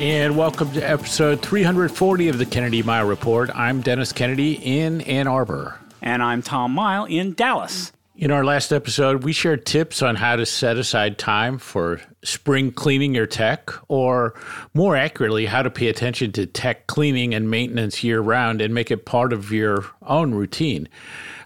And 0.00 0.36
welcome 0.36 0.70
to 0.74 0.80
episode 0.80 1.42
340 1.42 2.28
of 2.28 2.38
the 2.38 2.46
Kennedy 2.46 2.84
Mighell 2.84 3.08
Report. 3.08 3.50
I'm 3.52 3.80
Dennis 3.80 4.12
Kennedy 4.12 4.52
in 4.52 5.00
Ann 5.00 5.26
Arbor. 5.26 5.76
And 6.00 6.22
I'm 6.22 6.40
Tom 6.40 6.72
Mighell 6.76 7.10
in 7.10 7.34
Dallas. 7.34 7.90
In 8.14 8.30
our 8.30 8.44
last 8.44 8.72
episode, 8.72 9.24
we 9.24 9.32
shared 9.32 9.66
tips 9.66 10.00
on 10.00 10.14
how 10.14 10.36
to 10.36 10.46
set 10.46 10.76
aside 10.76 11.18
time 11.18 11.58
for 11.58 12.00
spring 12.22 12.70
cleaning 12.70 13.12
your 13.12 13.26
tech, 13.26 13.72
or 13.88 14.34
more 14.72 14.94
accurately, 14.96 15.46
how 15.46 15.62
to 15.62 15.70
pay 15.70 15.88
attention 15.88 16.30
to 16.32 16.46
tech 16.46 16.86
cleaning 16.86 17.34
and 17.34 17.50
maintenance 17.50 18.04
year 18.04 18.20
round 18.20 18.60
and 18.60 18.72
make 18.72 18.92
it 18.92 19.04
part 19.04 19.32
of 19.32 19.50
your 19.50 19.84
own 20.02 20.32
routine. 20.32 20.88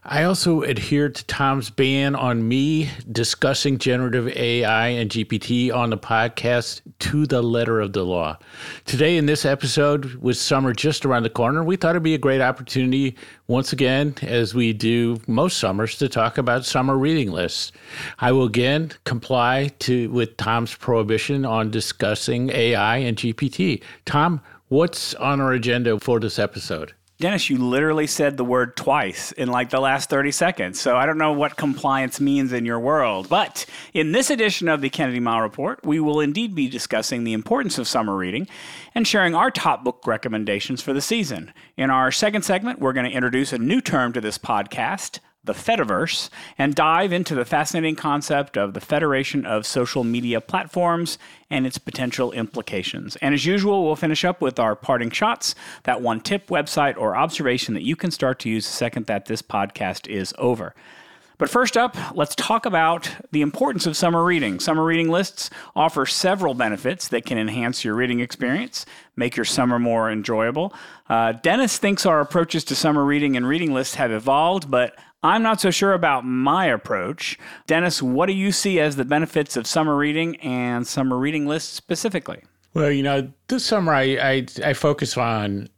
I 0.04 0.24
also 0.24 0.62
adhere 0.62 1.10
to 1.10 1.24
Tom's 1.26 1.70
ban 1.70 2.16
on 2.16 2.48
me 2.48 2.90
discussing 3.12 3.78
generative 3.78 4.26
AI 4.26 4.88
and 4.88 5.08
GPT 5.08 5.72
on 5.72 5.90
the 5.90 5.96
podcast 5.96 6.80
to 6.98 7.24
the 7.24 7.40
letter 7.40 7.80
of 7.80 7.92
the 7.92 8.04
law. 8.04 8.36
Today, 8.84 9.16
in 9.16 9.26
this 9.26 9.44
episode, 9.44 10.16
with 10.16 10.36
summer 10.36 10.72
just 10.72 11.06
around 11.06 11.22
the 11.22 11.30
corner, 11.30 11.62
we 11.62 11.76
thought 11.76 11.90
it'd 11.90 12.02
be 12.02 12.14
a 12.14 12.18
great 12.18 12.40
opportunity, 12.40 13.16
once 13.46 13.72
again, 13.72 14.16
as 14.22 14.56
we 14.56 14.72
do 14.72 15.20
most 15.28 15.58
summers, 15.58 15.96
to 15.98 16.08
talk 16.08 16.36
about 16.36 16.64
summer 16.64 16.98
reading 16.98 17.30
lists. 17.30 17.70
I 18.18 18.32
will 18.32 18.46
again 18.46 18.90
comply 19.04 19.70
to 19.80 20.10
with 20.10 20.36
Tom's 20.36 20.74
prohibition 20.74 21.44
on 21.44 21.70
discussing 21.70 22.50
AI 22.50 22.96
and 22.96 23.16
GPT. 23.16 23.80
Tom, 24.04 24.40
what's 24.66 25.14
on 25.14 25.40
our 25.40 25.52
agenda 25.52 26.00
for 26.00 26.18
this 26.18 26.40
episode? 26.40 26.92
Dennis, 27.22 27.48
you 27.48 27.56
literally 27.56 28.08
said 28.08 28.36
the 28.36 28.44
word 28.44 28.76
twice 28.76 29.30
in 29.30 29.48
like 29.48 29.70
the 29.70 29.78
last 29.78 30.10
30 30.10 30.32
seconds. 30.32 30.80
So 30.80 30.96
I 30.96 31.06
don't 31.06 31.18
know 31.18 31.32
what 31.32 31.56
compliance 31.56 32.20
means 32.20 32.52
in 32.52 32.66
your 32.66 32.80
world. 32.80 33.28
But 33.28 33.64
in 33.94 34.10
this 34.10 34.28
edition 34.28 34.68
of 34.68 34.80
the 34.80 34.90
Kennedy 34.90 35.20
Mighell 35.20 35.42
Report, 35.42 35.78
we 35.86 36.00
will 36.00 36.18
indeed 36.18 36.52
be 36.56 36.68
discussing 36.68 37.22
the 37.22 37.32
importance 37.32 37.78
of 37.78 37.86
summer 37.86 38.16
reading 38.16 38.48
and 38.92 39.06
sharing 39.06 39.36
our 39.36 39.52
top 39.52 39.84
book 39.84 40.04
recommendations 40.04 40.82
for 40.82 40.92
the 40.92 41.00
season. 41.00 41.52
In 41.76 41.90
our 41.90 42.10
second 42.10 42.42
segment, 42.42 42.80
we're 42.80 42.92
going 42.92 43.08
to 43.08 43.16
introduce 43.16 43.52
a 43.52 43.58
new 43.58 43.80
term 43.80 44.12
to 44.14 44.20
this 44.20 44.36
podcast 44.36 45.20
the 45.44 45.52
Fediverse, 45.52 46.28
and 46.56 46.74
dive 46.74 47.12
into 47.12 47.34
the 47.34 47.44
fascinating 47.44 47.96
concept 47.96 48.56
of 48.56 48.74
the 48.74 48.80
federation 48.80 49.44
of 49.44 49.66
social 49.66 50.04
media 50.04 50.40
platforms 50.40 51.18
and 51.50 51.66
its 51.66 51.78
potential 51.78 52.30
implications. 52.32 53.16
And 53.16 53.34
as 53.34 53.44
usual, 53.44 53.84
we'll 53.84 53.96
finish 53.96 54.24
up 54.24 54.40
with 54.40 54.60
our 54.60 54.76
parting 54.76 55.10
shots, 55.10 55.54
that 55.82 56.00
one 56.00 56.20
tip, 56.20 56.46
website, 56.46 56.96
or 56.96 57.16
observation 57.16 57.74
that 57.74 57.82
you 57.82 57.96
can 57.96 58.10
start 58.10 58.38
to 58.40 58.48
use 58.48 58.66
the 58.66 58.72
second 58.72 59.06
that 59.06 59.26
this 59.26 59.42
podcast 59.42 60.08
is 60.08 60.32
over. 60.38 60.74
But 61.38 61.50
first 61.50 61.76
up, 61.76 61.96
let's 62.14 62.36
talk 62.36 62.66
about 62.66 63.10
the 63.32 63.40
importance 63.40 63.84
of 63.84 63.96
summer 63.96 64.22
reading. 64.22 64.60
Summer 64.60 64.84
reading 64.84 65.10
lists 65.10 65.50
offer 65.74 66.06
several 66.06 66.54
benefits 66.54 67.08
that 67.08 67.26
can 67.26 67.36
enhance 67.36 67.84
your 67.84 67.96
reading 67.96 68.20
experience, 68.20 68.86
make 69.16 69.34
your 69.34 69.44
summer 69.44 69.80
more 69.80 70.08
enjoyable. 70.08 70.72
Uh, 71.08 71.32
Dennis 71.32 71.78
thinks 71.78 72.06
our 72.06 72.20
approaches 72.20 72.62
to 72.64 72.76
summer 72.76 73.04
reading 73.04 73.36
and 73.36 73.48
reading 73.48 73.74
lists 73.74 73.96
have 73.96 74.12
evolved, 74.12 74.70
but 74.70 74.94
I'm 75.22 75.42
not 75.42 75.60
so 75.60 75.70
sure 75.70 75.92
about 75.92 76.24
my 76.24 76.66
approach. 76.66 77.38
Dennis, 77.66 78.02
what 78.02 78.26
do 78.26 78.32
you 78.32 78.50
see 78.50 78.80
as 78.80 78.96
the 78.96 79.04
benefits 79.04 79.56
of 79.56 79.66
summer 79.66 79.96
reading 79.96 80.36
and 80.36 80.86
summer 80.86 81.16
reading 81.16 81.46
lists 81.46 81.72
specifically? 81.72 82.42
Well, 82.74 82.90
you 82.90 83.02
know, 83.02 83.30
this 83.48 83.64
summer 83.64 83.92
I, 83.92 84.02
I, 84.02 84.46
I 84.64 84.72
focus 84.72 85.16
on 85.16 85.68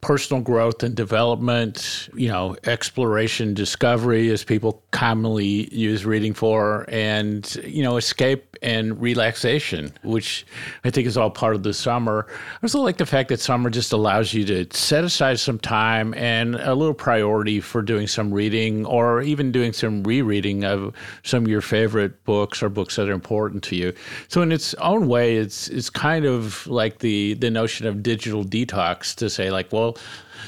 personal 0.00 0.42
growth 0.42 0.82
and 0.82 0.94
development, 0.94 2.08
you 2.14 2.28
know, 2.28 2.56
exploration, 2.64 3.54
discovery, 3.54 4.30
as 4.30 4.44
people 4.44 4.84
commonly 4.92 5.74
use 5.74 6.06
reading 6.06 6.32
for, 6.32 6.84
and, 6.88 7.56
you 7.64 7.82
know, 7.82 7.96
escape 7.96 8.45
and 8.62 9.00
relaxation, 9.00 9.92
which 10.02 10.46
I 10.84 10.90
think 10.90 11.06
is 11.06 11.16
all 11.16 11.30
part 11.30 11.54
of 11.54 11.62
the 11.62 11.74
summer. 11.74 12.26
I 12.28 12.58
also 12.62 12.80
like 12.80 12.96
the 12.96 13.06
fact 13.06 13.28
that 13.28 13.40
summer 13.40 13.70
just 13.70 13.92
allows 13.92 14.32
you 14.34 14.44
to 14.46 14.66
set 14.76 15.04
aside 15.04 15.38
some 15.38 15.58
time 15.58 16.14
and 16.14 16.56
a 16.56 16.74
little 16.74 16.94
priority 16.94 17.60
for 17.60 17.82
doing 17.82 18.06
some 18.06 18.32
reading 18.32 18.86
or 18.86 19.22
even 19.22 19.52
doing 19.52 19.72
some 19.72 20.02
rereading 20.02 20.64
of 20.64 20.94
some 21.22 21.44
of 21.44 21.48
your 21.48 21.60
favorite 21.60 22.24
books 22.24 22.62
or 22.62 22.68
books 22.68 22.96
that 22.96 23.08
are 23.08 23.12
important 23.12 23.62
to 23.64 23.76
you. 23.76 23.92
So 24.28 24.42
in 24.42 24.52
its 24.52 24.74
own 24.74 25.08
way, 25.08 25.36
it's 25.36 25.68
it's 25.68 25.90
kind 25.90 26.24
of 26.24 26.66
like 26.66 26.98
the 26.98 27.34
the 27.34 27.50
notion 27.50 27.86
of 27.86 28.02
digital 28.02 28.44
detox 28.44 29.14
to 29.16 29.30
say 29.30 29.50
like, 29.50 29.72
well, 29.72 29.96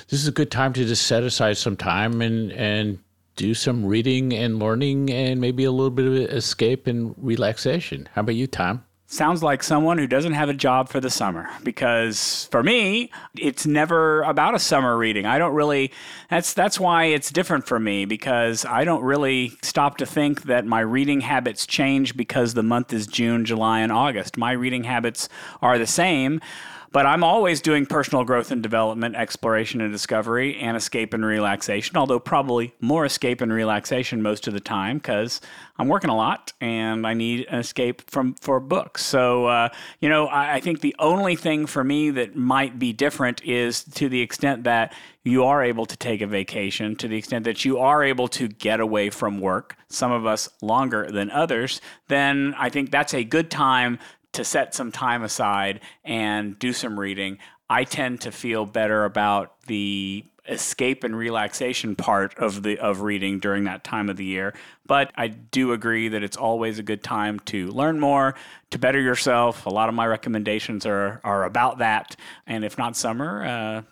this 0.08 0.20
is 0.20 0.28
a 0.28 0.32
good 0.32 0.50
time 0.50 0.72
to 0.75 0.84
just 0.84 1.06
set 1.06 1.22
aside 1.22 1.56
some 1.56 1.76
time 1.76 2.20
and 2.22 2.52
and 2.52 2.98
do 3.38 3.54
some 3.54 3.87
reading 3.87 4.34
and 4.34 4.59
learning 4.59 5.10
and 5.10 5.41
maybe 5.41 5.65
a 5.65 5.71
little 5.71 5.91
bit 5.91 6.06
of 6.06 6.15
escape 6.15 6.87
and 6.87 7.15
relaxation. 7.16 8.09
How 8.12 8.21
about 8.21 8.34
you, 8.34 8.49
Tom? 8.49 8.84
Sounds 9.10 9.43
like 9.43 9.62
someone 9.62 9.97
who 9.97 10.06
doesn't 10.06 10.34
have 10.34 10.50
a 10.50 10.54
job 10.54 10.91
for 10.91 11.00
the 11.00 11.09
summer 11.09 11.49
because 11.62 12.47
for 12.50 12.62
me 12.62 13.10
it's 13.38 13.65
never 13.65 14.21
about 14.22 14.54
a 14.54 14.59
summer 14.59 14.99
reading. 14.99 15.25
I 15.25 15.38
don't 15.38 15.54
really 15.54 15.93
that's 16.28 16.53
that's 16.53 16.78
why 16.78 17.04
it's 17.04 17.31
different 17.31 17.66
for 17.66 17.81
me 17.81 18.04
because 18.04 18.66
I 18.66 18.84
don't 18.84 19.03
really 19.03 19.56
stop 19.62 19.97
to 19.99 20.05
think 20.06 20.43
that 20.43 20.66
my 20.66 20.81
reading 20.81 21.22
habits 21.22 21.66
change 21.66 22.19
because 22.19 22.53
the 22.53 22.62
month 22.62 22.93
is 22.93 23.06
June, 23.06 23.47
July 23.47 23.81
and 23.81 23.91
August. 23.91 24.37
My 24.37 24.53
reading 24.53 24.84
habits 24.84 25.31
are 25.62 25.78
the 25.78 25.87
same. 25.87 26.43
But 26.91 27.04
I'm 27.04 27.22
always 27.22 27.60
doing 27.60 27.84
personal 27.84 28.25
growth 28.25 28.50
and 28.50 28.62
development, 28.62 29.15
exploration 29.15 29.81
and 29.81 29.93
discovery, 29.93 30.59
and 30.59 30.76
escape 30.76 31.12
and 31.12 31.25
relaxation, 31.25 31.97
although 31.97 32.19
probably 32.19 32.75
more 32.81 33.04
escape 33.04 33.41
and 33.41 33.53
relaxation 33.53 34.22
most 34.22 34.47
of 34.47 34.54
the 34.54 34.60
time 34.60 34.99
because 34.99 35.41
I'm 35.78 35.88
working 35.88 36.10
a 36.10 36.16
lot 36.16 36.53
and 36.60 37.06
I 37.06 37.15
need 37.15 37.47
an 37.49 37.59
escape 37.59 38.10
from 38.10 38.34
for 38.34 38.59
books. 38.59 39.04
So, 39.04 39.47
uh, 39.47 39.69
you 40.00 40.09
know, 40.09 40.26
I, 40.26 40.54
I 40.54 40.60
think 40.60 40.81
the 40.81 40.97
only 40.99 41.37
thing 41.37 41.66
for 41.66 41.84
me 41.84 42.10
that 42.10 42.37
might 42.37 42.78
be 42.78 42.93
different 42.93 43.44
is 43.44 43.84
to 43.84 44.09
the 44.09 44.22
extent 44.22 44.65
that 44.65 44.94
you 45.25 45.44
are 45.44 45.62
able 45.62 45.84
to 45.84 45.97
take 45.97 46.22
a 46.22 46.26
vacation, 46.26 46.97
to 46.97 47.06
the 47.06 47.16
extent 47.16 47.44
that 47.44 47.65
you 47.65 47.78
are 47.78 48.03
able 48.03 48.28
to 48.28 48.49
get 48.49 48.81
away 48.81 49.10
from 49.10 49.41
work, 49.41 49.76
some 49.88 50.10
of 50.10 50.25
us 50.25 50.49
longer 50.62 51.10
than 51.10 51.31
others, 51.31 51.81
then 52.09 52.55
I 52.56 52.70
think 52.70 52.91
that's 52.91 53.12
a 53.12 53.25
good 53.25 53.50
time 53.50 53.99
to 54.33 54.44
set 54.44 54.75
some 54.75 54.93
time 54.93 55.22
aside 55.22 55.81
and 56.05 56.59
do 56.59 56.72
some 56.72 56.99
reading. 56.99 57.39
I 57.71 57.84
tend 57.84 58.21
to 58.22 58.33
feel 58.33 58.66
better 58.66 59.05
about 59.05 59.61
the 59.66 60.25
escape 60.49 61.05
and 61.05 61.15
relaxation 61.15 61.94
part 61.94 62.34
of 62.38 62.62
the 62.62 62.78
of 62.78 63.03
reading 63.03 63.38
during 63.38 63.65
that 63.65 63.84
time 63.84 64.09
of 64.09 64.17
the 64.17 64.25
year. 64.25 64.55
But 64.87 65.12
I 65.17 65.28
do 65.28 65.72
agree 65.72 66.09
that 66.09 66.22
it's 66.22 66.38
always 66.38 66.78
a 66.78 66.83
good 66.83 67.03
time 67.03 67.38
to 67.41 67.69
learn 67.69 68.00
more, 68.00 68.34
to 68.71 68.78
better 68.78 69.00
yourself. 69.00 69.67
A 69.67 69.71
lot 69.71 69.91
of 69.91 69.94
my 69.94 70.06
recommendations 70.06 70.87
are 70.87 71.21
are 71.22 71.44
about 71.44 71.78
that. 71.78 72.17
And 72.47 72.65
if 72.65 72.78
not 72.78 72.97
summer, 72.97 73.44
uh, 73.44 73.83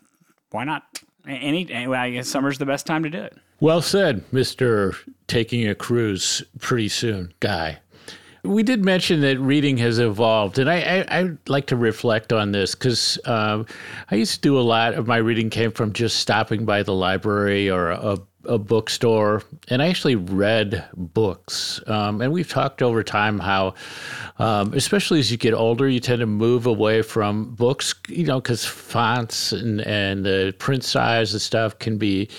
why 0.49 0.63
not? 0.63 0.83
Any, 1.27 1.69
anyway, 1.71 1.97
I 1.97 2.09
guess 2.11 2.27
summer's 2.27 2.57
the 2.57 2.65
best 2.65 2.87
time 2.87 3.03
to 3.03 3.09
do 3.09 3.21
it. 3.21 3.37
Well 3.59 3.81
said, 3.81 4.23
Mister. 4.31 4.95
Taking 5.27 5.67
a 5.67 5.75
cruise 5.75 6.41
pretty 6.59 6.87
soon, 6.87 7.33
guy. 7.41 7.79
We 8.47 8.63
did 8.63 8.83
mention 8.83 9.21
that 9.21 9.39
reading 9.39 9.77
has 9.77 9.99
evolved, 9.99 10.57
and 10.57 10.69
I, 10.69 10.79
I, 11.09 11.19
I 11.19 11.29
like 11.47 11.67
to 11.67 11.75
reflect 11.75 12.31
on 12.31 12.51
this 12.51 12.75
because 12.75 13.19
um, 13.25 13.65
I 14.09 14.15
used 14.15 14.35
to 14.35 14.41
do 14.41 14.57
a 14.57 14.61
lot 14.61 14.93
of 14.93 15.05
my 15.05 15.17
reading 15.17 15.49
came 15.49 15.71
from 15.71 15.91
just 15.93 16.17
stopping 16.17 16.65
by 16.65 16.83
the 16.83 16.93
library 16.93 17.69
or 17.69 17.91
a, 17.91 18.13
a 18.13 18.17
bookstore, 18.43 19.43
and 19.67 19.81
I 19.81 19.87
actually 19.87 20.15
read 20.15 20.85
books. 20.95 21.81
Um, 21.87 22.21
and 22.21 22.31
we've 22.31 22.47
talked 22.47 22.81
over 22.81 23.03
time 23.03 23.39
how, 23.39 23.73
um, 24.39 24.73
especially 24.73 25.19
as 25.19 25.31
you 25.31 25.37
get 25.37 25.53
older, 25.53 25.87
you 25.87 25.99
tend 25.99 26.19
to 26.19 26.25
move 26.25 26.65
away 26.65 27.01
from 27.01 27.53
books, 27.55 27.93
you 28.07 28.25
know, 28.25 28.39
because 28.39 28.65
fonts 28.65 29.51
and 29.51 29.81
and 29.81 30.25
the 30.25 30.55
print 30.59 30.83
size 30.83 31.33
and 31.33 31.41
stuff 31.41 31.77
can 31.79 31.97
be 31.97 32.29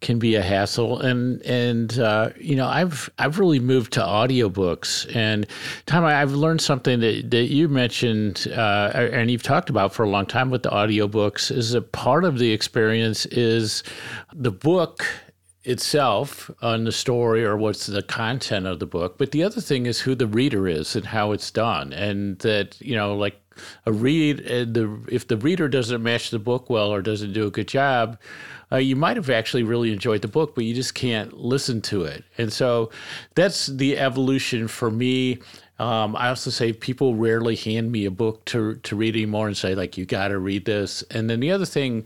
can 0.00 0.18
be 0.18 0.34
a 0.34 0.42
hassle. 0.42 1.00
And 1.00 1.40
and 1.42 1.98
uh, 1.98 2.30
you 2.40 2.56
know, 2.56 2.66
I've 2.66 3.08
I've 3.18 3.38
really 3.38 3.60
moved 3.60 3.92
to 3.94 4.00
audiobooks. 4.00 5.14
And 5.14 5.46
Tom, 5.86 6.04
I've 6.04 6.32
learned 6.32 6.60
something 6.60 7.00
that 7.00 7.30
that 7.30 7.50
you 7.50 7.68
mentioned 7.68 8.48
uh, 8.52 8.90
and 8.94 9.30
you've 9.30 9.42
talked 9.42 9.70
about 9.70 9.94
for 9.94 10.02
a 10.02 10.08
long 10.08 10.26
time 10.26 10.50
with 10.50 10.62
the 10.62 10.70
audiobooks 10.70 11.56
is 11.56 11.74
a 11.74 11.82
part 11.82 12.24
of 12.24 12.38
the 12.38 12.50
experience 12.52 13.26
is 13.26 13.82
the 14.32 14.50
book 14.50 15.06
itself 15.64 16.50
on 16.60 16.84
the 16.84 16.92
story 16.92 17.44
or 17.44 17.56
what's 17.56 17.86
the 17.86 18.02
content 18.02 18.66
of 18.66 18.78
the 18.78 18.86
book 18.86 19.16
but 19.18 19.30
the 19.30 19.42
other 19.44 19.60
thing 19.60 19.86
is 19.86 20.00
who 20.00 20.14
the 20.14 20.26
reader 20.26 20.66
is 20.66 20.96
and 20.96 21.06
how 21.06 21.32
it's 21.32 21.50
done 21.50 21.92
and 21.92 22.38
that 22.40 22.80
you 22.80 22.96
know 22.96 23.14
like 23.14 23.42
a 23.86 23.92
read, 23.92 24.40
and 24.40 24.74
the 24.74 24.98
if 25.08 25.28
the 25.28 25.36
reader 25.36 25.68
doesn't 25.68 26.02
match 26.02 26.30
the 26.30 26.38
book 26.38 26.70
well 26.70 26.92
or 26.92 27.02
doesn't 27.02 27.32
do 27.32 27.46
a 27.46 27.50
good 27.50 27.68
job, 27.68 28.18
uh, 28.70 28.76
you 28.76 28.96
might 28.96 29.16
have 29.16 29.30
actually 29.30 29.62
really 29.62 29.92
enjoyed 29.92 30.22
the 30.22 30.28
book, 30.28 30.54
but 30.54 30.64
you 30.64 30.74
just 30.74 30.94
can't 30.94 31.32
listen 31.36 31.80
to 31.82 32.04
it. 32.04 32.24
And 32.38 32.52
so 32.52 32.90
that's 33.34 33.66
the 33.66 33.98
evolution 33.98 34.68
for 34.68 34.90
me. 34.90 35.38
Um, 35.78 36.14
I 36.16 36.28
also 36.28 36.50
say 36.50 36.72
people 36.72 37.14
rarely 37.16 37.56
hand 37.56 37.90
me 37.90 38.04
a 38.04 38.10
book 38.10 38.44
to 38.46 38.76
to 38.76 38.96
read 38.96 39.14
anymore 39.16 39.48
and 39.48 39.56
say 39.56 39.74
like 39.74 39.98
you 39.98 40.06
got 40.06 40.28
to 40.28 40.38
read 40.38 40.64
this. 40.64 41.02
And 41.10 41.28
then 41.28 41.40
the 41.40 41.50
other 41.50 41.66
thing 41.66 42.04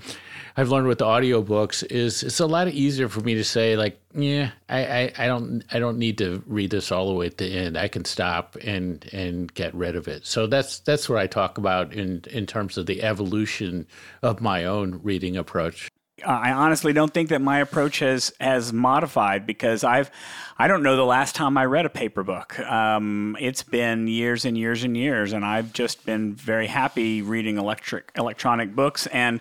I've 0.56 0.70
learned 0.70 0.88
with 0.88 0.98
the 0.98 1.04
audiobooks 1.04 1.84
is 1.90 2.22
it's 2.22 2.40
a 2.40 2.46
lot 2.46 2.68
easier 2.68 3.08
for 3.08 3.20
me 3.20 3.34
to 3.34 3.44
say 3.44 3.76
like 3.76 4.00
yeah 4.14 4.52
I, 4.68 4.84
I, 4.86 5.12
I 5.18 5.26
don't 5.26 5.62
I 5.70 5.78
don't 5.78 5.98
need 5.98 6.18
to 6.18 6.42
read 6.46 6.70
this 6.70 6.90
all 6.90 7.08
the 7.08 7.14
way 7.14 7.26
at 7.26 7.36
the 7.36 7.46
end. 7.46 7.76
I 7.76 7.88
can 7.88 8.04
stop 8.04 8.56
and 8.62 9.06
and 9.12 9.52
get 9.52 9.74
rid 9.74 9.96
of 9.96 10.08
it. 10.08 10.24
So 10.24 10.46
that's 10.46 10.78
that's 10.80 11.08
what 11.08 11.18
I 11.18 11.26
talk 11.26 11.58
about 11.58 11.92
in 11.92 12.24
in 12.30 12.46
terms 12.46 12.78
of 12.78 12.86
the 12.86 13.02
evolution 13.02 13.86
of 14.22 14.40
my 14.40 14.64
own 14.64 15.00
reading 15.02 15.36
approach. 15.36 15.90
I 16.24 16.52
honestly 16.52 16.94
don't 16.94 17.12
think 17.12 17.28
that 17.28 17.42
my 17.42 17.58
approach 17.58 17.98
has 17.98 18.32
has 18.40 18.72
modified 18.72 19.46
because 19.46 19.84
I've 19.84 20.10
I 20.58 20.66
don't 20.66 20.82
know 20.82 20.96
the 20.96 21.04
last 21.04 21.34
time 21.34 21.58
I 21.58 21.66
read 21.66 21.84
a 21.84 21.90
paper 21.90 22.22
book. 22.22 22.58
Um, 22.60 23.36
it's 23.38 23.62
been 23.62 24.08
years 24.08 24.46
and 24.46 24.56
years 24.56 24.82
and 24.82 24.96
years, 24.96 25.34
and 25.34 25.44
I've 25.44 25.74
just 25.74 26.06
been 26.06 26.32
very 26.32 26.68
happy 26.68 27.20
reading 27.20 27.58
electric 27.58 28.12
electronic 28.14 28.74
books 28.74 29.06
and 29.08 29.40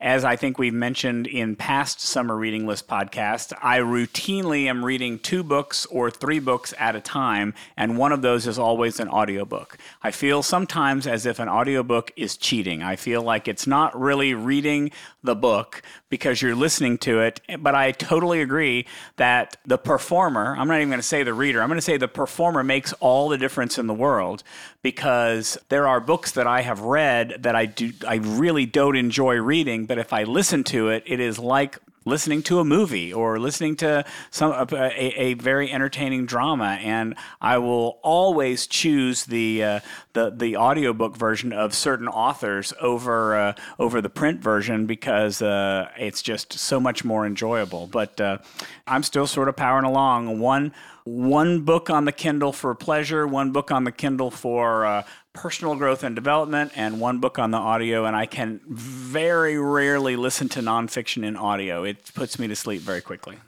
as 0.00 0.24
I 0.24 0.36
think 0.36 0.58
we've 0.58 0.72
mentioned 0.72 1.26
in 1.26 1.56
past 1.56 2.00
summer 2.00 2.34
reading 2.34 2.66
list 2.66 2.88
podcasts, 2.88 3.52
I 3.60 3.80
routinely 3.80 4.64
am 4.64 4.82
reading 4.82 5.18
two 5.18 5.42
books 5.42 5.84
or 5.86 6.10
three 6.10 6.38
books 6.38 6.72
at 6.78 6.96
a 6.96 7.00
time, 7.00 7.52
and 7.76 7.98
one 7.98 8.10
of 8.10 8.22
those 8.22 8.46
is 8.46 8.58
always 8.58 8.98
an 8.98 9.10
audiobook. 9.10 9.76
I 10.02 10.10
feel 10.10 10.42
sometimes 10.42 11.06
as 11.06 11.26
if 11.26 11.38
an 11.38 11.50
audiobook 11.50 12.12
is 12.16 12.38
cheating. 12.38 12.82
I 12.82 12.96
feel 12.96 13.20
like 13.20 13.46
it's 13.46 13.66
not 13.66 13.98
really 13.98 14.32
reading 14.32 14.90
the 15.22 15.34
book 15.34 15.82
because 16.08 16.40
you're 16.40 16.54
listening 16.54 16.96
to 16.98 17.20
it, 17.20 17.40
but 17.58 17.74
I 17.74 17.92
totally 17.92 18.40
agree 18.40 18.86
that 19.16 19.58
the 19.66 19.76
performer, 19.78 20.56
I'm 20.58 20.66
not 20.66 20.76
even 20.76 20.88
going 20.88 21.00
to 21.00 21.06
say 21.06 21.22
the 21.22 21.34
reader, 21.34 21.60
I'm 21.60 21.68
going 21.68 21.76
to 21.76 21.82
say 21.82 21.98
the 21.98 22.08
performer 22.08 22.64
makes 22.64 22.94
all 22.94 23.28
the 23.28 23.36
difference 23.36 23.78
in 23.78 23.86
the 23.86 23.94
world 23.94 24.42
because 24.82 25.58
there 25.68 25.86
are 25.86 26.00
books 26.00 26.32
that 26.32 26.46
I 26.46 26.62
have 26.62 26.80
read 26.80 27.42
that 27.42 27.54
I 27.54 27.66
do 27.66 27.92
I 28.06 28.16
really 28.16 28.66
don't 28.66 28.96
enjoy 28.96 29.36
reading, 29.36 29.86
but 29.86 29.98
if 29.98 30.12
I 30.12 30.24
listen 30.24 30.64
to 30.64 30.88
it, 30.88 31.02
it 31.06 31.20
is 31.20 31.38
like 31.38 31.78
listening 32.06 32.42
to 32.42 32.58
a 32.58 32.64
movie 32.64 33.12
or 33.12 33.38
listening 33.38 33.76
to 33.76 34.04
some 34.30 34.52
a, 34.52 35.12
a, 35.16 35.34
very 35.34 35.70
entertaining 35.70 36.24
drama. 36.24 36.78
And 36.82 37.14
I 37.40 37.58
will 37.58 37.98
always 38.02 38.66
choose 38.66 39.24
the 39.24 39.62
uh, 39.62 39.80
the 40.14 40.30
the 40.30 40.56
audiobook 40.56 41.16
version 41.16 41.52
of 41.52 41.74
certain 41.74 42.08
authors 42.08 42.72
over 42.80 43.36
uh, 43.36 43.52
over 43.78 44.00
the 44.00 44.10
print 44.10 44.40
version 44.40 44.86
because 44.86 45.42
uh, 45.42 45.88
it's 45.98 46.22
just 46.22 46.54
so 46.54 46.80
much 46.80 47.04
more 47.04 47.26
enjoyable. 47.26 47.86
But 47.86 48.20
uh, 48.20 48.38
I'm 48.86 49.02
still 49.02 49.26
sort 49.26 49.48
of 49.48 49.56
powering 49.56 49.84
along. 49.84 50.40
One 50.40 50.72
one 51.10 51.62
book 51.62 51.90
on 51.90 52.04
the 52.04 52.12
Kindle 52.12 52.52
for 52.52 52.74
pleasure, 52.74 53.26
one 53.26 53.50
book 53.50 53.72
on 53.72 53.84
the 53.84 53.90
Kindle 53.92 54.30
for 54.30 54.86
uh, 54.86 55.02
personal 55.32 55.74
growth 55.74 56.04
and 56.04 56.14
development, 56.14 56.72
and 56.76 57.00
one 57.00 57.18
book 57.18 57.38
on 57.38 57.50
the 57.50 57.58
audio. 57.58 58.04
And 58.04 58.14
I 58.14 58.26
can 58.26 58.60
very 58.68 59.58
rarely 59.58 60.14
listen 60.14 60.48
to 60.50 60.60
nonfiction 60.60 61.24
in 61.24 61.36
audio. 61.36 61.82
It 61.82 62.12
puts 62.14 62.38
me 62.38 62.46
to 62.48 62.56
sleep 62.56 62.80
very 62.80 63.00
quickly. 63.00 63.38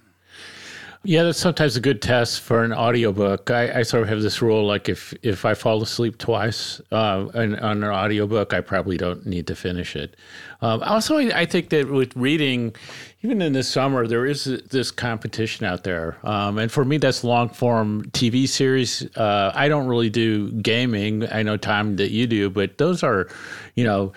Yeah, 1.04 1.24
that's 1.24 1.38
sometimes 1.38 1.76
a 1.76 1.80
good 1.80 2.00
test 2.00 2.42
for 2.42 2.62
an 2.62 2.72
audiobook. 2.72 3.50
I, 3.50 3.80
I 3.80 3.82
sort 3.82 4.04
of 4.04 4.08
have 4.08 4.22
this 4.22 4.40
rule 4.40 4.64
like 4.64 4.88
if 4.88 5.12
if 5.22 5.44
I 5.44 5.54
fall 5.54 5.82
asleep 5.82 6.16
twice 6.16 6.80
uh, 6.92 7.26
on, 7.34 7.58
on 7.58 7.82
an 7.82 7.90
audiobook, 7.90 8.54
I 8.54 8.60
probably 8.60 8.96
don't 8.98 9.26
need 9.26 9.48
to 9.48 9.56
finish 9.56 9.96
it. 9.96 10.16
Um, 10.60 10.80
also, 10.84 11.16
I, 11.16 11.40
I, 11.40 11.44
think 11.44 11.70
that 11.70 11.88
with 11.88 12.14
reading, 12.14 12.76
even 13.22 13.42
in 13.42 13.52
the 13.52 13.64
summer, 13.64 14.06
there 14.06 14.26
is 14.26 14.44
this 14.44 14.92
competition 14.92 15.66
out 15.66 15.82
there. 15.82 16.18
Um, 16.22 16.58
and 16.58 16.70
for 16.70 16.84
me, 16.84 16.98
that's 16.98 17.24
long 17.24 17.48
form 17.48 18.04
TV 18.12 18.46
series. 18.46 19.04
Uh, 19.16 19.50
I 19.56 19.66
don't 19.66 19.88
really 19.88 20.10
do 20.10 20.52
gaming. 20.52 21.28
I 21.32 21.42
know, 21.42 21.56
Tom, 21.56 21.96
that 21.96 22.12
you 22.12 22.28
do, 22.28 22.48
but 22.48 22.78
those 22.78 23.02
are, 23.02 23.28
you 23.74 23.82
know, 23.82 24.12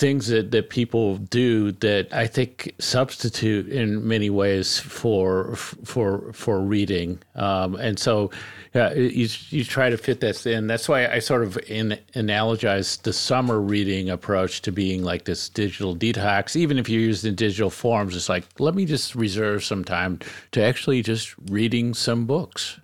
things 0.00 0.28
that, 0.28 0.50
that 0.50 0.70
people 0.70 1.18
do 1.18 1.72
that 1.72 2.08
I 2.10 2.26
think 2.26 2.74
substitute 2.78 3.68
in 3.68 4.08
many 4.08 4.30
ways 4.30 4.78
for 4.78 5.54
for 5.54 6.32
for 6.32 6.58
reading. 6.58 7.20
Um, 7.34 7.76
and 7.76 7.98
so 7.98 8.30
yeah, 8.74 8.94
you, 8.94 9.28
you 9.50 9.64
try 9.64 9.90
to 9.90 9.98
fit 9.98 10.20
this 10.20 10.46
in. 10.46 10.68
That's 10.68 10.88
why 10.88 11.06
I 11.06 11.18
sort 11.18 11.42
of 11.42 11.58
in, 11.68 11.98
analogize 12.14 13.02
the 13.02 13.12
summer 13.12 13.60
reading 13.60 14.08
approach 14.08 14.62
to 14.62 14.72
being 14.72 15.02
like 15.02 15.24
this 15.24 15.48
digital 15.48 15.94
detox. 15.94 16.56
Even 16.56 16.78
if 16.78 16.88
you 16.88 16.98
use 16.98 17.20
the 17.20 17.32
digital 17.32 17.70
forms, 17.70 18.16
it's 18.16 18.28
like 18.28 18.44
let 18.58 18.74
me 18.74 18.86
just 18.86 19.14
reserve 19.14 19.62
some 19.62 19.84
time 19.84 20.18
to 20.52 20.62
actually 20.62 21.02
just 21.02 21.34
reading 21.50 21.92
some 21.92 22.24
books. 22.24 22.80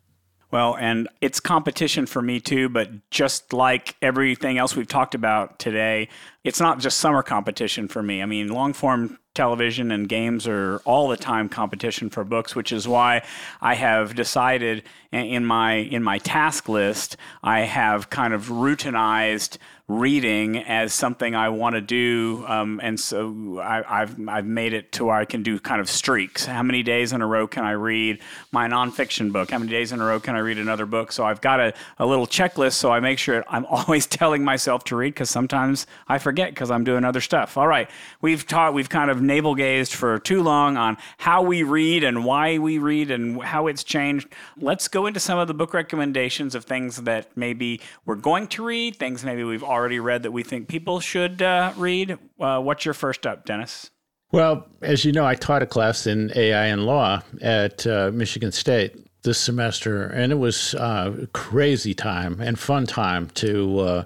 Well, 0.51 0.77
and 0.77 1.09
it's 1.21 1.41
competition 1.41 2.07
for 2.07 2.23
me 2.23 2.41
too, 2.41 2.69
but 2.69 3.11
just 3.11 3.53
like 3.53 3.97
everything 4.01 4.59
else 4.59 4.77
we've 4.77 4.87
talked 4.87 5.15
about 5.15 5.59
today, 5.59 6.09
it's 6.47 6.61
not 6.61 6.79
just 6.79 6.99
summer 6.99 7.25
competition 7.25 7.89
for 7.89 8.03
me. 8.05 8.23
I 8.23 8.27
mean, 8.27 8.49
long 8.49 8.73
form 8.73 9.19
television 9.35 9.91
and 9.91 10.09
games 10.09 10.47
are 10.47 10.81
all 10.85 11.09
the 11.09 11.17
time 11.17 11.49
competition 11.49 12.09
for 12.09 12.23
books, 12.23 12.55
which 12.55 12.71
is 12.71 12.87
why 12.87 13.23
I 13.61 13.75
have 13.75 14.15
decided 14.15 14.85
in 15.13 15.45
my 15.45 15.75
in 15.75 16.03
my 16.03 16.19
task 16.19 16.69
list, 16.69 17.17
I 17.43 17.61
have 17.61 18.11
kind 18.11 18.33
of 18.33 18.47
routinized 18.47 19.59
reading 19.89 20.59
as 20.59 20.93
something 20.93 21.37
I 21.37 21.49
want 21.51 21.77
to 21.77 21.81
do, 21.81 22.45
um, 22.49 22.81
and 22.83 22.99
so 22.99 23.61
I, 23.63 24.01
have 24.01 24.19
I've 24.29 24.45
made 24.45 24.73
it 24.73 24.91
to 24.93 25.05
where 25.05 25.15
I 25.15 25.25
can 25.25 25.45
do 25.45 25.61
kind 25.61 25.81
of 25.81 25.89
streaks. 25.89 26.45
How 26.45 26.65
many 26.65 26.83
days 26.83 27.13
in 27.13 27.23
a 27.23 27.27
row 27.27 27.47
can 27.47 27.65
I 27.65 27.71
read 27.73 28.19
my 28.51 28.67
nonfiction 28.67 29.31
book? 29.31 29.53
How 29.53 29.59
many 29.59 29.71
days 29.71 29.93
in 29.93 30.01
a 30.01 30.05
row 30.05 30.19
can 30.19 30.35
I 30.35 30.41
read 30.41 30.59
another 30.59 30.87
book? 30.87 31.13
So 31.13 31.25
I've 31.25 31.41
got 31.41 31.61
a, 31.61 31.73
a 31.99 32.07
little 32.07 32.27
checklist, 32.27 32.73
so 32.73 32.91
I 32.91 32.99
make 32.99 33.21
sure 33.21 33.45
I'm 33.49 33.65
always 33.71 34.07
telling 34.07 34.43
myself 34.43 34.83
to 34.85 34.97
read 34.97 35.15
because 35.15 35.31
sometimes 35.31 35.87
I 36.09 36.19
forget 36.19 36.36
because 36.37 36.71
I'm 36.71 36.85
doing 36.85 37.05
other 37.05 37.21
stuff. 37.21 37.57
All 37.57 37.67
right, 37.67 37.91
we've 38.21 38.47
taught, 38.47 38.75
we've 38.75 38.91
kind 38.91 39.11
of 39.11 39.23
navel 39.23 39.55
gazed 39.55 39.95
for 39.95 40.19
too 40.19 40.43
long 40.43 40.77
on 40.77 40.99
how 41.19 41.43
we 41.43 41.63
read 41.63 42.05
and 42.05 42.25
why 42.25 42.59
we 42.59 42.79
read 42.79 43.11
and 43.11 43.43
how 43.43 43.67
it's 43.67 43.83
changed. 43.83 44.29
Let's 44.59 44.89
go 44.89 45.07
into 45.07 45.21
some 45.21 45.39
of 45.39 45.49
the 45.49 45.55
book 45.55 45.73
recommendations 45.73 46.55
of 46.55 46.65
things 46.65 46.97
that 47.03 47.35
maybe 47.35 47.81
we're 48.05 48.17
going 48.17 48.47
to 48.49 48.65
read, 48.65 48.97
things 48.97 49.25
maybe 49.25 49.43
we've 49.43 49.65
already 49.65 49.87
already 49.87 50.01
read 50.01 50.25
that 50.25 50.33
we 50.33 50.43
think 50.43 50.67
people 50.67 50.99
should 50.99 51.41
uh, 51.41 51.73
read. 51.77 52.19
Uh, 52.41 52.61
what's 52.61 52.85
your 52.85 52.95
first 52.95 53.25
up, 53.25 53.45
Dennis? 53.45 53.91
Well, 54.33 54.67
as 54.83 55.05
you 55.05 55.13
know, 55.13 55.25
I 55.25 55.37
taught 55.37 55.63
a 55.63 55.67
class 55.67 56.09
in 56.09 56.33
AI 56.35 56.67
and 56.67 56.85
law 56.85 57.23
at 57.41 57.87
uh, 57.87 58.11
Michigan 58.13 58.51
State 58.51 58.97
this 59.27 59.39
semester, 59.39 60.07
and 60.07 60.33
it 60.33 60.37
was 60.37 60.75
uh, 60.77 61.27
crazy 61.35 61.93
time 61.93 62.41
and 62.41 62.59
fun 62.59 62.87
time 62.87 63.29
to 63.35 63.81
uh, 63.81 64.05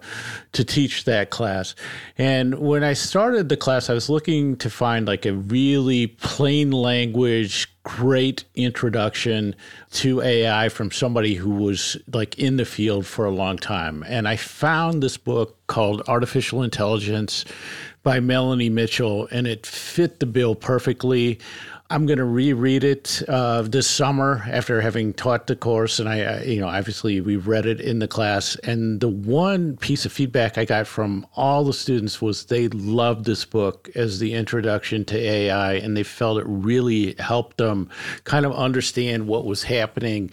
to 0.53 0.65
teach 0.65 1.05
that 1.05 1.31
class. 1.31 1.77
And 2.19 2.59
when 2.59 2.83
I 2.83 2.95
started 2.95 3.49
the 3.49 3.57
class, 3.57 3.89
I 3.89 3.95
was 3.95 4.11
looking 4.11 4.57
to 4.57 4.69
find 4.69 5.07
like 5.07 5.25
a 5.25 5.35
really 5.35 6.09
plain 6.09 6.73
language 6.73 7.69
great 7.83 8.45
introduction 8.55 9.55
to 9.91 10.21
AI 10.21 10.69
from 10.69 10.91
somebody 10.91 11.35
who 11.35 11.51
was 11.51 11.97
like 12.13 12.39
in 12.39 12.57
the 12.57 12.65
field 12.65 13.07
for 13.07 13.25
a 13.25 13.31
long 13.31 13.57
time. 13.57 14.05
And 14.07 14.29
I 14.29 14.37
found 14.37 15.03
this 15.03 15.17
book 15.17 15.57
called 15.67 16.03
Artificial 16.07 16.63
Intelligence 16.63 17.45
by 18.03 18.21
Melanie 18.21 18.71
Mitchell, 18.71 19.29
and 19.31 19.47
it 19.47 19.67
fit 19.67 20.21
the 20.21 20.27
bill 20.27 20.55
perfectly. 20.55 21.39
I'm 21.93 22.07
going 22.07 22.19
to 22.19 22.25
reread 22.25 22.85
it 22.85 23.21
uh, 23.27 23.63
this 23.63 23.89
summer 23.89 24.45
after 24.49 24.81
having 24.81 25.13
taught 25.13 25.49
the 25.49 25.57
course, 25.57 25.99
and 25.99 26.09
I, 26.09 26.21
I, 26.21 26.43
you 26.43 26.61
know, 26.61 26.69
obviously 26.69 27.21
we 27.21 27.35
read 27.35 27.67
it 27.67 27.81
in 27.81 27.99
the 27.99 28.07
class. 28.07 28.55
And 28.63 29.01
the 29.01 29.09
one 29.09 29.77
piece 29.77 30.07
of 30.07 30.13
feedback 30.13 30.57
I 30.57 30.65
got 30.65 30.87
from 30.87 31.27
all 31.35 31.65
the 31.65 31.73
students 31.73 32.23
was 32.23 32.45
they 32.45 32.69
loved 32.69 33.25
this 33.25 33.45
book 33.45 33.91
as 33.97 34.21
the 34.21 34.35
introduction 34.35 35.05
to 35.07 35.19
AI, 35.19 35.75
and 35.75 35.97
they 35.97 36.05
felt 36.05 36.39
it 36.39 36.47
really 36.47 37.17
helped 37.19 37.57
them 37.57 37.91
kind 38.23 38.47
of 38.47 38.53
understand 38.53 39.27
what 39.27 39.45
was 39.45 39.65
happening 39.65 40.31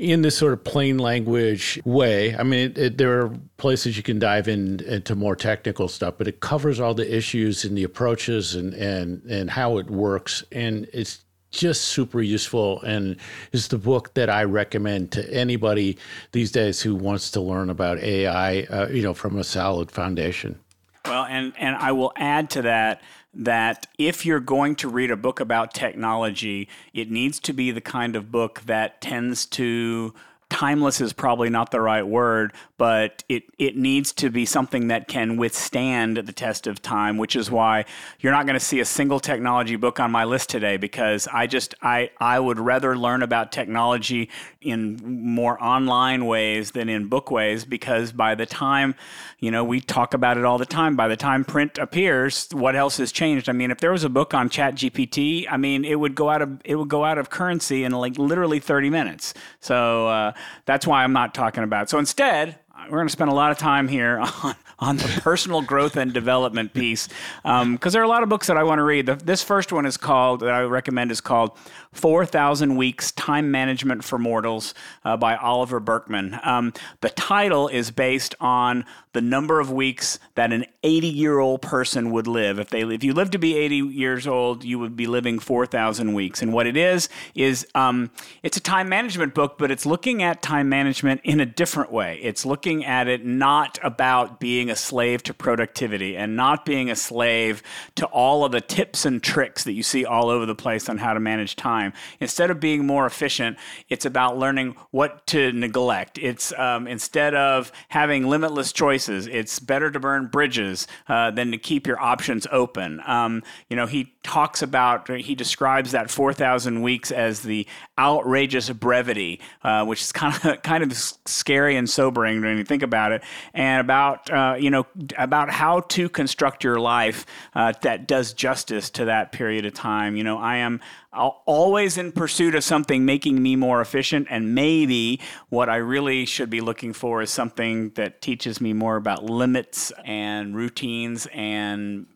in 0.00 0.22
this 0.22 0.36
sort 0.36 0.54
of 0.54 0.64
plain 0.64 0.98
language 0.98 1.78
way. 1.84 2.34
I 2.34 2.42
mean, 2.42 2.70
it, 2.70 2.78
it, 2.78 2.98
there 2.98 3.20
are 3.20 3.32
places 3.58 3.98
you 3.98 4.02
can 4.02 4.18
dive 4.18 4.48
in 4.48 4.80
into 4.80 5.14
more 5.14 5.36
technical 5.36 5.88
stuff, 5.88 6.14
but 6.16 6.26
it 6.26 6.40
covers 6.40 6.80
all 6.80 6.94
the 6.94 7.14
issues 7.14 7.64
and 7.64 7.76
the 7.76 7.84
approaches 7.84 8.54
and 8.54 8.72
and 8.74 9.22
and 9.24 9.50
how 9.50 9.76
it 9.76 9.90
works, 9.90 10.42
and 10.52 10.88
it's 10.94 11.24
just 11.50 11.84
super 11.84 12.22
useful 12.22 12.80
and 12.82 13.16
is 13.52 13.68
the 13.68 13.78
book 13.78 14.14
that 14.14 14.30
I 14.30 14.44
recommend 14.44 15.10
to 15.12 15.34
anybody 15.34 15.98
these 16.30 16.52
days 16.52 16.80
who 16.80 16.94
wants 16.94 17.32
to 17.32 17.40
learn 17.40 17.70
about 17.70 17.98
AI, 17.98 18.60
uh, 18.70 18.88
you 18.88 19.02
know, 19.02 19.14
from 19.14 19.36
a 19.36 19.44
solid 19.44 19.90
foundation. 19.90 20.58
Well, 21.04 21.24
and 21.24 21.52
and 21.58 21.76
I 21.76 21.92
will 21.92 22.12
add 22.16 22.48
to 22.50 22.62
that 22.62 23.02
that 23.32 23.86
if 23.98 24.26
you're 24.26 24.40
going 24.40 24.74
to 24.76 24.88
read 24.88 25.10
a 25.10 25.16
book 25.16 25.40
about 25.40 25.72
technology, 25.72 26.68
it 26.92 27.10
needs 27.10 27.38
to 27.40 27.52
be 27.52 27.70
the 27.70 27.80
kind 27.80 28.16
of 28.16 28.32
book 28.32 28.62
that 28.66 29.00
tends 29.00 29.46
to 29.46 30.12
timeless 30.48 31.00
is 31.00 31.12
probably 31.12 31.48
not 31.48 31.70
the 31.70 31.80
right 31.80 32.06
word, 32.06 32.52
but 32.80 33.22
it 33.28 33.42
it 33.58 33.76
needs 33.76 34.10
to 34.10 34.30
be 34.30 34.46
something 34.46 34.88
that 34.88 35.06
can 35.06 35.36
withstand 35.36 36.16
the 36.16 36.32
test 36.32 36.66
of 36.66 36.80
time, 36.80 37.18
which 37.18 37.36
is 37.36 37.50
why 37.50 37.84
you're 38.20 38.32
not 38.32 38.46
going 38.46 38.58
to 38.58 38.64
see 38.64 38.80
a 38.80 38.86
single 38.86 39.20
technology 39.20 39.76
book 39.76 40.00
on 40.00 40.10
my 40.10 40.24
list 40.24 40.48
today 40.48 40.78
because 40.78 41.28
I 41.30 41.46
just 41.46 41.74
I 41.82 42.08
I 42.18 42.40
would 42.40 42.58
rather 42.58 42.96
learn 42.96 43.22
about 43.22 43.52
technology 43.52 44.30
in 44.62 44.96
more 45.04 45.62
online 45.62 46.24
ways 46.24 46.70
than 46.70 46.88
in 46.88 47.08
book 47.08 47.30
ways 47.30 47.66
because 47.66 48.12
by 48.12 48.34
the 48.34 48.46
time 48.46 48.94
you 49.38 49.50
know 49.50 49.64
we 49.64 49.80
talk 49.80 50.14
about 50.14 50.36
it 50.36 50.44
all 50.44 50.58
the 50.58 50.66
time 50.66 50.96
by 50.96 51.08
the 51.08 51.16
time 51.16 51.44
print 51.44 51.78
appears 51.78 52.48
what 52.52 52.76
else 52.76 52.98
has 52.98 53.10
changed 53.10 53.48
i 53.48 53.52
mean 53.52 53.70
if 53.70 53.78
there 53.78 53.90
was 53.90 54.04
a 54.04 54.08
book 54.10 54.34
on 54.34 54.50
chat 54.50 54.74
gpt 54.74 55.46
i 55.50 55.56
mean 55.56 55.82
it 55.82 55.94
would 55.98 56.14
go 56.14 56.28
out 56.28 56.42
of 56.42 56.60
it 56.64 56.74
would 56.74 56.88
go 56.88 57.06
out 57.06 57.16
of 57.16 57.30
currency 57.30 57.84
in 57.84 57.92
like 57.92 58.18
literally 58.18 58.60
30 58.60 58.90
minutes 58.90 59.32
so 59.60 60.08
uh, 60.08 60.32
that's 60.66 60.86
why 60.86 61.04
i'm 61.04 61.12
not 61.14 61.32
talking 61.32 61.64
about 61.64 61.84
it. 61.84 61.90
so 61.90 61.98
instead 61.98 62.58
we're 62.88 62.98
going 62.98 63.08
to 63.08 63.12
spend 63.12 63.30
a 63.30 63.34
lot 63.34 63.50
of 63.50 63.58
time 63.58 63.88
here 63.88 64.18
on, 64.42 64.54
on 64.78 64.96
the 64.96 65.20
personal 65.22 65.62
growth 65.62 65.96
and 65.96 66.12
development 66.12 66.72
piece 66.72 67.08
because 67.42 67.62
um, 67.62 67.78
there 67.78 68.00
are 68.00 68.04
a 68.04 68.08
lot 68.08 68.22
of 68.22 68.28
books 68.28 68.46
that 68.46 68.56
I 68.56 68.64
want 68.64 68.78
to 68.78 68.82
read. 68.82 69.06
The, 69.06 69.16
this 69.16 69.42
first 69.42 69.72
one 69.72 69.86
is 69.86 69.96
called, 69.96 70.40
that 70.40 70.50
I 70.50 70.62
recommend, 70.62 71.10
is 71.10 71.20
called 71.20 71.52
4,000 71.92 72.76
Weeks 72.76 73.10
Time 73.12 73.50
Management 73.50 74.04
for 74.04 74.16
Mortals 74.16 74.74
uh, 75.04 75.16
by 75.16 75.34
Oliver 75.34 75.80
Burkeman. 75.80 76.38
Um, 76.44 76.72
the 77.00 77.10
title 77.10 77.66
is 77.66 77.90
based 77.90 78.36
on 78.38 78.84
the 79.12 79.20
number 79.20 79.58
of 79.58 79.72
weeks 79.72 80.20
that 80.36 80.52
an 80.52 80.66
80 80.84 81.08
year 81.08 81.40
old 81.40 81.62
person 81.62 82.12
would 82.12 82.28
live. 82.28 82.60
If, 82.60 82.70
they, 82.70 82.82
if 82.82 83.02
you 83.02 83.12
live 83.12 83.32
to 83.32 83.38
be 83.38 83.56
80 83.56 83.76
years 83.76 84.28
old, 84.28 84.62
you 84.62 84.78
would 84.78 84.94
be 84.94 85.08
living 85.08 85.40
4,000 85.40 86.14
weeks. 86.14 86.42
And 86.42 86.52
what 86.52 86.68
it 86.68 86.76
is, 86.76 87.08
is 87.34 87.66
um, 87.74 88.12
it's 88.44 88.56
a 88.56 88.60
time 88.60 88.88
management 88.88 89.34
book, 89.34 89.58
but 89.58 89.72
it's 89.72 89.84
looking 89.84 90.22
at 90.22 90.42
time 90.42 90.68
management 90.68 91.22
in 91.24 91.40
a 91.40 91.46
different 91.46 91.90
way. 91.90 92.20
It's 92.22 92.46
looking 92.46 92.84
at 92.84 93.08
it 93.08 93.26
not 93.26 93.80
about 93.82 94.38
being 94.38 94.70
a 94.70 94.76
slave 94.76 95.24
to 95.24 95.34
productivity 95.34 96.16
and 96.16 96.36
not 96.36 96.64
being 96.64 96.88
a 96.88 96.96
slave 96.96 97.64
to 97.96 98.06
all 98.06 98.44
of 98.44 98.52
the 98.52 98.60
tips 98.60 99.04
and 99.04 99.20
tricks 99.20 99.64
that 99.64 99.72
you 99.72 99.82
see 99.82 100.04
all 100.04 100.28
over 100.28 100.46
the 100.46 100.54
place 100.54 100.88
on 100.88 100.98
how 100.98 101.14
to 101.14 101.20
manage 101.20 101.56
time 101.56 101.79
time. 101.80 101.92
Instead 102.20 102.50
of 102.50 102.60
being 102.60 102.86
more 102.86 103.06
efficient, 103.06 103.56
it's 103.88 104.04
about 104.04 104.38
learning 104.38 104.76
what 104.90 105.26
to 105.28 105.52
neglect. 105.52 106.18
It's 106.18 106.52
um, 106.58 106.86
instead 106.86 107.34
of 107.34 107.72
having 107.88 108.28
limitless 108.28 108.72
choices, 108.72 109.26
it's 109.26 109.58
better 109.58 109.90
to 109.90 110.00
burn 110.00 110.26
bridges 110.26 110.86
uh, 111.08 111.30
than 111.30 111.52
to 111.52 111.58
keep 111.58 111.86
your 111.86 112.00
options 112.00 112.46
open. 112.50 113.00
Um, 113.06 113.42
you 113.68 113.76
know, 113.76 113.86
he 113.86 114.12
talks 114.22 114.62
about, 114.62 115.08
he 115.08 115.34
describes 115.34 115.92
that 115.92 116.10
4,000 116.10 116.82
weeks 116.82 117.10
as 117.10 117.42
the 117.42 117.66
outrageous 117.98 118.70
brevity, 118.70 119.40
uh, 119.62 119.84
which 119.84 120.00
is 120.00 120.12
kind 120.20 120.34
of 120.44 120.62
kind 120.62 120.82
of 120.82 120.92
scary 121.26 121.76
and 121.76 121.88
sobering 121.88 122.40
when 122.40 122.58
you 122.58 122.64
think 122.64 122.82
about 122.82 123.12
it, 123.12 123.22
and 123.54 123.80
about 123.80 124.30
uh, 124.30 124.56
you 124.58 124.70
know 124.70 124.86
about 125.16 125.50
how 125.50 125.80
to 125.80 126.08
construct 126.08 126.64
your 126.64 126.78
life 126.78 127.26
uh, 127.54 127.72
that 127.82 128.06
does 128.06 128.32
justice 128.32 128.90
to 128.90 129.06
that 129.06 129.32
period 129.32 129.64
of 129.66 129.74
time. 129.74 130.16
You 130.16 130.24
know, 130.24 130.38
I 130.38 130.56
am 130.56 130.80
always 131.12 131.98
in 131.98 132.12
pursuit 132.12 132.54
of 132.54 132.62
something 132.62 133.04
making 133.04 133.42
me 133.42 133.56
more 133.56 133.80
efficient, 133.80 134.28
and 134.30 134.54
maybe 134.54 135.20
what 135.48 135.68
I 135.68 135.76
really 135.76 136.24
should 136.24 136.50
be 136.50 136.60
looking 136.60 136.92
for 136.92 137.20
is 137.22 137.30
something 137.30 137.90
that 137.90 138.22
teaches 138.22 138.60
me 138.60 138.72
more 138.72 138.96
about 138.96 139.24
limits 139.24 139.92
and 140.04 140.54
routines 140.54 141.26
and 141.32 142.06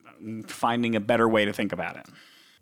finding 0.46 0.94
a 0.94 1.00
better 1.00 1.28
way 1.28 1.44
to 1.44 1.52
think 1.52 1.72
about 1.72 1.96
it. 1.96 2.06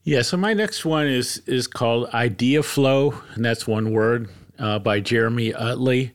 Yeah, 0.05 0.23
so 0.23 0.37
my 0.37 0.53
next 0.53 0.85
one 0.85 1.07
is 1.07 1.43
is 1.47 1.67
called 1.67 2.11
Ideaflow, 2.11 3.23
and 3.35 3.45
that's 3.45 3.69
one 3.69 3.93
word 3.93 4.29
uh, 4.59 4.79
by 4.79 5.01
Jeremy 5.01 5.55
Utley. 5.55 6.13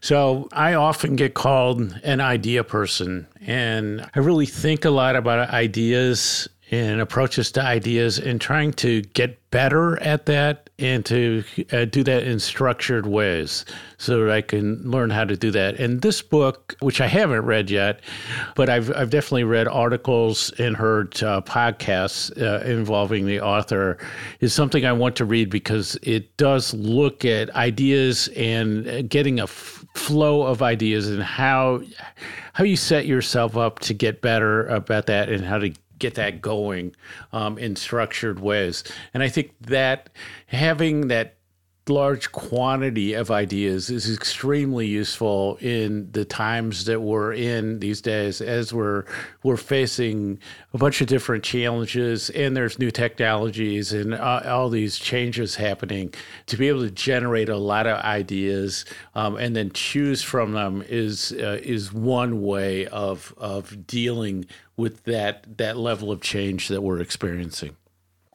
So 0.00 0.48
I 0.52 0.74
often 0.74 1.16
get 1.16 1.34
called 1.34 1.80
an 2.02 2.20
idea 2.20 2.64
person, 2.64 3.26
and 3.40 4.08
I 4.14 4.20
really 4.20 4.46
think 4.46 4.84
a 4.84 4.90
lot 4.90 5.16
about 5.16 5.50
ideas 5.50 6.48
and 6.70 7.00
approaches 7.00 7.52
to 7.52 7.62
ideas 7.62 8.18
and 8.18 8.40
trying 8.40 8.72
to 8.72 9.02
get 9.02 9.38
better 9.50 10.02
at 10.02 10.26
that 10.26 10.68
and 10.78 11.06
to 11.06 11.44
uh, 11.72 11.84
do 11.84 12.02
that 12.02 12.24
in 12.24 12.40
structured 12.40 13.06
ways 13.06 13.64
so 13.98 14.20
that 14.20 14.30
I 14.30 14.42
can 14.42 14.82
learn 14.82 15.08
how 15.10 15.24
to 15.24 15.36
do 15.36 15.50
that. 15.52 15.78
And 15.78 16.02
this 16.02 16.20
book, 16.20 16.74
which 16.80 17.00
I 17.00 17.06
haven't 17.06 17.42
read 17.42 17.70
yet, 17.70 18.00
but 18.56 18.68
I've, 18.68 18.94
I've 18.94 19.10
definitely 19.10 19.44
read 19.44 19.68
articles 19.68 20.50
and 20.58 20.76
heard 20.76 21.22
uh, 21.22 21.40
podcasts 21.42 22.36
uh, 22.42 22.64
involving 22.66 23.26
the 23.26 23.40
author, 23.40 23.96
is 24.40 24.52
something 24.52 24.84
I 24.84 24.92
want 24.92 25.16
to 25.16 25.24
read 25.24 25.48
because 25.48 25.96
it 26.02 26.36
does 26.36 26.74
look 26.74 27.24
at 27.24 27.48
ideas 27.54 28.28
and 28.36 28.88
uh, 28.88 29.02
getting 29.02 29.38
a 29.38 29.44
f- 29.44 29.84
flow 29.94 30.42
of 30.42 30.62
ideas 30.62 31.08
and 31.08 31.22
how 31.22 31.80
how 32.52 32.64
you 32.64 32.76
set 32.76 33.06
yourself 33.06 33.56
up 33.56 33.80
to 33.80 33.92
get 33.92 34.22
better 34.22 34.66
about 34.68 35.06
that 35.06 35.28
and 35.28 35.44
how 35.44 35.58
to 35.58 35.72
get 35.98 36.14
that 36.14 36.40
going 36.40 36.94
um, 37.32 37.58
in 37.58 37.76
structured 37.76 38.40
ways. 38.40 38.84
And 39.14 39.22
I 39.22 39.28
think 39.28 39.52
that 39.60 40.10
having 40.46 41.08
that 41.08 41.36
large 41.88 42.32
quantity 42.32 43.14
of 43.14 43.30
ideas 43.30 43.90
is 43.90 44.12
extremely 44.12 44.86
useful 44.86 45.56
in 45.60 46.10
the 46.10 46.24
times 46.24 46.84
that 46.86 47.00
we're 47.00 47.32
in 47.32 47.78
these 47.78 48.00
days 48.00 48.40
as 48.40 48.74
we're 48.74 49.04
we're 49.44 49.56
facing 49.56 50.36
a 50.74 50.78
bunch 50.78 51.00
of 51.00 51.06
different 51.06 51.44
challenges 51.44 52.28
and 52.30 52.56
there's 52.56 52.80
new 52.80 52.90
technologies 52.90 53.92
and 53.92 54.14
uh, 54.14 54.42
all 54.46 54.68
these 54.68 54.98
changes 54.98 55.54
happening 55.54 56.12
to 56.46 56.56
be 56.56 56.66
able 56.66 56.80
to 56.80 56.90
generate 56.90 57.48
a 57.48 57.56
lot 57.56 57.86
of 57.86 58.00
ideas 58.00 58.84
um, 59.14 59.36
and 59.36 59.54
then 59.54 59.70
choose 59.70 60.24
from 60.24 60.52
them 60.52 60.82
is 60.88 61.32
uh, 61.38 61.60
is 61.62 61.92
one 61.92 62.42
way 62.42 62.86
of 62.86 63.32
of 63.38 63.86
dealing 63.86 64.44
with 64.76 65.04
that 65.04 65.56
that 65.58 65.76
level 65.76 66.10
of 66.10 66.20
change 66.20 66.68
that 66.68 66.82
we're 66.82 67.00
experiencing 67.00 67.76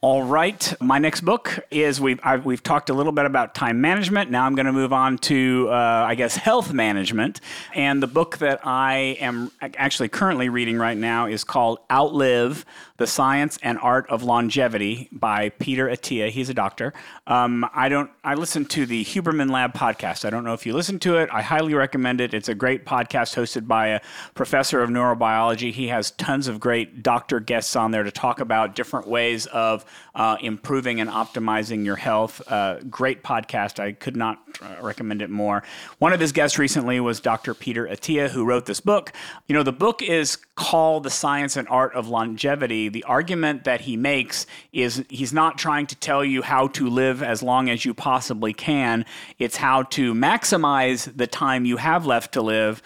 all 0.02 0.24
right. 0.24 0.74
My 0.80 0.98
next 0.98 1.20
book 1.20 1.60
is 1.70 2.00
we've 2.00 2.18
I've, 2.24 2.44
we've 2.44 2.62
talked 2.62 2.90
a 2.90 2.92
little 2.92 3.12
bit 3.12 3.24
about 3.24 3.54
time 3.54 3.80
management. 3.80 4.32
Now 4.32 4.46
I'm 4.46 4.56
going 4.56 4.66
to 4.66 4.72
move 4.72 4.92
on 4.92 5.16
to 5.18 5.68
uh, 5.70 5.74
I 5.74 6.16
guess 6.16 6.34
health 6.34 6.72
management. 6.72 7.40
And 7.72 8.02
the 8.02 8.08
book 8.08 8.38
that 8.38 8.66
I 8.66 9.16
am 9.20 9.52
actually 9.62 10.08
currently 10.08 10.48
reading 10.48 10.76
right 10.76 10.98
now 10.98 11.26
is 11.26 11.44
called 11.44 11.78
Outlive: 11.88 12.64
The 13.02 13.08
Science 13.08 13.58
and 13.64 13.80
Art 13.80 14.08
of 14.10 14.22
Longevity 14.22 15.08
by 15.10 15.48
Peter 15.48 15.88
Attia. 15.88 16.30
He's 16.30 16.48
a 16.48 16.54
doctor. 16.54 16.94
Um, 17.26 17.68
I 17.74 17.88
don't. 17.88 18.08
I 18.22 18.34
listen 18.34 18.64
to 18.66 18.86
the 18.86 19.04
Huberman 19.04 19.50
Lab 19.50 19.74
podcast. 19.74 20.24
I 20.24 20.30
don't 20.30 20.44
know 20.44 20.52
if 20.52 20.64
you 20.66 20.72
listen 20.72 21.00
to 21.00 21.16
it. 21.16 21.28
I 21.32 21.42
highly 21.42 21.74
recommend 21.74 22.20
it. 22.20 22.32
It's 22.32 22.48
a 22.48 22.54
great 22.54 22.86
podcast 22.86 23.34
hosted 23.34 23.66
by 23.66 23.88
a 23.88 24.00
professor 24.36 24.80
of 24.80 24.88
neurobiology. 24.88 25.72
He 25.72 25.88
has 25.88 26.12
tons 26.12 26.46
of 26.46 26.60
great 26.60 27.02
doctor 27.02 27.40
guests 27.40 27.74
on 27.74 27.90
there 27.90 28.04
to 28.04 28.12
talk 28.12 28.38
about 28.38 28.76
different 28.76 29.08
ways 29.08 29.46
of 29.46 29.84
uh, 30.14 30.36
improving 30.40 31.00
and 31.00 31.10
optimizing 31.10 31.84
your 31.84 31.96
health. 31.96 32.40
Uh, 32.46 32.78
great 32.88 33.24
podcast. 33.24 33.80
I 33.80 33.92
could 33.92 34.16
not 34.16 34.38
uh, 34.62 34.76
recommend 34.80 35.22
it 35.22 35.30
more. 35.30 35.64
One 35.98 36.12
of 36.12 36.20
his 36.20 36.30
guests 36.30 36.56
recently 36.56 37.00
was 37.00 37.18
Dr. 37.18 37.52
Peter 37.52 37.84
Attia, 37.84 38.30
who 38.30 38.44
wrote 38.44 38.66
this 38.66 38.78
book. 38.78 39.12
You 39.48 39.56
know, 39.56 39.64
the 39.64 39.72
book 39.72 40.02
is 40.02 40.36
called 40.54 41.04
The 41.04 41.10
Science 41.10 41.56
and 41.56 41.66
Art 41.68 41.94
of 41.94 42.08
Longevity. 42.08 42.88
The 42.88 43.04
argument 43.04 43.64
that 43.64 43.82
he 43.82 43.96
makes 43.96 44.46
is 44.72 45.04
he's 45.08 45.32
not 45.32 45.58
trying 45.58 45.86
to 45.86 45.96
tell 45.96 46.24
you 46.24 46.42
how 46.42 46.68
to 46.68 46.88
live 46.88 47.22
as 47.22 47.42
long 47.42 47.70
as 47.70 47.84
you 47.84 47.94
possibly 47.94 48.52
can, 48.52 49.04
it's 49.38 49.56
how 49.56 49.84
to 49.84 50.14
maximize 50.14 51.14
the 51.16 51.26
time 51.26 51.64
you 51.64 51.78
have 51.78 52.06
left 52.06 52.32
to 52.34 52.42
live 52.42 52.82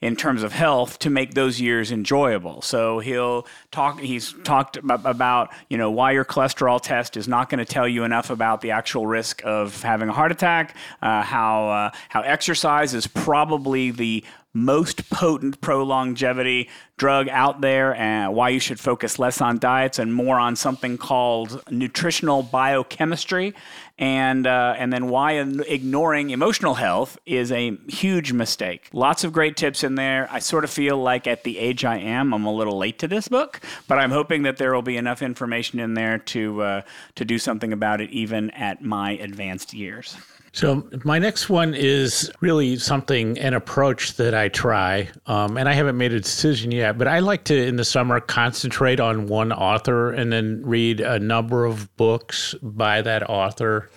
in 0.00 0.16
terms 0.16 0.42
of 0.42 0.52
health 0.52 0.98
to 0.98 1.10
make 1.10 1.34
those 1.34 1.60
years 1.60 1.92
enjoyable. 1.92 2.62
So 2.62 3.00
he'll 3.00 3.46
talk. 3.70 4.00
He's 4.00 4.34
talked 4.44 4.78
about 4.78 5.50
you 5.68 5.76
know 5.76 5.90
why 5.90 6.12
your 6.12 6.24
cholesterol 6.24 6.80
test 6.80 7.16
is 7.16 7.28
not 7.28 7.50
going 7.50 7.58
to 7.58 7.70
tell 7.70 7.86
you 7.86 8.04
enough 8.04 8.30
about 8.30 8.62
the 8.62 8.70
actual 8.70 9.06
risk 9.06 9.42
of 9.44 9.82
having 9.82 10.08
a 10.08 10.12
heart 10.12 10.32
attack. 10.32 10.74
Uh, 11.02 11.22
how 11.22 11.68
uh, 11.68 11.90
how 12.08 12.22
exercise 12.22 12.94
is 12.94 13.06
probably 13.06 13.90
the 13.90 14.24
most 14.52 15.08
potent 15.10 15.60
pro 15.60 15.82
longevity 15.84 16.68
drug 16.96 17.28
out 17.28 17.60
there 17.60 17.94
and 17.94 18.34
why 18.34 18.48
you 18.48 18.58
should 18.58 18.80
focus 18.80 19.18
less 19.18 19.40
on 19.40 19.58
diets 19.58 19.98
and 19.98 20.12
more 20.12 20.38
on 20.38 20.56
something 20.56 20.98
called 20.98 21.62
nutritional 21.70 22.42
biochemistry 22.42 23.54
and 23.98 24.46
uh, 24.46 24.74
and 24.76 24.92
then 24.92 25.08
why 25.08 25.32
ignoring 25.34 26.30
emotional 26.30 26.74
health 26.74 27.18
is 27.26 27.52
a 27.52 27.76
huge 27.88 28.32
mistake. 28.32 28.88
Lots 28.92 29.24
of 29.24 29.32
great 29.32 29.56
tips 29.56 29.84
in 29.84 29.94
there. 29.94 30.26
I 30.30 30.40
sort 30.40 30.64
of 30.64 30.70
feel 30.70 30.96
like 30.96 31.26
at 31.26 31.44
the 31.44 31.58
age 31.58 31.84
I 31.84 31.98
am, 31.98 32.34
I'm 32.34 32.44
a 32.44 32.52
little 32.52 32.78
late 32.78 32.98
to 33.00 33.08
this 33.08 33.28
book, 33.28 33.60
but 33.86 33.98
I'm 33.98 34.10
hoping 34.10 34.42
that 34.44 34.56
there 34.56 34.74
will 34.74 34.82
be 34.82 34.96
enough 34.96 35.22
information 35.22 35.78
in 35.78 35.94
there 35.94 36.18
to 36.18 36.62
uh, 36.62 36.82
to 37.14 37.24
do 37.24 37.38
something 37.38 37.72
about 37.72 38.00
it 38.00 38.10
even 38.10 38.50
at 38.50 38.82
my 38.82 39.12
advanced 39.12 39.74
years. 39.74 40.16
So, 40.52 40.88
my 41.04 41.20
next 41.20 41.48
one 41.48 41.74
is 41.74 42.30
really 42.40 42.76
something, 42.76 43.38
an 43.38 43.54
approach 43.54 44.14
that 44.14 44.34
I 44.34 44.48
try. 44.48 45.08
Um, 45.26 45.56
and 45.56 45.68
I 45.68 45.74
haven't 45.74 45.96
made 45.96 46.12
a 46.12 46.20
decision 46.20 46.72
yet, 46.72 46.98
but 46.98 47.06
I 47.06 47.20
like 47.20 47.44
to, 47.44 47.66
in 47.66 47.76
the 47.76 47.84
summer, 47.84 48.18
concentrate 48.18 48.98
on 48.98 49.26
one 49.26 49.52
author 49.52 50.10
and 50.10 50.32
then 50.32 50.62
read 50.64 51.00
a 51.00 51.20
number 51.20 51.66
of 51.66 51.94
books 51.96 52.54
by 52.62 53.00
that 53.02 53.30
author 53.30 53.90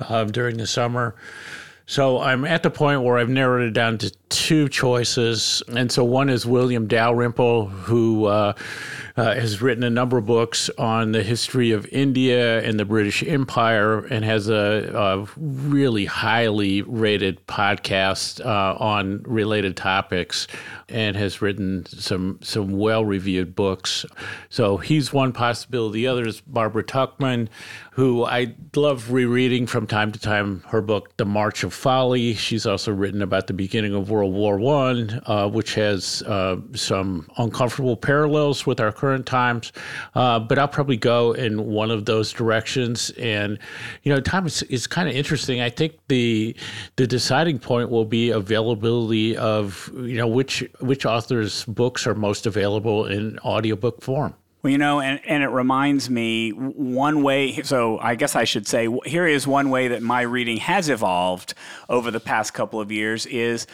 uh, 0.00 0.24
during 0.24 0.58
the 0.58 0.66
summer. 0.66 1.16
So 1.86 2.20
I'm 2.20 2.44
at 2.44 2.64
the 2.64 2.70
point 2.70 3.02
where 3.02 3.16
I've 3.16 3.28
narrowed 3.28 3.62
it 3.68 3.72
down 3.72 3.98
to 3.98 4.10
two 4.28 4.68
choices. 4.68 5.62
And 5.68 5.90
so 5.90 6.04
one 6.04 6.28
is 6.28 6.44
William 6.44 6.88
Dalrymple, 6.88 7.66
who 7.66 8.26
uh, 8.26 8.54
uh, 9.16 9.34
has 9.34 9.62
written 9.62 9.82
a 9.82 9.90
number 9.90 10.18
of 10.18 10.26
books 10.26 10.68
on 10.76 11.12
the 11.12 11.22
history 11.22 11.72
of 11.72 11.86
India 11.86 12.62
and 12.62 12.78
the 12.78 12.84
British 12.84 13.22
Empire 13.22 14.04
and 14.06 14.24
has 14.24 14.48
a, 14.48 14.90
a 14.94 15.26
really 15.36 16.04
highly 16.04 16.82
rated 16.82 17.44
podcast 17.46 18.44
uh, 18.44 18.76
on 18.78 19.22
related 19.22 19.76
topics 19.76 20.46
and 20.88 21.16
has 21.16 21.40
written 21.40 21.86
some 21.86 22.38
some 22.42 22.72
well 22.72 23.04
reviewed 23.04 23.54
books. 23.54 24.04
So 24.50 24.76
he's 24.76 25.12
one 25.12 25.32
possibility. 25.32 26.00
The 26.00 26.08
other 26.08 26.26
is 26.26 26.42
Barbara 26.42 26.84
Tuchman, 26.84 27.48
who 27.92 28.24
I 28.24 28.54
love 28.74 29.10
rereading 29.10 29.66
from 29.66 29.86
time 29.86 30.12
to 30.12 30.18
time. 30.18 30.62
Her 30.68 30.82
book, 30.82 31.16
The 31.16 31.24
March 31.24 31.64
of 31.64 31.72
Folly. 31.72 32.34
She's 32.34 32.66
also 32.66 32.92
written 32.92 33.22
about 33.22 33.46
the 33.46 33.54
beginning 33.54 33.94
of 33.94 34.10
World 34.10 34.34
War 34.34 34.58
One, 34.58 35.22
uh, 35.24 35.48
which 35.48 35.74
has 35.74 36.22
uh, 36.22 36.58
some 36.74 37.28
uncomfortable 37.38 37.96
parallels 37.96 38.66
with 38.66 38.78
our 38.78 38.92
current 38.92 39.05
times. 39.24 39.72
Uh, 40.14 40.38
but 40.38 40.58
I'll 40.58 40.68
probably 40.68 40.96
go 40.96 41.32
in 41.32 41.66
one 41.66 41.90
of 41.90 42.04
those 42.04 42.32
directions. 42.32 43.10
And 43.10 43.58
you 44.02 44.12
know, 44.12 44.20
Tom, 44.20 44.46
it's, 44.46 44.62
it's 44.62 44.86
kind 44.86 45.08
of 45.08 45.14
interesting. 45.14 45.60
I 45.60 45.70
think 45.70 45.98
the 46.08 46.54
the 46.96 47.06
deciding 47.06 47.58
point 47.58 47.90
will 47.90 48.04
be 48.04 48.30
availability 48.30 49.36
of 49.36 49.90
you 49.96 50.16
know 50.16 50.26
which 50.26 50.64
which 50.80 51.06
authors' 51.06 51.64
books 51.64 52.06
are 52.06 52.14
most 52.14 52.46
available 52.46 53.06
in 53.06 53.38
audiobook 53.40 54.02
form. 54.02 54.34
Well, 54.62 54.72
you 54.72 54.78
know, 54.78 55.00
and, 55.00 55.20
and 55.24 55.44
it 55.44 55.48
reminds 55.48 56.10
me 56.10 56.50
one 56.50 57.22
way. 57.22 57.62
So 57.62 57.98
I 57.98 58.16
guess 58.16 58.34
I 58.34 58.42
should 58.42 58.66
say 58.66 58.88
here 59.04 59.24
is 59.24 59.46
one 59.46 59.70
way 59.70 59.86
that 59.88 60.02
my 60.02 60.22
reading 60.22 60.56
has 60.56 60.88
evolved 60.88 61.54
over 61.88 62.10
the 62.10 62.18
past 62.18 62.52
couple 62.52 62.80
of 62.80 62.90
years 62.90 63.26
is 63.26 63.68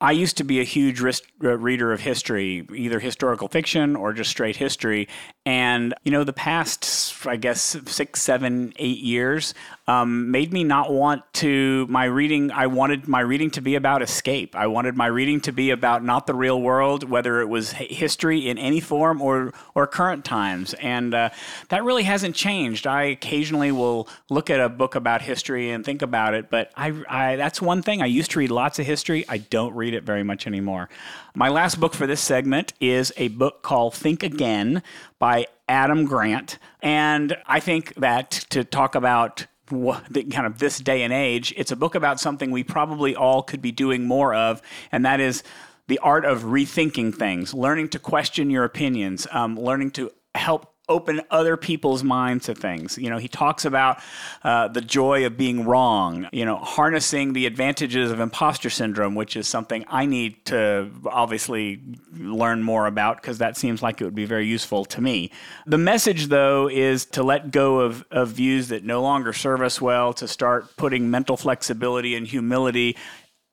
I 0.00 0.12
used 0.12 0.38
to 0.38 0.44
be 0.44 0.60
a 0.60 0.64
huge 0.64 1.02
uh, 1.02 1.58
reader 1.58 1.92
of 1.92 2.00
history, 2.00 2.66
either 2.74 3.00
historical 3.00 3.48
fiction 3.48 3.96
or 3.96 4.14
just 4.14 4.30
straight 4.30 4.56
history. 4.56 5.08
And, 5.44 5.92
you 6.04 6.10
know, 6.10 6.24
the 6.24 6.32
past, 6.32 7.26
I 7.26 7.36
guess, 7.36 7.76
six, 7.86 8.22
seven, 8.22 8.72
eight 8.76 8.98
years 8.98 9.52
um, 9.90 10.30
made 10.30 10.52
me 10.52 10.62
not 10.62 10.92
want 10.92 11.22
to, 11.32 11.84
my 11.88 12.04
reading, 12.04 12.52
I 12.52 12.68
wanted 12.68 13.08
my 13.08 13.18
reading 13.18 13.50
to 13.52 13.60
be 13.60 13.74
about 13.74 14.02
escape. 14.02 14.54
I 14.54 14.68
wanted 14.68 14.96
my 14.96 15.06
reading 15.06 15.40
to 15.42 15.52
be 15.52 15.70
about 15.70 16.04
not 16.04 16.28
the 16.28 16.34
real 16.34 16.60
world, 16.62 17.10
whether 17.10 17.40
it 17.40 17.48
was 17.48 17.72
history 17.72 18.48
in 18.48 18.56
any 18.56 18.78
form 18.78 19.20
or, 19.20 19.52
or 19.74 19.88
current 19.88 20.24
times. 20.24 20.74
And 20.74 21.12
uh, 21.12 21.30
that 21.70 21.82
really 21.82 22.04
hasn't 22.04 22.36
changed. 22.36 22.86
I 22.86 23.02
occasionally 23.02 23.72
will 23.72 24.06
look 24.28 24.48
at 24.48 24.60
a 24.60 24.68
book 24.68 24.94
about 24.94 25.22
history 25.22 25.70
and 25.70 25.84
think 25.84 26.02
about 26.02 26.34
it, 26.34 26.50
but 26.50 26.70
I, 26.76 26.94
I 27.08 27.34
that's 27.34 27.60
one 27.60 27.82
thing. 27.82 28.00
I 28.00 28.06
used 28.06 28.30
to 28.32 28.38
read 28.38 28.52
lots 28.52 28.78
of 28.78 28.86
history. 28.86 29.24
I 29.28 29.38
don't 29.38 29.74
read 29.74 29.94
it 29.94 30.04
very 30.04 30.22
much 30.22 30.46
anymore. 30.46 30.88
My 31.34 31.48
last 31.48 31.80
book 31.80 31.94
for 31.94 32.06
this 32.06 32.20
segment 32.20 32.74
is 32.80 33.12
a 33.16 33.26
book 33.28 33.62
called 33.62 33.94
Think 33.94 34.22
Again 34.22 34.84
by 35.18 35.46
Adam 35.68 36.04
Grant. 36.04 36.58
And 36.82 37.36
I 37.46 37.60
think 37.60 37.94
that 37.94 38.30
to 38.50 38.64
talk 38.64 38.94
about 38.94 39.46
kind 39.70 40.46
of 40.46 40.58
this 40.58 40.78
day 40.78 41.02
and 41.02 41.12
age, 41.12 41.54
it's 41.56 41.72
a 41.72 41.76
book 41.76 41.94
about 41.94 42.20
something 42.20 42.50
we 42.50 42.64
probably 42.64 43.16
all 43.16 43.42
could 43.42 43.62
be 43.62 43.72
doing 43.72 44.06
more 44.06 44.34
of, 44.34 44.60
and 44.92 45.04
that 45.06 45.20
is 45.20 45.42
the 45.88 45.98
art 45.98 46.24
of 46.24 46.42
rethinking 46.42 47.14
things, 47.14 47.54
learning 47.54 47.88
to 47.88 47.98
question 47.98 48.50
your 48.50 48.64
opinions, 48.64 49.26
um, 49.32 49.58
learning 49.58 49.90
to 49.90 50.10
help 50.34 50.69
open 50.90 51.22
other 51.30 51.56
people's 51.56 52.04
minds 52.04 52.46
to 52.46 52.54
things. 52.54 52.98
You 52.98 53.08
know, 53.08 53.16
he 53.16 53.28
talks 53.28 53.64
about 53.64 54.00
uh, 54.42 54.68
the 54.68 54.80
joy 54.80 55.24
of 55.24 55.38
being 55.38 55.64
wrong, 55.64 56.28
you 56.32 56.44
know, 56.44 56.56
harnessing 56.56 57.32
the 57.32 57.46
advantages 57.46 58.10
of 58.10 58.20
imposter 58.20 58.68
syndrome, 58.68 59.14
which 59.14 59.36
is 59.36 59.48
something 59.48 59.84
I 59.88 60.04
need 60.04 60.44
to 60.46 60.90
obviously 61.06 61.80
learn 62.12 62.62
more 62.62 62.86
about 62.86 63.22
because 63.22 63.38
that 63.38 63.56
seems 63.56 63.82
like 63.82 64.00
it 64.00 64.04
would 64.04 64.14
be 64.14 64.26
very 64.26 64.46
useful 64.46 64.84
to 64.86 65.00
me. 65.00 65.30
The 65.66 65.78
message, 65.78 66.26
though, 66.26 66.68
is 66.68 67.06
to 67.06 67.22
let 67.22 67.52
go 67.52 67.80
of, 67.80 68.04
of 68.10 68.28
views 68.30 68.68
that 68.68 68.84
no 68.84 69.00
longer 69.00 69.32
serve 69.32 69.62
us 69.62 69.80
well, 69.80 70.12
to 70.14 70.26
start 70.26 70.76
putting 70.76 71.10
mental 71.10 71.36
flexibility 71.36 72.16
and 72.16 72.26
humility 72.26 72.96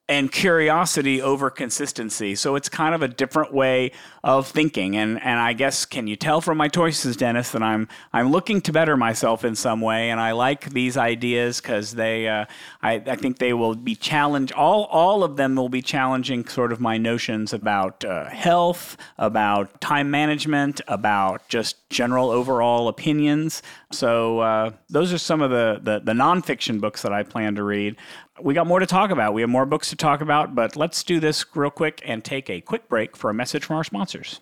and 0.09 0.31
curiosity 0.31 1.21
over 1.21 1.49
consistency. 1.49 2.33
So 2.35 2.55
it's 2.55 2.69
kind 2.69 2.95
of 2.95 3.01
a 3.01 3.09
different 3.09 3.53
way 3.53 3.91
of 4.23 4.47
thinking. 4.47 4.95
And 4.95 5.21
and 5.21 5.39
I 5.39 5.53
guess 5.53 5.85
can 5.85 6.07
you 6.07 6.15
tell 6.15 6.39
from 6.39 6.57
my 6.57 6.67
choices, 6.67 7.17
Dennis, 7.17 7.51
that 7.51 7.61
I'm 7.61 7.87
I'm 8.13 8.31
looking 8.31 8.61
to 8.61 8.71
better 8.71 8.95
myself 8.95 9.43
in 9.43 9.55
some 9.55 9.81
way, 9.81 10.09
and 10.09 10.19
I 10.19 10.31
like 10.31 10.69
these 10.69 10.95
ideas 10.95 11.59
because 11.59 11.93
they 11.93 12.27
uh, 12.27 12.45
I 12.81 12.93
I 12.93 13.15
think 13.15 13.39
they 13.39 13.53
will 13.53 13.75
be 13.75 13.95
challenge 13.95 14.51
all 14.51 14.85
all 14.85 15.23
of 15.23 15.35
them 15.35 15.55
will 15.55 15.69
be 15.69 15.81
challenging 15.81 16.47
sort 16.47 16.71
of 16.71 16.79
my 16.79 16.97
notions 16.97 17.51
about 17.51 18.05
uh, 18.05 18.29
health, 18.29 18.97
about 19.17 19.81
time 19.81 20.09
management, 20.09 20.79
about 20.87 21.47
just 21.49 21.89
general 21.89 22.29
overall 22.29 22.87
opinions. 22.87 23.61
So 23.91 24.39
uh, 24.39 24.71
those 24.89 25.13
are 25.13 25.17
some 25.17 25.41
of 25.41 25.49
the, 25.49 25.79
the 25.81 25.99
the 25.99 26.11
nonfiction 26.11 26.81
books 26.81 27.03
that 27.03 27.13
I 27.13 27.23
plan 27.23 27.55
to 27.55 27.63
read 27.63 27.95
we 28.41 28.53
got 28.53 28.67
more 28.67 28.79
to 28.79 28.85
talk 28.85 29.11
about. 29.11 29.33
We 29.33 29.41
have 29.41 29.49
more 29.49 29.65
books 29.65 29.89
to 29.89 29.95
talk 29.95 30.21
about, 30.21 30.55
but 30.55 30.75
let's 30.75 31.03
do 31.03 31.19
this 31.19 31.45
real 31.55 31.69
quick 31.69 32.01
and 32.05 32.23
take 32.23 32.49
a 32.49 32.61
quick 32.61 32.87
break 32.87 33.15
for 33.15 33.29
a 33.29 33.33
message 33.33 33.65
from 33.65 33.77
our 33.77 33.83
sponsors. 33.83 34.41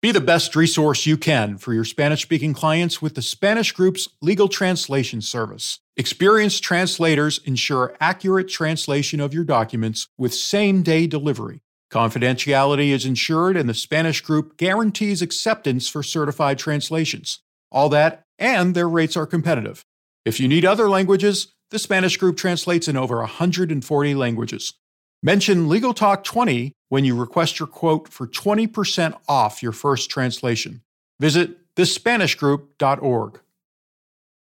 Be 0.00 0.10
the 0.10 0.20
best 0.20 0.56
resource 0.56 1.06
you 1.06 1.16
can 1.16 1.58
for 1.58 1.72
your 1.72 1.84
Spanish 1.84 2.22
speaking 2.22 2.54
clients 2.54 3.00
with 3.00 3.14
the 3.14 3.22
Spanish 3.22 3.70
Group's 3.70 4.08
legal 4.20 4.48
translation 4.48 5.20
service. 5.20 5.78
Experienced 5.96 6.62
translators 6.64 7.38
ensure 7.44 7.94
accurate 8.00 8.48
translation 8.48 9.20
of 9.20 9.32
your 9.32 9.44
documents 9.44 10.08
with 10.18 10.34
same 10.34 10.82
day 10.82 11.06
delivery. 11.06 11.62
Confidentiality 11.92 12.88
is 12.88 13.04
ensured, 13.04 13.56
and 13.56 13.68
the 13.68 13.74
Spanish 13.74 14.22
Group 14.22 14.56
guarantees 14.56 15.22
acceptance 15.22 15.88
for 15.88 16.02
certified 16.02 16.58
translations. 16.58 17.40
All 17.72 17.88
that, 17.88 18.22
and 18.38 18.74
their 18.74 18.88
rates 18.88 19.16
are 19.16 19.26
competitive. 19.26 19.84
If 20.24 20.38
you 20.38 20.46
need 20.46 20.64
other 20.64 20.88
languages, 20.88 21.48
the 21.70 21.78
Spanish 21.78 22.16
group 22.18 22.36
translates 22.36 22.86
in 22.86 22.96
over 22.96 23.16
140 23.18 24.14
languages. 24.14 24.74
Mention 25.22 25.68
Legal 25.68 25.94
Talk 25.94 26.22
20 26.22 26.72
when 26.90 27.04
you 27.04 27.16
request 27.16 27.58
your 27.58 27.66
quote 27.66 28.08
for 28.08 28.26
20% 28.26 29.18
off 29.26 29.62
your 29.62 29.72
first 29.72 30.10
translation. 30.10 30.82
Visit 31.18 31.74
thespanishgroup.org. 31.76 33.40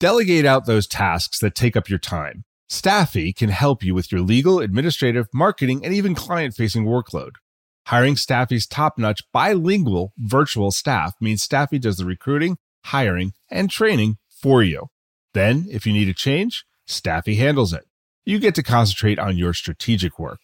Delegate 0.01 0.47
out 0.47 0.67
those 0.67 0.87
tasks 0.87 1.39
that 1.39 1.55
take 1.55 1.77
up 1.77 1.89
your 1.89 1.99
time. 1.99 2.45
Staffi 2.71 3.37
can 3.37 3.51
help 3.51 3.85
you 3.85 3.95
with 3.95 4.11
your 4.11 4.23
legal, 4.23 4.61
administrative, 4.61 5.27
marketing, 5.35 5.85
and 5.85 5.93
even 5.93 6.15
client 6.15 6.55
facing 6.55 6.85
workload. 6.85 7.33
Hiring 7.87 8.15
Staffi's 8.15 8.67
top 8.67 8.99
notch 8.99 9.23
bilingual 9.33 10.13
virtual 10.19 10.71
staff 10.71 11.15
means 11.21 11.47
Staffi 11.47 11.81
does 11.81 11.97
the 11.97 12.05
recruiting, 12.05 12.57
hiring, 12.85 13.33
and 13.51 13.71
training 13.71 14.17
for 14.29 14.63
you. 14.63 14.89
Then, 15.35 15.67
if 15.71 15.87
you 15.87 15.93
need 15.93 16.09
a 16.09 16.15
change, 16.15 16.65
Staffi 16.89 17.37
handles 17.37 17.73
it. 17.73 17.85
You 18.25 18.39
get 18.39 18.55
to 18.57 18.63
concentrate 18.63 19.19
on 19.19 19.37
your 19.37 19.55
strategic 19.55 20.19
work. 20.19 20.41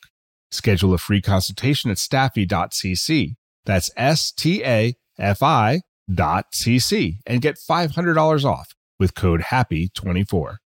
Schedule 0.51 0.95
a 0.95 0.99
free 0.99 1.21
consultation 1.21 1.91
at 1.91 1.97
staffi.cc. 1.97 3.35
That's 3.65 3.91
S 3.97 4.33
T 4.33 4.63
A 4.65 4.95
F 5.19 5.43
I 5.43 5.81
dot 6.13 6.53
cc 6.53 7.19
and 7.27 7.43
get 7.43 7.57
$500 7.57 8.45
off 8.45 8.75
with 8.99 9.15
code 9.15 9.43
HAPPY24. 9.43 10.57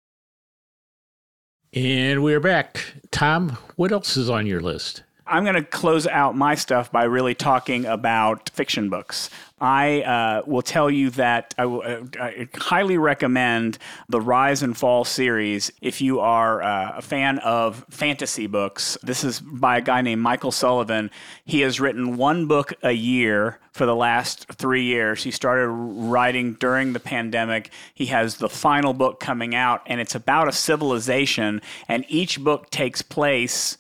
And 1.73 2.23
we're 2.23 2.41
back. 2.41 2.85
Tom, 3.11 3.57
what 3.77 3.93
else 3.93 4.17
is 4.17 4.29
on 4.29 4.47
your 4.47 4.61
list? 4.61 5.05
I'm 5.31 5.45
going 5.45 5.55
to 5.55 5.63
close 5.63 6.09
out 6.09 6.37
my 6.37 6.57
stuff 6.57 6.91
by 6.91 7.05
really 7.05 7.37
talking 7.37 7.87
about 7.87 8.51
fiction 8.51 8.91
books. 8.91 9.31
I 9.61 10.03
uh, 10.03 10.43
will 10.45 10.63
tell 10.63 10.91
you 10.91 11.11
that 11.11 11.55
uh, 11.57 12.01
I 12.19 12.49
highly 12.57 12.99
recommend 12.99 13.79
the 14.09 14.21
Rise 14.21 14.63
and 14.63 14.77
Fall 14.77 15.05
series 15.05 15.71
if 15.81 16.01
you 16.01 16.19
are 16.19 16.63
uh, 16.63 16.95
a 16.97 17.03
fan 17.03 17.39
of 17.41 17.85
fantasy 17.91 18.49
books. 18.49 18.99
This 19.03 19.23
is 19.23 19.41
by 19.41 19.79
a 19.79 19.81
guy 19.81 20.01
named 20.03 20.21
Michael 20.21 20.51
Sullivan. 20.51 21.11
He 21.45 21.61
has 21.61 21.79
written 21.79 22.17
one 22.17 22.47
book 22.47 22.73
a 22.83 22.93
year 22.93 23.61
for 23.71 23.87
the 23.87 23.95
last 23.95 24.49
three 24.49 24.85
years. 24.85 25.23
He 25.23 25.31
started 25.31 25.69
writing 25.69 26.55
during 26.55 26.93
the 26.93 27.01
pandemic. 27.01 27.71
He 27.95 28.07
has 28.07 28.37
the 28.37 28.49
final 28.49 28.95
book 28.95 29.21
coming 29.21 29.55
out, 29.55 29.83
and 29.87 30.01
it's 30.01 30.17
about 30.17 30.49
a 30.49 30.53
civilization, 30.53 31.63
and 31.87 32.05
each 32.09 32.41
book 32.41 32.71
takes 32.71 33.03
place 33.03 33.77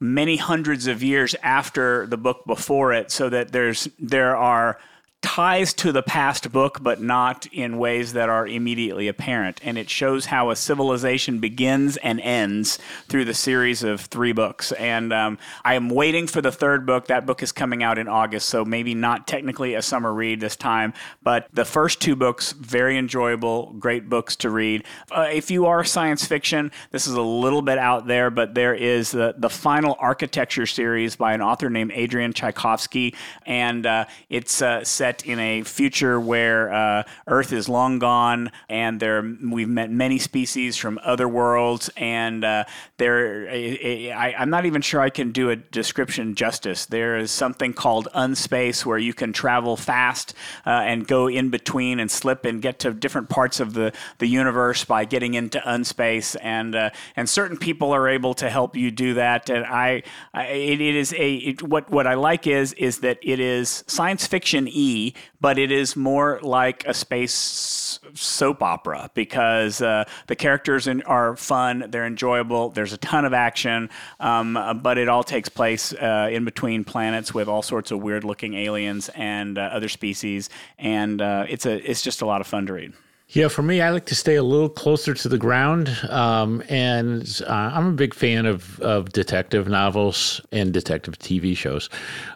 many 0.00 0.36
hundreds 0.36 0.86
of 0.86 1.02
years 1.02 1.34
after 1.42 2.06
the 2.06 2.16
book 2.16 2.44
before 2.46 2.92
it 2.92 3.10
so 3.10 3.28
that 3.28 3.52
there's 3.52 3.88
there 3.98 4.36
are 4.36 4.78
ties 5.20 5.74
to 5.74 5.90
the 5.92 6.02
past 6.02 6.52
book, 6.52 6.78
but 6.80 7.00
not 7.00 7.46
in 7.52 7.76
ways 7.76 8.12
that 8.12 8.28
are 8.28 8.46
immediately 8.46 9.08
apparent. 9.08 9.60
And 9.64 9.76
it 9.76 9.90
shows 9.90 10.26
how 10.26 10.50
a 10.50 10.56
civilization 10.56 11.38
begins 11.40 11.96
and 11.98 12.20
ends 12.20 12.78
through 13.08 13.24
the 13.24 13.34
series 13.34 13.82
of 13.82 14.00
three 14.02 14.32
books. 14.32 14.72
And 14.72 15.12
um, 15.12 15.38
I 15.64 15.74
am 15.74 15.90
waiting 15.90 16.26
for 16.28 16.40
the 16.40 16.52
third 16.52 16.86
book. 16.86 17.06
That 17.06 17.26
book 17.26 17.42
is 17.42 17.52
coming 17.52 17.82
out 17.82 17.98
in 17.98 18.08
August, 18.08 18.48
so 18.48 18.64
maybe 18.64 18.94
not 18.94 19.26
technically 19.26 19.74
a 19.74 19.82
summer 19.82 20.12
read 20.12 20.40
this 20.40 20.56
time, 20.56 20.92
but 21.22 21.48
the 21.52 21.64
first 21.64 22.00
two 22.00 22.14
books, 22.14 22.52
very 22.52 22.96
enjoyable, 22.96 23.74
great 23.78 24.08
books 24.08 24.36
to 24.36 24.50
read. 24.50 24.84
Uh, 25.10 25.28
if 25.32 25.50
you 25.50 25.66
are 25.66 25.84
science 25.84 26.24
fiction, 26.24 26.70
this 26.90 27.06
is 27.06 27.14
a 27.14 27.22
little 27.22 27.62
bit 27.62 27.78
out 27.78 28.06
there, 28.06 28.30
but 28.30 28.54
there 28.54 28.74
is 28.74 29.10
the, 29.10 29.34
the 29.38 29.50
final 29.50 29.96
architecture 29.98 30.66
series 30.66 31.16
by 31.16 31.32
an 31.32 31.42
author 31.42 31.68
named 31.70 31.92
Adrian 31.94 32.32
Tchaikovsky, 32.32 33.14
and 33.46 33.84
uh, 33.84 34.04
it's 34.28 34.62
uh, 34.62 34.84
set 34.84 35.17
set 35.18 35.28
in 35.28 35.38
a 35.38 35.62
future 35.62 36.20
where 36.20 36.72
uh, 36.72 37.02
Earth 37.26 37.52
is 37.52 37.68
long 37.68 37.98
gone, 37.98 38.50
and 38.68 39.00
there 39.00 39.22
we've 39.42 39.68
met 39.68 39.90
many 39.90 40.18
species 40.18 40.76
from 40.76 40.98
other 41.02 41.28
worlds, 41.28 41.90
and 41.96 42.44
uh, 42.44 42.64
there 42.96 43.48
I, 43.50 44.34
I'm 44.38 44.50
not 44.50 44.66
even 44.66 44.82
sure 44.82 45.00
I 45.00 45.10
can 45.10 45.32
do 45.32 45.50
a 45.50 45.56
description 45.56 46.34
justice. 46.34 46.86
There 46.86 47.18
is 47.18 47.30
something 47.30 47.72
called 47.72 48.08
unspace 48.14 48.84
where 48.86 48.98
you 48.98 49.14
can 49.14 49.32
travel 49.32 49.76
fast 49.76 50.34
uh, 50.66 50.70
and 50.70 51.06
go 51.06 51.28
in 51.28 51.50
between 51.50 52.00
and 52.00 52.10
slip 52.10 52.44
and 52.44 52.62
get 52.62 52.78
to 52.80 52.92
different 52.92 53.28
parts 53.28 53.60
of 53.60 53.74
the, 53.74 53.92
the 54.18 54.26
universe 54.26 54.84
by 54.84 55.04
getting 55.04 55.34
into 55.34 55.60
unspace, 55.64 56.36
and 56.36 56.74
uh, 56.74 56.90
and 57.16 57.28
certain 57.28 57.56
people 57.56 57.92
are 57.92 58.08
able 58.08 58.34
to 58.34 58.48
help 58.50 58.76
you 58.76 58.90
do 58.90 59.14
that. 59.14 59.50
And 59.50 59.64
I, 59.64 60.02
I 60.34 60.44
it, 60.46 60.80
it 60.80 60.94
is 60.94 61.12
a 61.12 61.34
it, 61.34 61.62
what 61.62 61.90
what 61.90 62.06
I 62.06 62.14
like 62.14 62.46
is 62.46 62.72
is 62.74 63.00
that 63.00 63.18
it 63.22 63.40
is 63.40 63.84
science 63.86 64.26
fiction 64.26 64.68
e 64.68 64.97
but 65.40 65.58
it 65.58 65.70
is 65.70 65.96
more 65.96 66.40
like 66.42 66.86
a 66.86 66.94
space 66.94 67.98
soap 68.14 68.62
opera 68.62 69.10
because 69.14 69.82
uh, 69.82 70.04
the 70.26 70.36
characters 70.36 70.86
in, 70.86 71.02
are 71.02 71.36
fun, 71.36 71.86
they're 71.90 72.06
enjoyable, 72.06 72.70
there's 72.70 72.92
a 72.92 72.98
ton 72.98 73.24
of 73.24 73.32
action, 73.32 73.90
um, 74.20 74.80
but 74.82 74.98
it 74.98 75.08
all 75.08 75.24
takes 75.24 75.48
place 75.48 75.92
uh, 75.92 76.28
in 76.30 76.44
between 76.44 76.84
planets 76.84 77.34
with 77.34 77.48
all 77.48 77.62
sorts 77.62 77.90
of 77.90 78.00
weird 78.00 78.24
looking 78.24 78.54
aliens 78.54 79.08
and 79.14 79.58
uh, 79.58 79.62
other 79.62 79.88
species, 79.88 80.50
and 80.78 81.20
uh, 81.20 81.44
it's 81.48 81.66
a 81.66 81.90
it's 81.90 82.02
just 82.02 82.22
a 82.22 82.26
lot 82.26 82.40
of 82.40 82.46
fun 82.46 82.66
to 82.66 82.72
read. 82.72 82.92
Yeah, 83.30 83.48
for 83.48 83.60
me, 83.60 83.82
I 83.82 83.90
like 83.90 84.06
to 84.06 84.14
stay 84.14 84.36
a 84.36 84.42
little 84.42 84.70
closer 84.70 85.12
to 85.12 85.28
the 85.28 85.36
ground. 85.36 85.94
Um, 86.08 86.62
and 86.70 87.42
uh, 87.46 87.52
I'm 87.52 87.88
a 87.88 87.92
big 87.92 88.14
fan 88.14 88.46
of, 88.46 88.80
of 88.80 89.12
detective 89.12 89.68
novels 89.68 90.40
and 90.50 90.72
detective 90.72 91.18
TV 91.18 91.54
shows. 91.54 91.90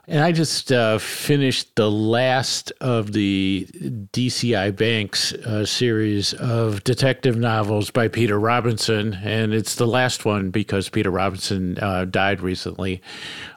And 0.07 0.22
I 0.22 0.33
just 0.33 0.70
uh, 0.70 0.98
finished 0.98 1.74
the 1.76 1.90
last 1.90 2.74
of 2.83 3.12
the 3.14 3.66
DCI 4.12 4.76
Banks 4.76 5.33
uh, 5.33 5.64
series 5.64 6.35
of 6.35 6.85
detective 6.85 7.38
novels 7.38 7.90
by 7.90 8.09
Peter 8.09 8.38
Robinson. 8.38 9.14
And 9.14 9.55
it's 9.55 9.76
the 9.76 9.87
last 9.87 10.26
one 10.26 10.50
because 10.50 10.90
Peter 10.90 11.11
Robinson 11.11 11.78
uh, 11.78 12.05
died 12.05 12.42
recently. 12.42 13.00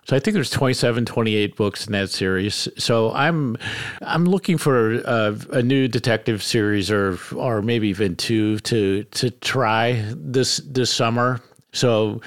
So 0.05 0.15
I 0.15 0.19
think 0.19 0.35
there's 0.35 0.51
27, 0.51 1.05
28 1.05 1.55
books 1.55 1.87
in 1.87 1.93
that 1.93 2.11
series. 2.11 2.67
So 2.77 3.11
I'm 3.13 3.57
I'm 4.01 4.25
looking 4.25 4.57
for 4.57 5.01
a, 5.01 5.35
a, 5.51 5.63
new 5.63 5.87
detective 5.87 6.43
series 6.43 6.91
or 6.91 7.17
or 7.35 7.63
maybe 7.63 7.87
even 7.89 8.15
two 8.15 8.59
to 8.59 9.03
to 9.03 9.31
try 9.31 10.05
this 10.15 10.57
this 10.57 10.93
summer. 10.93 11.41
So 11.73 12.21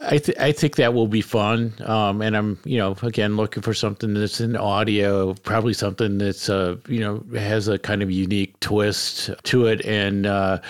I, 0.00 0.18
th- 0.18 0.38
I 0.38 0.52
think 0.52 0.76
that 0.76 0.94
will 0.94 1.06
be 1.06 1.22
fun. 1.22 1.74
Um, 1.84 2.20
and 2.22 2.36
I'm, 2.36 2.58
you 2.64 2.78
know, 2.78 2.96
again, 3.02 3.36
looking 3.36 3.62
for 3.62 3.74
something 3.74 4.14
that's 4.14 4.40
in 4.40 4.56
audio, 4.56 5.34
probably 5.34 5.72
something 5.72 6.18
that's, 6.18 6.48
uh, 6.48 6.76
you 6.88 7.00
know, 7.00 7.24
has 7.38 7.68
a 7.68 7.78
kind 7.78 8.02
of 8.02 8.10
unique 8.10 8.58
twist 8.60 9.30
to 9.44 9.66
it. 9.66 9.84
And, 9.84 10.26
uh, 10.26 10.60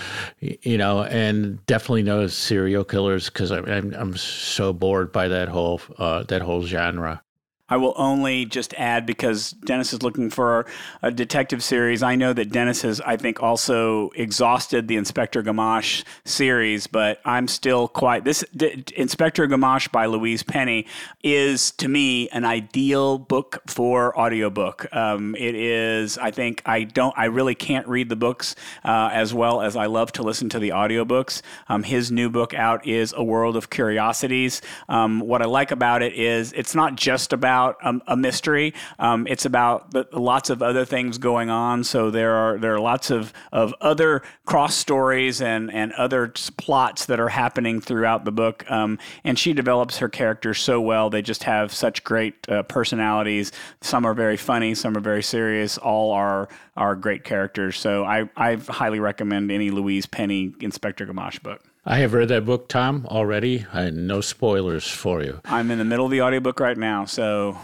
you 0.40 0.78
know, 0.78 1.04
and 1.04 1.64
definitely 1.66 2.04
no 2.04 2.26
serial 2.28 2.84
killers 2.84 3.28
because 3.28 3.50
I'm, 3.50 3.66
I'm, 3.66 3.94
I'm, 3.94 4.16
so 4.16 4.72
bored 4.72 5.12
by 5.12 5.28
that 5.28 5.48
whole, 5.48 5.80
uh, 5.98 6.22
that 6.24 6.42
whole 6.42 6.62
genre. 6.62 7.22
I 7.68 7.76
will 7.76 7.94
only 7.96 8.44
just 8.46 8.72
add 8.74 9.04
because 9.04 9.50
Dennis 9.52 9.92
is 9.92 10.02
looking 10.02 10.30
for 10.30 10.66
a 11.02 11.10
detective 11.10 11.62
series. 11.62 12.02
I 12.02 12.14
know 12.14 12.32
that 12.32 12.50
Dennis 12.50 12.82
has, 12.82 13.00
I 13.00 13.16
think, 13.16 13.42
also 13.42 14.10
exhausted 14.10 14.88
the 14.88 14.96
Inspector 14.96 15.42
Gamache 15.42 16.04
series, 16.24 16.86
but 16.86 17.20
I'm 17.24 17.46
still 17.48 17.88
quite. 17.88 18.24
This 18.24 18.44
D- 18.56 18.84
Inspector 18.96 19.46
Gamache 19.46 19.92
by 19.92 20.06
Louise 20.06 20.42
Penny 20.42 20.86
is, 21.22 21.72
to 21.72 21.88
me, 21.88 22.28
an 22.30 22.44
ideal 22.44 23.18
book 23.18 23.62
for 23.66 24.18
audiobook. 24.18 24.86
Um, 24.94 25.34
it 25.34 25.54
is, 25.54 26.16
I 26.16 26.30
think, 26.30 26.62
I 26.64 26.84
don't, 26.84 27.14
I 27.18 27.26
really 27.26 27.54
can't 27.54 27.86
read 27.86 28.08
the 28.08 28.16
books 28.16 28.54
uh, 28.84 29.10
as 29.12 29.34
well 29.34 29.60
as 29.60 29.76
I 29.76 29.86
love 29.86 30.12
to 30.12 30.22
listen 30.22 30.48
to 30.50 30.58
the 30.58 30.70
audiobooks. 30.70 31.42
Um, 31.68 31.82
his 31.82 32.10
new 32.10 32.30
book 32.30 32.54
out 32.54 32.86
is 32.86 33.12
A 33.16 33.22
World 33.22 33.56
of 33.56 33.68
Curiosities. 33.68 34.62
Um, 34.88 35.20
what 35.20 35.42
I 35.42 35.46
like 35.46 35.70
about 35.70 36.02
it 36.02 36.14
is 36.14 36.52
it's 36.52 36.74
not 36.74 36.96
just 36.96 37.32
about 37.32 37.57
about 37.58 37.76
a, 37.82 38.12
a 38.12 38.16
mystery. 38.16 38.74
Um, 38.98 39.26
it's 39.26 39.44
about 39.44 39.90
the, 39.90 40.06
lots 40.12 40.50
of 40.50 40.62
other 40.62 40.84
things 40.84 41.18
going 41.18 41.50
on. 41.50 41.84
So 41.84 42.10
there 42.10 42.34
are 42.34 42.58
there 42.58 42.74
are 42.74 42.80
lots 42.80 43.10
of, 43.10 43.32
of 43.52 43.74
other 43.80 44.22
cross 44.44 44.74
stories 44.74 45.40
and 45.40 45.72
and 45.72 45.92
other 45.92 46.28
plots 46.56 47.06
that 47.06 47.20
are 47.20 47.28
happening 47.28 47.80
throughout 47.80 48.24
the 48.24 48.32
book. 48.32 48.68
Um, 48.70 48.98
and 49.24 49.38
she 49.38 49.52
develops 49.52 49.98
her 49.98 50.08
characters 50.08 50.58
so 50.58 50.80
well. 50.80 51.10
They 51.10 51.22
just 51.22 51.44
have 51.44 51.72
such 51.72 52.04
great 52.04 52.48
uh, 52.48 52.62
personalities. 52.64 53.52
Some 53.80 54.04
are 54.06 54.14
very 54.14 54.36
funny. 54.36 54.74
Some 54.74 54.96
are 54.96 55.00
very 55.00 55.22
serious. 55.22 55.78
All 55.78 56.12
are 56.12 56.48
are 56.76 56.94
great 56.94 57.24
characters. 57.24 57.78
So 57.78 58.04
I 58.04 58.28
I 58.36 58.56
highly 58.56 59.00
recommend 59.00 59.50
any 59.50 59.70
Louise 59.70 60.06
Penny 60.06 60.54
Inspector 60.60 61.04
Gamache 61.04 61.42
book. 61.42 61.67
I 61.90 62.00
have 62.00 62.12
read 62.12 62.28
that 62.28 62.44
book, 62.44 62.68
Tom, 62.68 63.06
already. 63.06 63.64
I, 63.72 63.88
no 63.88 64.20
spoilers 64.20 64.86
for 64.86 65.22
you. 65.22 65.40
I'm 65.46 65.70
in 65.70 65.78
the 65.78 65.86
middle 65.86 66.04
of 66.04 66.10
the 66.10 66.20
audiobook 66.20 66.60
right 66.60 66.76
now, 66.76 67.06
so 67.06 67.56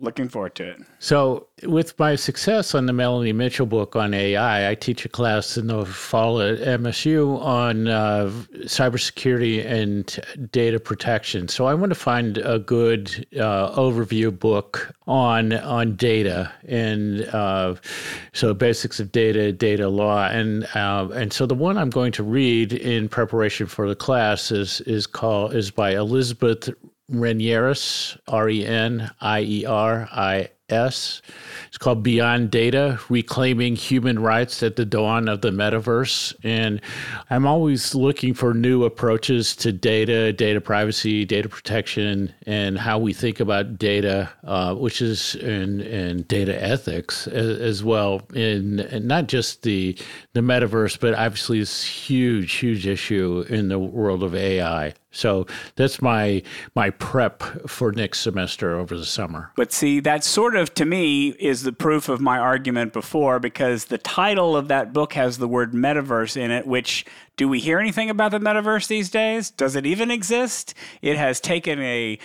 looking 0.00 0.28
forward 0.28 0.54
to 0.56 0.70
it. 0.70 0.80
So, 0.98 1.46
with 1.64 1.98
my 1.98 2.16
success 2.16 2.74
on 2.74 2.86
the 2.86 2.92
Melanie 2.92 3.32
Mitchell 3.32 3.66
book 3.66 3.94
on 3.94 4.14
AI, 4.14 4.70
I 4.70 4.74
teach 4.74 5.04
a 5.04 5.08
class 5.08 5.56
in 5.56 5.66
the 5.66 5.84
fall 5.84 6.40
at 6.40 6.58
MSU 6.58 7.40
on 7.40 7.88
uh, 7.88 8.30
cybersecurity 8.64 9.64
and 9.64 10.50
data 10.50 10.80
protection. 10.80 11.48
So, 11.48 11.66
I 11.66 11.74
want 11.74 11.90
to 11.90 11.98
find 11.98 12.38
a 12.38 12.58
good 12.58 13.26
uh, 13.36 13.76
overview 13.78 14.36
book 14.36 14.94
on 15.06 15.52
on 15.52 15.96
data 15.96 16.52
and 16.66 17.22
uh, 17.34 17.74
so 18.32 18.54
basics 18.54 19.00
of 19.00 19.12
data, 19.12 19.52
data 19.52 19.88
law, 19.88 20.26
and 20.26 20.66
uh, 20.74 21.08
and 21.14 21.32
so 21.32 21.46
the 21.46 21.54
one 21.54 21.76
I'm 21.76 21.90
going 21.90 22.12
to 22.12 22.22
read 22.22 22.72
in 22.72 23.08
preparation 23.08 23.66
for 23.66 23.88
the 23.88 23.96
class 23.96 24.50
is 24.50 24.80
is 24.82 25.06
called 25.06 25.54
is 25.54 25.70
by 25.70 25.90
Elizabeth 25.94 26.70
Renieris, 27.12 28.18
R 28.28 28.48
E 28.48 28.64
N 28.64 29.10
I 29.20 29.40
E 29.40 29.64
R 29.64 30.08
I 30.12 30.50
S. 30.70 31.22
It's 31.68 31.78
called 31.78 32.02
Beyond 32.02 32.50
Data 32.50 32.98
Reclaiming 33.08 33.76
Human 33.76 34.18
Rights 34.18 34.62
at 34.62 34.76
the 34.76 34.84
Dawn 34.84 35.28
of 35.28 35.40
the 35.40 35.50
Metaverse. 35.50 36.34
And 36.42 36.80
I'm 37.28 37.46
always 37.46 37.94
looking 37.94 38.34
for 38.34 38.54
new 38.54 38.84
approaches 38.84 39.54
to 39.56 39.72
data, 39.72 40.32
data 40.32 40.60
privacy, 40.60 41.24
data 41.24 41.48
protection, 41.48 42.32
and 42.46 42.78
how 42.78 42.98
we 42.98 43.12
think 43.12 43.40
about 43.40 43.78
data, 43.78 44.30
uh, 44.44 44.74
which 44.74 45.02
is 45.02 45.34
in, 45.36 45.80
in 45.80 46.22
data 46.22 46.60
ethics 46.62 47.26
as, 47.26 47.58
as 47.58 47.84
well, 47.84 48.22
in, 48.34 48.80
in, 48.80 49.06
not 49.06 49.28
just 49.28 49.62
the, 49.62 49.96
the 50.32 50.40
metaverse, 50.40 50.98
but 50.98 51.14
obviously 51.14 51.60
this 51.60 51.84
huge, 51.84 52.54
huge 52.54 52.86
issue 52.86 53.44
in 53.48 53.68
the 53.68 53.78
world 53.78 54.22
of 54.22 54.34
AI. 54.34 54.94
So 55.10 55.46
that's 55.76 56.00
my 56.00 56.42
my 56.74 56.90
prep 56.90 57.42
for 57.68 57.92
next 57.92 58.20
semester 58.20 58.78
over 58.78 58.96
the 58.96 59.04
summer. 59.04 59.52
But 59.56 59.72
see, 59.72 60.00
that 60.00 60.24
sort 60.24 60.56
of 60.56 60.72
to 60.74 60.84
me 60.84 61.30
is 61.30 61.62
the 61.62 61.72
proof 61.72 62.08
of 62.08 62.20
my 62.20 62.38
argument 62.38 62.92
before 62.92 63.40
because 63.40 63.86
the 63.86 63.98
title 63.98 64.56
of 64.56 64.68
that 64.68 64.92
book 64.92 65.14
has 65.14 65.38
the 65.38 65.48
word 65.48 65.72
metaverse 65.72 66.36
in 66.36 66.50
it, 66.50 66.66
which 66.66 67.04
do 67.36 67.48
we 67.48 67.58
hear 67.58 67.78
anything 67.78 68.10
about 68.10 68.30
the 68.30 68.38
metaverse 68.38 68.86
these 68.86 69.10
days? 69.10 69.50
Does 69.50 69.74
it 69.74 69.86
even 69.86 70.10
exist? 70.10 70.74
It 71.02 71.16
has 71.16 71.40
taken 71.40 71.80
a 71.80 72.18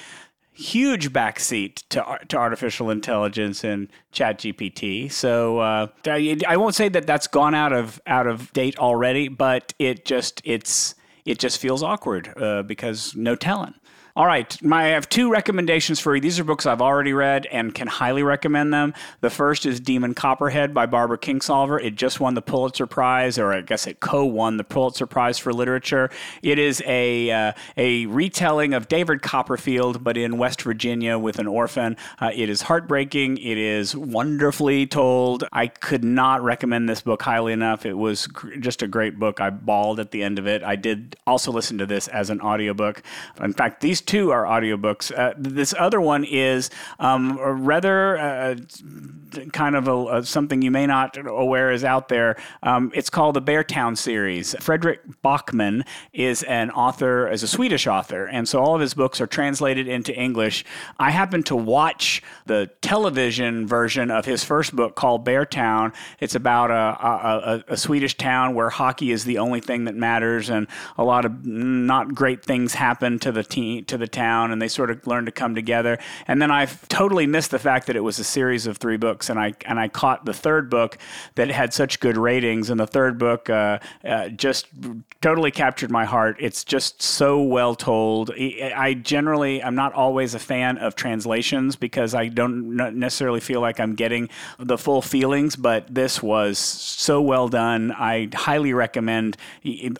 huge 0.51 1.11
backseat 1.11 1.83
to 1.89 2.17
to 2.29 2.37
artificial 2.37 2.89
intelligence 2.89 3.61
and 3.65 3.89
chat 4.13 4.39
gpt 4.39 5.11
so 5.11 5.59
uh, 5.59 5.87
i 6.07 6.55
won't 6.55 6.73
say 6.73 6.87
that 6.87 7.05
that's 7.05 7.27
gone 7.27 7.53
out 7.53 7.73
of 7.73 7.99
out 8.07 8.25
of 8.25 8.53
date 8.53 8.79
already 8.79 9.27
but 9.27 9.73
it 9.79 10.05
just 10.05 10.41
it's 10.45 10.95
it 11.25 11.39
just 11.39 11.59
feels 11.59 11.83
awkward 11.83 12.33
uh, 12.37 12.63
because 12.63 13.15
no 13.15 13.35
telling. 13.35 13.73
All 14.17 14.25
right, 14.25 14.63
my, 14.63 14.85
I 14.85 14.87
have 14.89 15.09
two 15.09 15.29
recommendations 15.29 15.99
for 15.99 16.15
you. 16.15 16.21
These 16.21 16.39
are 16.39 16.45
books 16.45 16.65
I've 16.65 16.81
already 16.81 17.11
read 17.11 17.47
and 17.47 17.75
can 17.75 17.87
highly 17.87 18.23
recommend 18.23 18.73
them. 18.73 18.93
The 19.19 19.29
first 19.29 19.65
is 19.65 19.81
Demon 19.81 20.13
Copperhead 20.13 20.73
by 20.73 20.85
Barbara 20.85 21.17
Kingsolver. 21.17 21.83
It 21.83 21.95
just 21.95 22.21
won 22.21 22.33
the 22.33 22.41
Pulitzer 22.41 22.87
Prize, 22.87 23.37
or 23.37 23.51
I 23.51 23.59
guess 23.59 23.87
it 23.87 23.99
co-won 23.99 24.55
the 24.55 24.63
Pulitzer 24.63 25.05
Prize 25.05 25.37
for 25.37 25.51
literature. 25.51 26.09
It 26.41 26.59
is 26.59 26.81
a 26.85 27.29
uh, 27.29 27.51
a 27.75 28.05
retelling 28.05 28.73
of 28.73 28.87
David 28.87 29.21
Copperfield, 29.21 30.01
but 30.01 30.15
in 30.15 30.37
West 30.37 30.61
Virginia 30.61 31.19
with 31.19 31.37
an 31.37 31.47
orphan. 31.47 31.97
Uh, 32.17 32.31
it 32.33 32.49
is 32.49 32.61
heartbreaking. 32.61 33.37
It 33.39 33.57
is 33.57 33.97
wonderfully 33.97 34.87
told. 34.87 35.43
I 35.51 35.67
could 35.67 36.05
not 36.05 36.41
recommend 36.41 36.87
this 36.87 37.01
book 37.01 37.21
highly 37.21 37.51
enough. 37.51 37.85
It 37.85 37.95
was 37.95 38.27
gr- 38.27 38.55
just 38.55 38.81
a 38.81 38.87
great 38.87 39.19
book. 39.19 39.41
I 39.41 39.49
bawled 39.49 39.99
at 39.99 40.11
the 40.11 40.23
end 40.23 40.39
of 40.39 40.47
it. 40.47 40.63
I 40.63 40.77
did 40.77 41.17
also 41.27 41.51
listen 41.51 41.77
to 41.79 41.85
this 41.85 42.07
as 42.07 42.29
an 42.29 42.39
audiobook. 42.39 43.03
In 43.41 43.51
fact, 43.51 43.81
these 43.81 44.04
two 44.05 44.31
are 44.31 44.43
audiobooks. 44.43 45.11
Uh, 45.17 45.33
this 45.37 45.73
other 45.77 45.99
one 45.99 46.23
is 46.23 46.69
um, 46.99 47.37
rather 47.39 48.17
uh, 48.17 48.55
kind 49.51 49.75
of 49.75 49.87
a, 49.87 50.17
a, 50.17 50.25
something 50.25 50.61
you 50.61 50.71
may 50.71 50.85
not 50.85 51.17
aware 51.17 51.71
is 51.71 51.83
out 51.83 52.07
there. 52.07 52.37
Um, 52.63 52.91
it's 52.93 53.09
called 53.09 53.35
the 53.35 53.41
Beartown 53.41 53.97
series. 53.97 54.55
Fredrik 54.59 55.01
Backman 55.23 55.85
is 56.13 56.43
an 56.43 56.71
author, 56.71 57.29
is 57.29 57.43
a 57.43 57.47
Swedish 57.47 57.87
author, 57.87 58.25
and 58.25 58.47
so 58.47 58.59
all 58.61 58.75
of 58.75 58.81
his 58.81 58.93
books 58.93 59.19
are 59.19 59.27
translated 59.27 59.87
into 59.87 60.15
English. 60.15 60.63
I 60.99 61.11
happened 61.11 61.45
to 61.47 61.55
watch 61.55 62.21
the 62.45 62.69
television 62.81 63.67
version 63.67 64.11
of 64.11 64.25
his 64.25 64.43
first 64.43 64.75
book 64.75 64.95
called 64.95 65.25
Beartown. 65.25 65.93
It's 66.19 66.35
about 66.35 66.71
a, 66.71 66.75
a, 66.75 67.63
a 67.73 67.77
Swedish 67.77 68.15
town 68.17 68.55
where 68.55 68.69
hockey 68.69 69.11
is 69.11 69.25
the 69.25 69.39
only 69.39 69.59
thing 69.59 69.85
that 69.85 69.95
matters, 69.95 70.49
and 70.49 70.67
a 70.97 71.03
lot 71.03 71.25
of 71.25 71.45
not 71.45 72.13
great 72.13 72.43
things 72.43 72.73
happen 72.73 73.19
to 73.19 73.31
the 73.31 73.43
team 73.43 73.85
to 73.95 73.99
the 73.99 74.07
town, 74.07 74.51
and 74.51 74.61
they 74.61 74.67
sort 74.67 74.91
of 74.91 75.05
learn 75.07 75.25
to 75.25 75.31
come 75.31 75.55
together. 75.55 75.97
And 76.27 76.41
then 76.41 76.51
I 76.51 76.65
totally 76.89 77.25
missed 77.25 77.51
the 77.51 77.59
fact 77.59 77.87
that 77.87 77.95
it 77.95 78.01
was 78.01 78.19
a 78.19 78.23
series 78.23 78.67
of 78.67 78.77
three 78.77 78.97
books, 78.97 79.29
and 79.29 79.39
I 79.39 79.53
and 79.65 79.79
I 79.79 79.87
caught 79.87 80.25
the 80.25 80.33
third 80.33 80.69
book 80.69 80.97
that 81.35 81.49
had 81.49 81.73
such 81.73 81.99
good 81.99 82.17
ratings, 82.17 82.69
and 82.69 82.79
the 82.79 82.87
third 82.87 83.17
book 83.17 83.49
uh, 83.49 83.79
uh, 84.03 84.29
just 84.29 84.67
totally 85.21 85.51
captured 85.51 85.91
my 85.91 86.05
heart. 86.05 86.37
It's 86.39 86.63
just 86.63 87.01
so 87.01 87.41
well 87.41 87.75
told. 87.75 88.31
I 88.31 88.93
generally 88.93 89.63
I'm 89.63 89.75
not 89.75 89.93
always 89.93 90.35
a 90.35 90.39
fan 90.39 90.77
of 90.77 90.95
translations 90.95 91.75
because 91.75 92.13
I 92.13 92.27
don't 92.27 92.75
necessarily 92.75 93.39
feel 93.39 93.61
like 93.61 93.79
I'm 93.79 93.95
getting 93.95 94.29
the 94.59 94.77
full 94.77 95.01
feelings, 95.01 95.55
but 95.55 95.93
this 95.93 96.21
was 96.21 96.59
so 96.59 97.21
well 97.21 97.47
done. 97.47 97.91
I 97.91 98.29
highly 98.33 98.73
recommend 98.73 99.37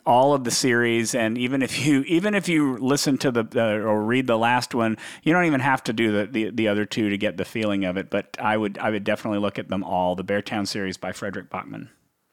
all 0.04 0.34
of 0.34 0.44
the 0.44 0.50
series, 0.50 1.14
and 1.14 1.38
even 1.38 1.62
if 1.62 1.86
you 1.86 2.02
even 2.02 2.34
if 2.34 2.48
you 2.48 2.76
listen 2.78 3.18
to 3.18 3.30
the 3.30 3.46
uh, 3.56 3.78
or 3.86 4.02
read 4.02 4.26
the 4.26 4.38
last 4.38 4.74
one, 4.74 4.96
you 5.22 5.32
don't 5.32 5.44
even 5.44 5.60
have 5.60 5.82
to 5.84 5.92
do 5.92 6.12
the, 6.12 6.26
the, 6.26 6.50
the 6.50 6.68
other 6.68 6.84
two 6.84 7.08
to 7.08 7.16
get 7.16 7.36
the 7.36 7.44
feeling 7.44 7.84
of 7.84 7.96
it. 7.96 8.10
But 8.10 8.36
I 8.40 8.56
would 8.56 8.78
I 8.78 8.90
would 8.90 9.04
definitely 9.04 9.38
look 9.38 9.58
at 9.58 9.68
them 9.68 9.84
all. 9.84 10.14
The 10.16 10.24
Beartown 10.24 10.66
series 10.66 10.96
by 10.96 11.12
Fredrik 11.12 11.48
Backman. 11.48 11.88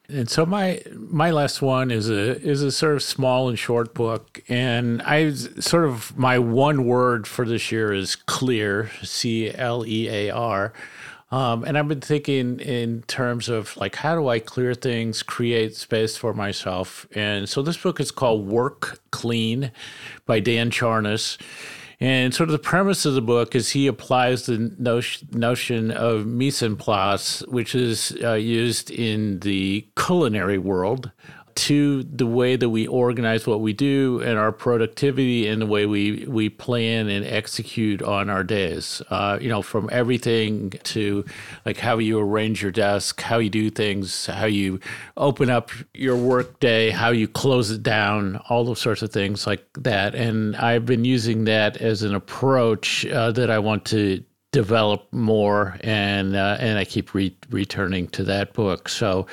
And 0.10 0.30
so 0.30 0.46
my 0.46 0.82
my 0.96 1.32
last 1.32 1.62
one 1.62 1.90
is 1.90 2.10
a 2.10 2.40
is 2.42 2.62
a 2.62 2.72
sort 2.72 2.96
of 2.96 3.04
small 3.04 3.48
and 3.48 3.58
short 3.58 3.94
book, 3.94 4.44
and 4.50 5.02
I 5.04 5.32
sort 5.32 5.86
of 5.86 6.18
my 6.18 6.40
one 6.40 6.86
word 6.86 7.26
for 7.26 7.46
this 7.46 7.72
year 7.72 7.94
is 7.94 8.18
clear, 8.18 8.92
C 9.02 9.54
L 9.54 9.86
E 9.86 10.10
A 10.10 10.30
R. 10.30 10.74
Um, 11.34 11.64
and 11.64 11.80
I've 11.80 11.88
been 11.88 12.00
thinking 12.00 12.60
in 12.60 13.02
terms 13.08 13.50
of 13.50 13.76
like, 13.76 13.96
how 13.96 14.14
do 14.16 14.28
I 14.28 14.38
clear 14.38 14.76
things, 14.76 15.24
create 15.24 15.76
space 15.76 16.16
for 16.16 16.32
myself? 16.32 17.08
And 17.16 17.50
so 17.50 17.64
this 17.64 17.76
book 17.76 18.00
is 18.00 18.12
called 18.12 18.46
Work 18.46 19.00
Clean 19.10 19.72
by 20.28 20.40
Dan 20.40 20.70
Charnas. 20.70 21.42
And 22.00 22.36
sort 22.36 22.50
of 22.50 22.52
the 22.52 22.60
premise 22.60 23.08
of 23.08 23.16
the 23.16 23.22
book 23.22 23.56
is 23.56 23.72
he 23.72 23.88
applies 23.88 24.46
the 24.46 24.76
notion, 24.78 25.90
of 25.90 26.28
mise 26.28 26.62
en 26.62 26.76
place, 26.76 27.40
which 27.48 27.74
is 27.74 28.16
uh, 28.22 28.34
used 28.34 28.92
in 28.92 29.40
the 29.40 29.88
culinary 29.98 30.60
world, 30.60 31.10
to 31.56 32.04
the 32.04 32.26
way 32.26 32.56
that 32.56 32.70
we 32.70 32.88
organize 32.88 33.46
what 33.46 33.62
we 33.62 33.74
do 33.74 34.22
and 34.22 34.38
our 34.38 34.52
productivity 34.52 35.48
and 35.48 35.62
the 35.62 35.66
way 35.66 35.86
we, 35.86 36.26
we 36.28 36.50
plan 36.50 37.10
and 37.10 37.26
execute 37.26 38.02
on 38.02 38.30
our 38.30 38.44
days. 38.44 39.02
Uh, 39.10 39.38
you 39.42 39.50
know, 39.50 39.62
from 39.62 39.90
everything 39.92 40.72
to 40.84 41.26
like 41.66 41.78
how 41.78 41.98
you 41.98 42.20
arrange 42.20 42.62
your 42.62 42.72
desk, 42.72 43.22
how 43.22 43.38
you 43.38 43.50
do 43.50 43.70
things, 43.70 44.26
how 44.26 44.46
you 44.46 44.80
open 45.18 45.50
up 45.50 45.72
your 45.94 46.18
work 46.18 46.60
day, 46.60 46.90
how 46.90 47.10
you 47.10 47.28
close 47.28 47.72
it 47.72 47.84
down, 47.84 48.38
all 48.50 48.64
those 48.64 48.82
sorts 48.82 49.02
of 49.02 49.12
things 49.12 49.46
like 49.46 49.66
that. 49.74 50.16
And 50.16 50.56
I've 50.56 50.86
been 50.86 51.06
using 51.06 51.46
that 51.46 51.78
as 51.78 52.04
an 52.04 52.16
approach 52.16 53.06
uh, 53.06 53.32
that 53.32 53.50
I 53.50 53.60
want 53.60 53.86
to 53.86 54.24
develop 54.54 55.12
more 55.12 55.78
and 55.82 56.36
uh, 56.38 56.56
and 56.60 56.78
I 56.78 56.86
keep 56.86 57.14
re- 57.14 57.36
returning 57.50 58.08
to 58.10 58.24
that 58.24 58.54
book. 58.54 58.88
So 58.88 59.28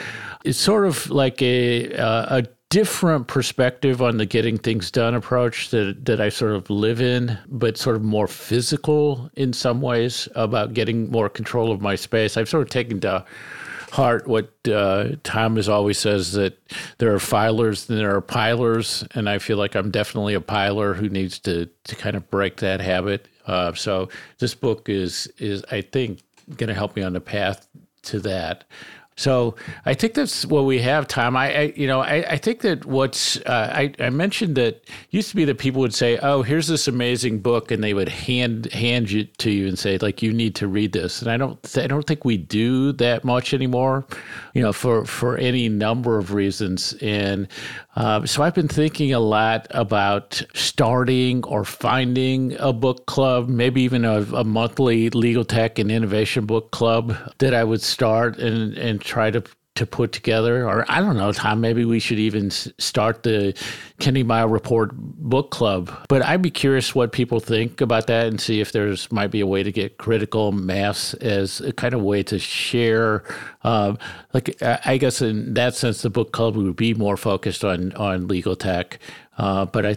it's 0.44 0.59
sort 0.59 0.87
of 0.87 1.09
like 1.11 1.40
a 1.40 1.94
uh, 1.94 2.38
a 2.38 2.46
different 2.70 3.26
perspective 3.26 4.00
on 4.00 4.16
the 4.16 4.26
getting 4.26 4.56
things 4.56 4.90
done 4.90 5.14
approach 5.14 5.70
that 5.70 6.04
that 6.06 6.20
I 6.20 6.30
sort 6.30 6.52
of 6.52 6.68
live 6.70 7.00
in, 7.00 7.38
but 7.46 7.76
sort 7.76 7.94
of 7.94 8.02
more 8.02 8.26
physical 8.26 9.30
in 9.37 9.52
some 9.52 9.80
ways 9.80 10.28
about 10.35 10.74
getting 10.74 11.11
more 11.11 11.28
control 11.28 11.70
of 11.70 11.80
my 11.80 11.94
space. 11.94 12.37
I've 12.37 12.48
sort 12.48 12.62
of 12.62 12.70
taken 12.70 12.98
to 13.00 13.24
heart 13.90 14.26
what 14.26 14.52
uh, 14.68 15.16
Thomas 15.24 15.68
always 15.68 15.98
says 15.98 16.33
that 16.33 16.56
there 16.98 17.12
are 17.12 17.18
filers 17.18 17.88
and 17.90 17.98
there 17.98 18.14
are 18.14 18.20
pilers, 18.20 19.04
and 19.14 19.28
I 19.28 19.38
feel 19.38 19.59
like 19.59 19.74
I'm 19.74 19.90
definitely 19.90 20.35
a 20.35 20.40
piler 20.40 20.94
who 20.94 21.09
needs 21.09 21.38
to 21.40 21.68
to 21.85 21.96
kind 21.96 22.16
of 22.16 22.30
break 22.30 22.56
that 22.59 22.80
habit. 22.80 23.28
Uh, 23.50 23.74
so 23.74 24.08
this 24.38 24.54
book 24.54 24.88
is 24.88 25.26
is 25.38 25.64
I 25.72 25.80
think 25.80 26.20
going 26.56 26.68
to 26.68 26.74
help 26.74 26.94
me 26.94 27.02
on 27.02 27.12
the 27.12 27.20
path 27.20 27.66
to 28.02 28.20
that. 28.20 28.64
So 29.16 29.54
I 29.84 29.92
think 29.92 30.14
that's 30.14 30.46
what 30.46 30.64
we 30.64 30.78
have, 30.78 31.06
Tom. 31.06 31.36
I, 31.36 31.54
I 31.54 31.72
you 31.76 31.86
know, 31.86 32.00
I, 32.00 32.24
I, 32.30 32.36
think 32.38 32.62
that 32.62 32.86
what's 32.86 33.36
uh, 33.38 33.70
I, 33.74 33.92
I 33.98 34.08
mentioned 34.08 34.56
that 34.56 34.88
used 35.10 35.28
to 35.28 35.36
be 35.36 35.44
that 35.44 35.58
people 35.58 35.82
would 35.82 35.92
say, 35.92 36.16
"Oh, 36.22 36.42
here's 36.42 36.68
this 36.68 36.88
amazing 36.88 37.40
book," 37.40 37.70
and 37.70 37.84
they 37.84 37.92
would 37.92 38.08
hand 38.08 38.72
hand 38.72 39.10
it 39.10 39.36
to 39.38 39.50
you 39.50 39.68
and 39.68 39.78
say, 39.78 39.98
"Like 39.98 40.22
you 40.22 40.32
need 40.32 40.54
to 40.54 40.68
read 40.68 40.92
this." 40.92 41.20
And 41.20 41.30
I 41.30 41.36
don't 41.36 41.58
I 41.76 41.86
don't 41.86 42.06
think 42.06 42.24
we 42.24 42.38
do 42.38 42.92
that 42.92 43.22
much 43.22 43.52
anymore, 43.52 44.06
you 44.54 44.62
know, 44.62 44.72
for 44.72 45.04
for 45.04 45.36
any 45.36 45.68
number 45.68 46.16
of 46.16 46.32
reasons. 46.32 46.94
And 47.02 47.46
uh, 47.96 48.24
so 48.24 48.42
I've 48.42 48.55
been 48.55 48.68
thinking 48.68 49.12
a 49.12 49.20
lot 49.20 49.66
about 49.70 50.42
starting 50.55 51.44
or 51.44 51.64
finding 51.64 52.57
a 52.61 52.72
book 52.72 53.07
club, 53.07 53.48
maybe 53.48 53.83
even 53.83 54.05
a, 54.05 54.22
a 54.33 54.44
monthly 54.44 55.11
legal 55.11 55.44
tech 55.44 55.79
and 55.79 55.90
innovation 55.90 56.46
book 56.46 56.70
club 56.70 57.16
that 57.38 57.53
I 57.53 57.64
would 57.64 57.83
start 57.83 58.38
and 58.38 58.79
and 58.79 59.00
try 59.00 59.31
to 59.33 59.42
to 59.76 59.87
put 59.87 60.12
together 60.12 60.68
or 60.68 60.85
i 60.90 61.00
don't 61.00 61.16
know 61.16 61.33
tom 61.33 61.61
maybe 61.61 61.85
we 61.85 61.98
should 61.98 62.18
even 62.18 62.50
start 62.50 63.22
the 63.22 63.56
kenny 63.98 64.24
Mighell 64.24 64.50
report 64.50 64.90
book 64.94 65.50
club 65.50 65.90
but 66.09 66.22
i'd 66.26 66.42
be 66.42 66.50
curious 66.50 66.94
what 66.94 67.12
people 67.12 67.40
think 67.40 67.80
about 67.80 68.06
that 68.09 68.26
and 68.26 68.40
see 68.40 68.61
if 68.61 68.72
there's 68.72 69.11
might 69.12 69.30
be 69.30 69.40
a 69.40 69.46
way 69.46 69.62
to 69.62 69.72
get 69.72 69.96
critical 69.98 70.52
mass 70.52 71.14
as 71.14 71.61
a 71.61 71.72
kind 71.72 71.94
of 71.94 72.02
way 72.02 72.22
to 72.22 72.38
share 72.38 73.22
um, 73.62 73.96
like 74.35 74.61
i 74.62 74.96
guess 74.96 75.22
in 75.22 75.54
that 75.54 75.74
sense 75.74 76.02
the 76.02 76.11
book 76.11 76.33
club 76.33 76.56
would 76.56 76.76
be 76.76 76.92
more 76.94 77.16
focused 77.16 77.64
on 77.64 77.92
on 77.92 78.28
legal 78.28 78.56
tech 78.56 78.98
uh, 79.40 79.64
but 79.64 79.87
I, 79.87 79.96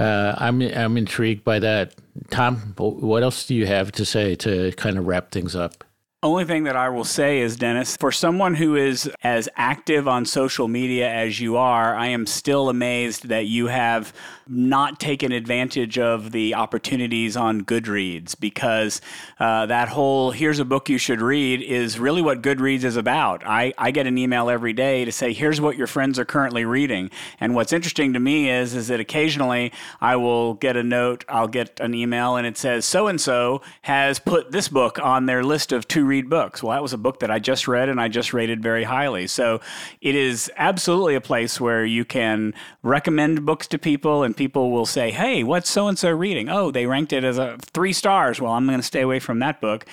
uh, 0.00 0.36
I'm 0.38 0.62
I'm 0.62 0.96
intrigued 0.96 1.42
by 1.42 1.58
that. 1.58 1.92
Tom, 2.30 2.74
what 2.76 3.24
else 3.24 3.44
do 3.44 3.52
you 3.52 3.66
have 3.66 3.90
to 3.92 4.04
say 4.04 4.36
to 4.36 4.70
kind 4.76 4.96
of 4.96 5.06
wrap 5.06 5.32
things 5.32 5.56
up? 5.56 5.82
Only 6.26 6.44
thing 6.44 6.64
that 6.64 6.74
I 6.74 6.88
will 6.88 7.04
say 7.04 7.38
is, 7.38 7.54
Dennis, 7.54 7.96
for 7.96 8.10
someone 8.10 8.56
who 8.56 8.74
is 8.74 9.08
as 9.22 9.48
active 9.54 10.08
on 10.08 10.24
social 10.24 10.66
media 10.66 11.08
as 11.08 11.38
you 11.38 11.56
are, 11.56 11.94
I 11.94 12.08
am 12.08 12.26
still 12.26 12.68
amazed 12.68 13.28
that 13.28 13.46
you 13.46 13.68
have 13.68 14.12
not 14.48 15.00
taken 15.00 15.32
advantage 15.32 15.98
of 15.98 16.30
the 16.32 16.54
opportunities 16.54 17.36
on 17.36 17.62
Goodreads 17.62 18.38
because 18.38 19.00
uh, 19.40 19.66
that 19.66 19.88
whole 19.88 20.30
here's 20.30 20.58
a 20.58 20.64
book 20.64 20.88
you 20.88 20.98
should 20.98 21.20
read 21.20 21.62
is 21.62 21.98
really 21.98 22.22
what 22.22 22.42
Goodreads 22.42 22.84
is 22.84 22.96
about. 22.96 23.42
I, 23.44 23.72
I 23.76 23.90
get 23.90 24.06
an 24.06 24.18
email 24.18 24.48
every 24.48 24.72
day 24.72 25.04
to 25.04 25.10
say, 25.10 25.32
here's 25.32 25.60
what 25.60 25.76
your 25.76 25.86
friends 25.86 26.18
are 26.18 26.24
currently 26.24 26.64
reading. 26.64 27.10
And 27.40 27.54
what's 27.54 27.72
interesting 27.72 28.12
to 28.12 28.20
me 28.20 28.50
is, 28.50 28.74
is 28.74 28.88
that 28.88 29.00
occasionally 29.00 29.72
I 30.00 30.16
will 30.16 30.54
get 30.54 30.76
a 30.76 30.82
note, 30.82 31.24
I'll 31.28 31.48
get 31.48 31.80
an 31.80 31.94
email, 31.94 32.36
and 32.36 32.46
it 32.46 32.56
says, 32.56 32.84
so 32.84 33.08
and 33.08 33.20
so 33.20 33.62
has 33.82 34.18
put 34.18 34.52
this 34.52 34.68
book 34.68 34.98
on 35.00 35.26
their 35.26 35.42
list 35.42 35.72
of 35.72 35.88
to 35.88 36.04
read 36.04 36.30
books. 36.30 36.62
Well, 36.62 36.72
that 36.72 36.82
was 36.82 36.92
a 36.92 36.98
book 36.98 37.20
that 37.20 37.30
I 37.30 37.38
just 37.38 37.66
read 37.66 37.88
and 37.88 38.00
I 38.00 38.08
just 38.08 38.32
rated 38.32 38.62
very 38.62 38.84
highly. 38.84 39.26
So 39.26 39.60
it 40.00 40.14
is 40.14 40.50
absolutely 40.56 41.16
a 41.16 41.20
place 41.20 41.60
where 41.60 41.84
you 41.84 42.04
can 42.04 42.54
recommend 42.82 43.44
books 43.44 43.66
to 43.68 43.78
people 43.78 44.22
and 44.22 44.35
people 44.36 44.70
will 44.70 44.86
say, 44.86 45.10
"Hey, 45.10 45.42
what's 45.42 45.70
so 45.70 45.88
and 45.88 45.98
so 45.98 46.10
reading? 46.10 46.48
Oh, 46.48 46.70
they 46.70 46.86
ranked 46.86 47.12
it 47.12 47.24
as 47.24 47.38
a 47.38 47.56
three 47.72 47.92
stars. 47.92 48.40
Well, 48.40 48.52
I'm 48.52 48.66
going 48.66 48.78
to 48.78 48.86
stay 48.86 49.00
away 49.00 49.18
from 49.18 49.38
that 49.40 49.60
book." 49.60 49.86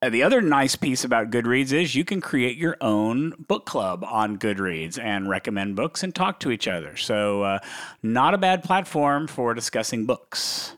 Uh, 0.00 0.08
the 0.10 0.22
other 0.22 0.40
nice 0.40 0.76
piece 0.76 1.02
about 1.02 1.28
Goodreads 1.30 1.72
is 1.72 1.96
you 1.96 2.04
can 2.04 2.20
create 2.20 2.56
your 2.56 2.76
own 2.80 3.34
book 3.48 3.66
club 3.66 4.04
on 4.04 4.38
Goodreads 4.38 4.96
and 4.96 5.28
recommend 5.28 5.74
books 5.74 6.04
and 6.04 6.14
talk 6.14 6.38
to 6.40 6.52
each 6.52 6.68
other. 6.68 6.96
So, 6.96 7.42
uh, 7.42 7.58
not 8.00 8.32
a 8.32 8.38
bad 8.38 8.62
platform 8.62 9.26
for 9.26 9.54
discussing 9.54 10.06
books. 10.06 10.76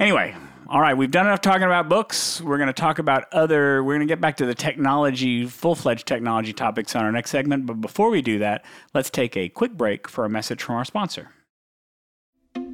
Anyway, 0.00 0.34
all 0.68 0.80
right, 0.80 0.96
we've 0.96 1.12
done 1.12 1.26
enough 1.26 1.42
talking 1.42 1.62
about 1.62 1.88
books. 1.88 2.40
We're 2.40 2.58
going 2.58 2.66
to 2.66 2.72
talk 2.72 2.98
about 2.98 3.32
other, 3.32 3.84
we're 3.84 3.94
going 3.94 4.06
to 4.08 4.12
get 4.12 4.20
back 4.20 4.36
to 4.38 4.46
the 4.46 4.54
technology, 4.54 5.46
full 5.46 5.76
fledged 5.76 6.08
technology 6.08 6.52
topics 6.52 6.96
on 6.96 7.04
our 7.04 7.12
next 7.12 7.30
segment. 7.30 7.66
But 7.66 7.80
before 7.80 8.10
we 8.10 8.20
do 8.20 8.40
that, 8.40 8.64
let's 8.92 9.10
take 9.10 9.36
a 9.36 9.48
quick 9.48 9.74
break 9.74 10.08
for 10.08 10.24
a 10.24 10.28
message 10.28 10.60
from 10.60 10.74
our 10.74 10.84
sponsor. 10.84 11.30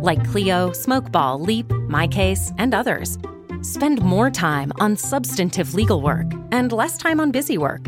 like 0.00 0.24
Clio, 0.24 0.70
Smokeball, 0.70 1.46
Leap, 1.46 1.68
MyCase, 1.68 2.54
and 2.58 2.74
others. 2.74 3.18
Spend 3.62 4.02
more 4.02 4.30
time 4.30 4.72
on 4.80 4.96
substantive 4.96 5.74
legal 5.74 6.00
work 6.00 6.26
and 6.52 6.72
less 6.72 6.96
time 6.96 7.20
on 7.20 7.30
busy 7.30 7.58
work. 7.58 7.86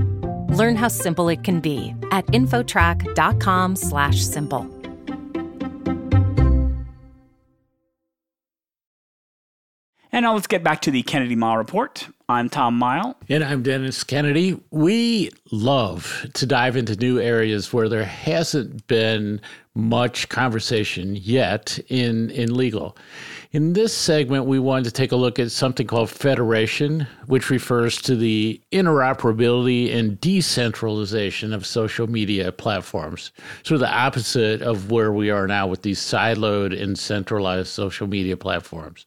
Learn 0.50 0.76
how 0.76 0.88
simple 0.88 1.28
it 1.28 1.42
can 1.44 1.60
be 1.60 1.94
at 2.10 2.26
infotrack.com/simple. 2.26 4.76
And 10.12 10.24
now 10.24 10.34
let's 10.34 10.48
get 10.48 10.64
back 10.64 10.80
to 10.82 10.90
the 10.90 11.02
Kennedy 11.02 11.36
Mighell 11.36 11.56
Report. 11.56 12.08
I'm 12.30 12.48
Tom 12.48 12.78
Mighell. 12.78 13.16
And 13.28 13.42
I'm 13.42 13.62
Dennis 13.62 14.04
Kennedy. 14.04 14.58
We 14.70 15.30
love 15.50 16.26
to 16.34 16.46
dive 16.46 16.76
into 16.76 16.94
new 16.94 17.18
areas 17.18 17.72
where 17.72 17.88
there 17.88 18.04
hasn't 18.04 18.86
been 18.86 19.40
much 19.74 20.28
conversation 20.28 21.16
yet 21.16 21.80
in, 21.88 22.30
in 22.30 22.56
legal. 22.56 22.96
In 23.52 23.72
this 23.72 23.92
segment, 23.92 24.44
we 24.44 24.60
wanted 24.60 24.84
to 24.84 24.90
take 24.92 25.10
a 25.10 25.16
look 25.16 25.40
at 25.40 25.50
something 25.50 25.84
called 25.84 26.08
federation, 26.08 27.08
which 27.26 27.50
refers 27.50 28.00
to 28.02 28.14
the 28.14 28.60
interoperability 28.70 29.92
and 29.92 30.20
decentralization 30.20 31.52
of 31.52 31.66
social 31.66 32.06
media 32.06 32.52
platforms. 32.52 33.32
Of 33.68 33.80
the 33.80 33.92
opposite 33.92 34.62
of 34.62 34.92
where 34.92 35.12
we 35.12 35.30
are 35.30 35.48
now 35.48 35.66
with 35.66 35.82
these 35.82 35.98
siloed 35.98 36.80
and 36.80 36.96
centralized 36.96 37.68
social 37.68 38.06
media 38.06 38.36
platforms. 38.36 39.06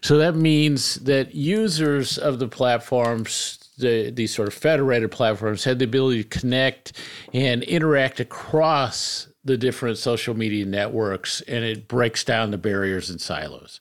So 0.00 0.16
that 0.16 0.34
means 0.34 0.94
that 0.96 1.34
users 1.34 2.16
of 2.16 2.38
the 2.38 2.48
platforms 2.48 3.58
the, 3.78 4.10
these 4.10 4.34
sort 4.34 4.48
of 4.48 4.54
federated 4.54 5.10
platforms 5.10 5.64
had 5.64 5.78
the 5.78 5.84
ability 5.84 6.24
to 6.24 6.28
connect 6.28 6.92
and 7.32 7.62
interact 7.62 8.18
across 8.18 9.27
the 9.44 9.56
different 9.56 9.98
social 9.98 10.34
media 10.34 10.64
networks 10.66 11.40
and 11.42 11.64
it 11.64 11.88
breaks 11.88 12.24
down 12.24 12.50
the 12.50 12.58
barriers 12.58 13.10
and 13.10 13.20
silos. 13.20 13.80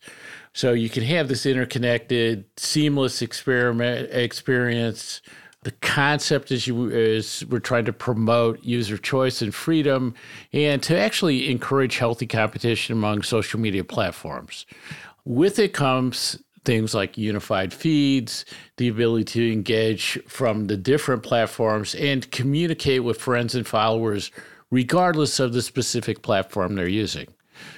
So 0.53 0.73
you 0.73 0.89
can 0.89 1.03
have 1.03 1.27
this 1.27 1.45
interconnected, 1.45 2.45
seamless 2.57 3.21
experiment 3.21 4.09
experience. 4.11 5.21
The 5.63 5.71
concept 5.71 6.51
is 6.51 6.67
you 6.67 6.89
is 6.89 7.45
we're 7.49 7.59
trying 7.59 7.85
to 7.85 7.93
promote 7.93 8.63
user 8.63 8.97
choice 8.97 9.41
and 9.41 9.53
freedom 9.53 10.13
and 10.53 10.81
to 10.83 10.97
actually 10.97 11.51
encourage 11.51 11.97
healthy 11.97 12.27
competition 12.27 12.93
among 12.93 13.23
social 13.23 13.59
media 13.59 13.83
platforms. 13.83 14.65
With 15.25 15.59
it 15.59 15.73
comes 15.73 16.41
things 16.63 16.93
like 16.93 17.17
unified 17.17 17.73
feeds, 17.73 18.43
the 18.75 18.89
ability 18.89 19.23
to 19.23 19.53
engage 19.53 20.19
from 20.27 20.67
the 20.67 20.75
different 20.75 21.23
platforms 21.23 21.95
and 21.95 22.29
communicate 22.31 23.03
with 23.03 23.21
friends 23.21 23.55
and 23.55 23.65
followers 23.65 24.31
regardless 24.71 25.39
of 25.39 25.53
the 25.53 25.61
specific 25.61 26.21
platform 26.21 26.75
they're 26.75 26.87
using. 26.87 27.27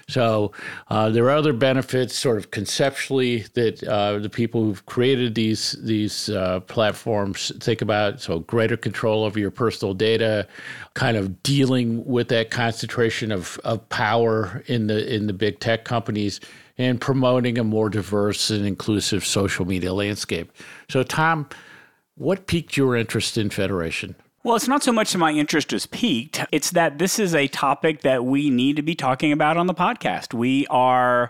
So 0.08 0.52
uh, 0.90 1.10
there 1.10 1.26
are 1.26 1.36
other 1.36 1.54
benefits, 1.54 2.18
sort 2.18 2.38
of 2.38 2.52
conceptually, 2.52 3.46
that 3.54 3.84
uh, 3.84 4.20
the 4.20 4.30
people 4.30 4.64
who've 4.64 4.86
created 4.86 5.36
these 5.36 5.74
these 5.82 6.30
uh, 6.30 6.62
platforms 6.62 7.52
think 7.60 7.82
about. 7.82 8.22
So 8.22 8.40
greater 8.40 8.78
control 8.78 9.24
over 9.24 9.40
your 9.40 9.52
personal 9.52 9.94
data, 9.94 10.48
kind 10.96 11.18
of 11.18 11.42
dealing 11.44 12.06
with 12.06 12.30
that 12.30 12.50
concentration 12.52 13.32
of, 13.32 13.60
of 13.64 13.88
power 13.90 14.64
in 14.68 14.88
the 14.88 15.14
in 15.14 15.28
the 15.28 15.34
big 15.34 15.60
tech 15.60 15.86
companies, 15.86 16.40
and 16.78 17.00
promoting 17.00 17.58
a 17.58 17.64
more 17.64 17.90
diverse 17.90 18.50
and 18.50 18.66
inclusive 18.66 19.26
social 19.26 19.66
media 19.66 19.94
landscape. 19.94 20.52
So, 20.90 21.04
Tom, 21.04 21.48
what 22.16 22.48
piqued 22.48 22.76
your 22.76 22.96
interest 22.96 23.38
in 23.38 23.50
Federation? 23.50 24.16
Well, 24.50 24.56
it's 24.56 24.68
not 24.68 24.82
so 24.82 24.92
much 24.92 25.12
that 25.12 25.20
my 25.20 25.32
interest 25.32 25.74
is 25.74 25.86
piqued, 25.86 26.44
it's 26.52 26.72
that 26.72 26.98
this 26.98 27.20
is 27.20 27.36
a 27.36 27.48
topic 27.48 28.02
that 28.02 28.26
we 28.26 28.50
need 28.50 28.78
to 28.78 28.82
be 28.82 28.96
talking 28.96 29.32
about 29.32 29.58
on 29.58 29.68
the 29.68 29.76
podcast. 29.76 30.34
We 30.34 30.66
are 30.72 31.30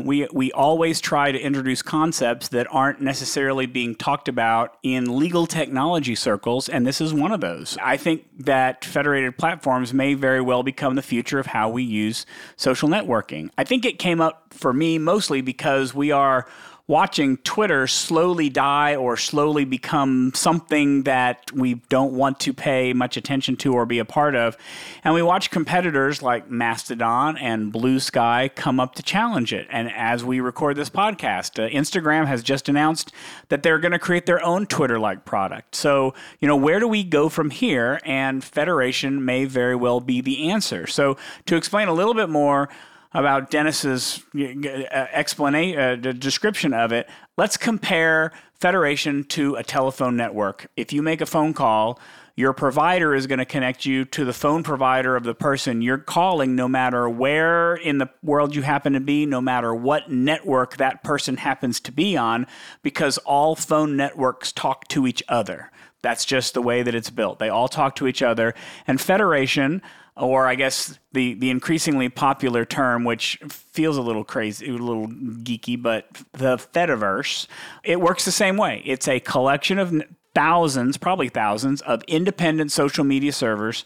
we 0.00 0.28
we 0.32 0.52
always 0.52 1.00
try 1.00 1.32
to 1.32 1.40
introduce 1.40 1.82
concepts 1.82 2.46
that 2.50 2.68
aren't 2.70 3.00
necessarily 3.00 3.66
being 3.66 3.96
talked 3.96 4.28
about 4.28 4.76
in 4.84 5.18
legal 5.18 5.48
technology 5.48 6.14
circles 6.14 6.68
and 6.68 6.86
this 6.86 7.00
is 7.00 7.12
one 7.12 7.32
of 7.32 7.40
those. 7.40 7.76
I 7.82 7.96
think 7.96 8.24
that 8.38 8.84
federated 8.84 9.36
platforms 9.36 9.92
may 9.92 10.14
very 10.14 10.40
well 10.40 10.62
become 10.62 10.94
the 10.94 11.02
future 11.02 11.40
of 11.40 11.46
how 11.46 11.70
we 11.70 11.82
use 11.82 12.24
social 12.54 12.88
networking. 12.88 13.50
I 13.58 13.64
think 13.64 13.84
it 13.84 13.98
came 13.98 14.20
up 14.20 14.54
for 14.54 14.72
me 14.72 14.96
mostly 14.96 15.40
because 15.40 15.92
we 15.92 16.12
are 16.12 16.46
watching 16.92 17.38
Twitter 17.38 17.86
slowly 17.86 18.50
die 18.50 18.94
or 18.94 19.16
slowly 19.16 19.64
become 19.64 20.30
something 20.34 21.04
that 21.04 21.50
we 21.50 21.72
don't 21.88 22.12
want 22.12 22.38
to 22.38 22.52
pay 22.52 22.92
much 22.92 23.16
attention 23.16 23.56
to 23.56 23.72
or 23.72 23.86
be 23.86 23.98
a 23.98 24.04
part 24.04 24.34
of. 24.34 24.58
And 25.02 25.14
we 25.14 25.22
watch 25.22 25.50
competitors 25.50 26.20
like 26.20 26.50
Mastodon 26.50 27.38
and 27.38 27.72
Blue 27.72 27.98
Sky 27.98 28.50
come 28.54 28.78
up 28.78 28.94
to 28.96 29.02
challenge 29.02 29.54
it. 29.54 29.66
And 29.70 29.90
as 29.90 30.22
we 30.22 30.40
record 30.40 30.76
this 30.76 30.90
podcast, 30.90 31.58
uh, 31.58 31.70
Instagram 31.70 32.26
has 32.26 32.42
just 32.42 32.68
announced 32.68 33.10
that 33.48 33.62
they're 33.62 33.78
going 33.78 33.92
to 33.92 33.98
create 33.98 34.26
their 34.26 34.44
own 34.44 34.66
Twitter 34.66 34.98
like 34.98 35.24
product. 35.24 35.74
So, 35.74 36.12
you 36.40 36.46
know, 36.46 36.56
where 36.56 36.78
do 36.78 36.86
we 36.86 37.04
go 37.04 37.30
from 37.30 37.48
here? 37.48 38.00
And 38.04 38.44
Federation 38.44 39.24
may 39.24 39.46
very 39.46 39.74
well 39.74 40.00
be 40.00 40.20
the 40.20 40.50
answer. 40.50 40.86
So, 40.86 41.16
to 41.46 41.56
explain 41.56 41.88
a 41.88 41.94
little 41.94 42.12
bit 42.12 42.28
more, 42.28 42.68
about 43.14 43.50
Dennis's 43.50 44.22
uh, 44.34 45.06
explanation, 45.12 45.78
uh, 45.78 46.12
description 46.12 46.72
of 46.72 46.92
it, 46.92 47.08
let's 47.36 47.56
compare 47.56 48.32
Federation 48.60 49.24
to 49.24 49.56
a 49.56 49.64
telephone 49.64 50.16
network. 50.16 50.68
If 50.76 50.92
you 50.92 51.02
make 51.02 51.20
a 51.20 51.26
phone 51.26 51.52
call, 51.52 51.98
your 52.36 52.52
provider 52.52 53.14
is 53.14 53.26
going 53.26 53.40
to 53.40 53.44
connect 53.44 53.84
you 53.84 54.04
to 54.06 54.24
the 54.24 54.32
phone 54.32 54.62
provider 54.62 55.16
of 55.16 55.24
the 55.24 55.34
person 55.34 55.82
you're 55.82 55.98
calling, 55.98 56.54
no 56.54 56.68
matter 56.68 57.08
where 57.08 57.74
in 57.74 57.98
the 57.98 58.08
world 58.22 58.54
you 58.54 58.62
happen 58.62 58.94
to 58.94 59.00
be, 59.00 59.26
no 59.26 59.40
matter 59.40 59.74
what 59.74 60.10
network 60.10 60.76
that 60.76 61.02
person 61.02 61.36
happens 61.36 61.80
to 61.80 61.92
be 61.92 62.16
on, 62.16 62.46
because 62.82 63.18
all 63.18 63.56
phone 63.56 63.96
networks 63.96 64.52
talk 64.52 64.88
to 64.88 65.06
each 65.06 65.22
other. 65.28 65.70
That's 66.00 66.24
just 66.24 66.54
the 66.54 66.62
way 66.62 66.82
that 66.82 66.94
it's 66.94 67.10
built. 67.10 67.38
They 67.38 67.48
all 67.48 67.68
talk 67.68 67.96
to 67.96 68.06
each 68.06 68.22
other. 68.22 68.54
And 68.86 69.00
Federation 69.00 69.82
or 70.16 70.46
I 70.46 70.54
guess 70.54 70.98
the 71.12 71.34
the 71.34 71.50
increasingly 71.50 72.08
popular 72.08 72.64
term, 72.64 73.04
which 73.04 73.38
feels 73.48 73.96
a 73.96 74.02
little 74.02 74.24
crazy, 74.24 74.68
a 74.68 74.72
little 74.72 75.08
geeky, 75.08 75.80
but 75.80 76.06
the 76.32 76.56
Fediverse, 76.56 77.46
it 77.82 78.00
works 78.00 78.24
the 78.24 78.32
same 78.32 78.56
way. 78.56 78.82
It's 78.84 79.08
a 79.08 79.20
collection 79.20 79.78
of 79.78 80.02
thousands, 80.34 80.96
probably 80.96 81.28
thousands, 81.28 81.80
of 81.82 82.02
independent 82.08 82.72
social 82.72 83.04
media 83.04 83.32
servers 83.32 83.84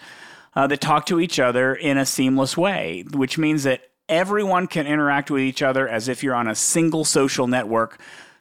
uh, 0.55 0.67
that 0.67 0.81
talk 0.81 1.07
to 1.07 1.21
each 1.21 1.39
other 1.39 1.75
in 1.75 1.99
a 1.99 2.07
seamless 2.07 2.57
way, 2.57 3.05
which 3.13 3.39
means 3.39 3.63
that 3.65 3.83
everyone 4.09 4.67
can 4.67 4.87
interact 4.87 5.31
with 5.31 5.43
each 5.43 5.63
other 5.63 5.89
as 5.89 6.09
if 6.09 6.23
you're 6.23 6.35
on 6.35 6.49
a 6.49 6.55
single 6.55 7.05
social 7.05 7.47
network 7.47 7.99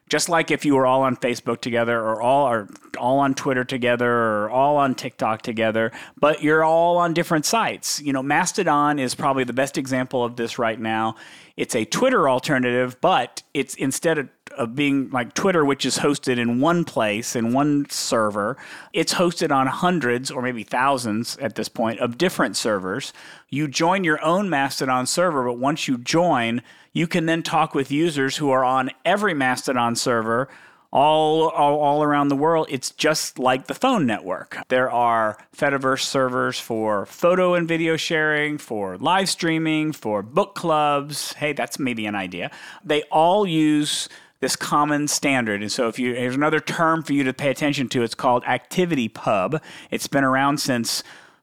just 0.10 0.30
like 0.30 0.52
if 0.52 0.66
you 0.66 0.76
were 0.76 0.86
all 0.86 1.02
on 1.02 1.16
Facebook 1.16 1.62
together 1.62 2.00
or 2.00 2.22
all 2.22 2.46
are 2.46 2.70
all 2.98 3.20
on 3.20 3.34
Twitter 3.34 3.64
together 3.64 4.10
or 4.10 4.50
all 4.50 4.78
on 4.78 4.94
TikTok 4.96 5.42
together, 5.42 5.92
but 6.20 6.44
you're 6.44 6.64
all 6.64 6.98
on 6.98 7.14
different 7.14 7.46
sites. 7.46 8.02
You 8.02 8.14
know, 8.14 8.22
Mastodon 8.24 9.00
is 9.00 9.16
probably 9.16 9.44
the 9.44 9.54
best 9.54 9.78
example 9.78 10.24
of 10.24 10.36
this 10.36 10.60
right 10.60 10.80
now. 10.80 11.16
It's 11.58 11.76
a 11.76 11.86
Twitter 11.86 12.30
alternative, 12.30 12.98
but 13.02 13.42
it's 13.54 13.76
instead 13.76 14.18
of, 14.18 14.30
of 14.58 14.76
being 14.76 15.10
like 15.10 15.34
Twitter, 15.34 15.64
which 15.64 15.86
is 15.86 16.00
hosted 16.00 16.38
in 16.38 16.60
one 16.60 16.84
place 16.84 17.36
in 17.36 17.54
one 17.54 17.90
server, 17.90 18.58
it's 18.94 19.14
hosted 19.14 19.52
on 19.52 19.68
hundreds 19.68 20.32
or 20.32 20.42
maybe 20.42 20.64
thousands 20.64 21.38
at 21.38 21.56
this 21.56 21.70
point 21.70 22.00
of 22.00 22.18
different 22.18 22.58
servers. 22.58 23.14
You 23.50 23.68
join 23.68 24.04
your 24.04 24.24
own 24.24 24.50
Mastodon 24.50 25.06
server, 25.06 25.46
but 25.46 25.58
once 25.58 25.88
you 25.88 25.98
join, 25.98 26.62
you 26.94 27.08
can 27.08 27.26
then 27.26 27.44
talk 27.44 27.76
with 27.76 27.92
users 27.92 28.38
who 28.38 28.50
are 28.52 28.64
on 28.64 28.92
every 29.06 29.34
Mastodon 29.34 29.96
server 29.96 30.50
all, 30.96 31.50
all, 31.50 31.78
all 31.80 32.04
around 32.04 32.30
the 32.30 32.38
world, 32.38 32.68
it's 32.70 32.92
just 32.92 33.38
like 33.38 33.68
the 33.68 33.74
phone 33.74 34.06
network. 34.06 34.58
There 34.70 34.90
are 34.90 35.38
Fediverse 35.54 36.04
servers 36.04 36.58
for 36.58 37.06
photo 37.06 37.54
and 37.54 37.68
video 37.68 37.98
sharing, 37.98 38.58
for 38.58 38.98
live 38.98 39.28
streaming, 39.30 39.92
for 39.92 40.22
book 40.22 40.56
clubs. 40.56 41.34
Hey, 41.34 41.52
that's 41.52 41.80
maybe 41.80 42.06
an 42.06 42.16
idea. 42.16 42.50
They 42.86 43.04
all 43.12 43.46
use 43.46 44.08
this 44.46 44.56
common 44.56 45.08
standard. 45.08 45.62
And 45.62 45.72
so 45.72 45.88
if 45.88 45.98
you 45.98 46.14
here's 46.14 46.36
another 46.36 46.60
term 46.60 47.02
for 47.02 47.14
you 47.14 47.24
to 47.24 47.34
pay 47.34 47.50
attention 47.50 47.90
to, 47.90 48.04
it's 48.04 48.14
called 48.14 48.44
ActivityPub. 48.44 49.60
It's 49.90 50.06
been 50.06 50.24
around 50.24 50.60
since 50.60 51.02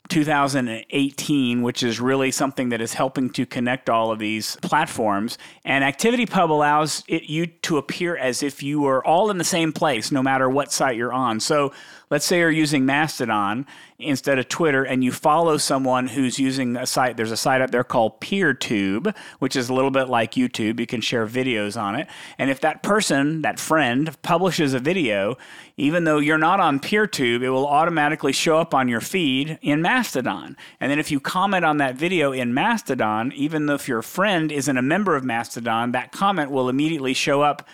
2018, 0.09 1.62
which 1.62 1.82
is 1.82 2.00
really 2.00 2.30
something 2.30 2.68
that 2.68 2.80
is 2.80 2.94
helping 2.94 3.28
to 3.30 3.44
connect 3.44 3.90
all 3.90 4.12
of 4.12 4.20
these 4.20 4.55
platforms. 4.62 5.36
And 5.64 5.82
ActivityPub 5.82 6.48
allows 6.48 7.03
it, 7.09 7.24
you 7.24 7.46
to 7.46 7.76
appear 7.76 8.16
as 8.16 8.40
if 8.40 8.62
you 8.62 8.80
were 8.80 9.05
all 9.05 9.30
in 9.32 9.38
the 9.38 9.44
same 9.44 9.72
place, 9.72 10.12
no 10.12 10.22
matter 10.22 10.48
what 10.48 10.70
site 10.70 10.96
you're 10.96 11.12
on. 11.12 11.40
So 11.40 11.72
let's 12.12 12.26
say 12.26 12.40
you're 12.40 12.50
using 12.50 12.84
Mastodon 12.84 13.66
instead 13.98 14.38
of 14.38 14.46
Twitter 14.46 14.84
and 14.84 15.02
you 15.02 15.10
follow 15.10 15.56
someone 15.56 16.08
who's 16.08 16.38
using 16.38 16.76
a 16.76 16.84
site, 16.84 17.16
there's 17.16 17.30
a 17.30 17.38
site 17.38 17.62
up 17.62 17.70
there 17.70 17.82
called 17.82 18.20
PeerTube, 18.20 19.16
which 19.38 19.56
is 19.56 19.70
a 19.70 19.72
little 19.72 19.90
bit 19.90 20.10
like 20.10 20.32
YouTube. 20.32 20.78
You 20.78 20.86
can 20.86 21.00
share 21.00 21.26
videos 21.26 21.80
on 21.80 21.94
it. 21.94 22.06
And 22.36 22.50
if 22.50 22.60
that 22.60 22.82
person, 22.82 23.40
that 23.40 23.58
friend, 23.58 24.14
publishes 24.20 24.74
a 24.74 24.78
video, 24.78 25.38
even 25.78 26.04
though 26.04 26.18
you're 26.18 26.36
not 26.36 26.60
on 26.60 26.80
PeerTube, 26.80 27.42
it 27.42 27.48
will 27.48 27.66
automatically 27.66 28.32
show 28.32 28.58
up 28.58 28.74
on 28.74 28.88
your 28.88 29.00
feed 29.00 29.58
in 29.62 29.80
Mastodon. 29.80 30.54
And 30.80 30.90
then 30.90 30.98
if 30.98 31.10
you 31.10 31.18
comment 31.18 31.64
on 31.64 31.78
that 31.78 31.96
video 31.96 32.30
in 32.30 32.52
Mastodon, 32.52 33.32
even 33.34 33.64
though 33.64 33.76
if 33.76 33.88
your 33.88 34.02
friend 34.02 34.52
isn't 34.52 34.76
a 34.76 34.82
member 34.82 35.16
of 35.16 35.24
Mastodon, 35.24 35.92
that 35.92 36.12
comment 36.12 36.50
will 36.50 36.68
immediately 36.68 37.14
show 37.14 37.40
up 37.40 37.66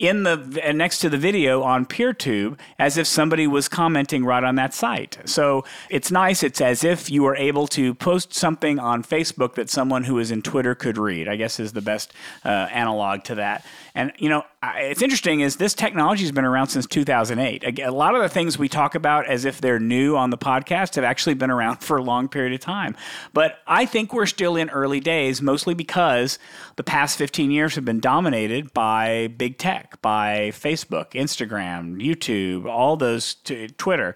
in 0.00 0.22
the 0.22 0.36
next 0.74 0.98
to 0.98 1.10
the 1.10 1.18
video 1.18 1.62
on 1.62 1.84
PeerTube 1.84 2.58
as 2.78 2.96
if 2.96 3.06
somebody 3.06 3.46
was 3.46 3.68
commenting 3.68 4.24
right 4.24 4.42
on 4.42 4.54
that 4.54 4.72
site. 4.72 5.18
So 5.26 5.64
it's 5.90 6.10
nice. 6.10 6.42
It's 6.42 6.60
as 6.62 6.82
if 6.82 7.10
you 7.10 7.22
were 7.22 7.36
able 7.36 7.66
to 7.68 7.94
post 7.94 8.32
something 8.32 8.78
on 8.78 9.04
Facebook 9.04 9.54
that 9.54 9.68
someone 9.68 10.04
who 10.04 10.18
is 10.18 10.30
in 10.30 10.40
Twitter 10.40 10.74
could 10.74 10.96
read. 10.96 11.28
I 11.28 11.36
guess 11.36 11.60
is 11.60 11.74
the 11.74 11.82
best 11.82 12.14
uh, 12.46 12.48
analog 12.48 13.24
to 13.24 13.34
that. 13.36 13.64
And 13.94 14.12
you 14.18 14.28
know, 14.28 14.44
it's 14.62 15.02
interesting 15.02 15.40
is 15.40 15.56
this 15.56 15.74
technology 15.74 16.22
has 16.22 16.32
been 16.32 16.44
around 16.44 16.68
since 16.68 16.86
2008. 16.86 17.80
A 17.80 17.90
lot 17.90 18.14
of 18.14 18.22
the 18.22 18.28
things 18.28 18.58
we 18.58 18.68
talk 18.68 18.94
about 18.94 19.26
as 19.26 19.44
if 19.44 19.60
they're 19.60 19.80
new 19.80 20.16
on 20.16 20.30
the 20.30 20.38
podcast 20.38 20.94
have 20.96 21.04
actually 21.04 21.34
been 21.34 21.50
around 21.50 21.76
for 21.80 21.96
a 21.96 22.02
long 22.02 22.28
period 22.28 22.52
of 22.52 22.60
time. 22.60 22.96
But 23.32 23.58
I 23.66 23.86
think 23.86 24.12
we're 24.12 24.26
still 24.26 24.56
in 24.56 24.70
early 24.70 25.00
days, 25.00 25.42
mostly 25.42 25.74
because 25.74 26.38
the 26.76 26.84
past 26.84 27.18
15 27.18 27.50
years 27.50 27.74
have 27.74 27.84
been 27.84 28.00
dominated 28.00 28.72
by 28.72 29.32
big 29.36 29.58
tech, 29.58 30.00
by 30.02 30.50
Facebook, 30.52 31.12
Instagram, 31.12 32.00
YouTube, 32.00 32.66
all 32.66 32.96
those, 32.96 33.34
t- 33.34 33.68
Twitter. 33.78 34.14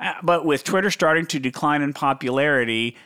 Uh, 0.00 0.14
but 0.22 0.44
with 0.44 0.64
Twitter 0.64 0.90
starting 0.90 1.26
to 1.26 1.38
decline 1.38 1.82
in 1.82 1.92
popularity, 1.92 2.96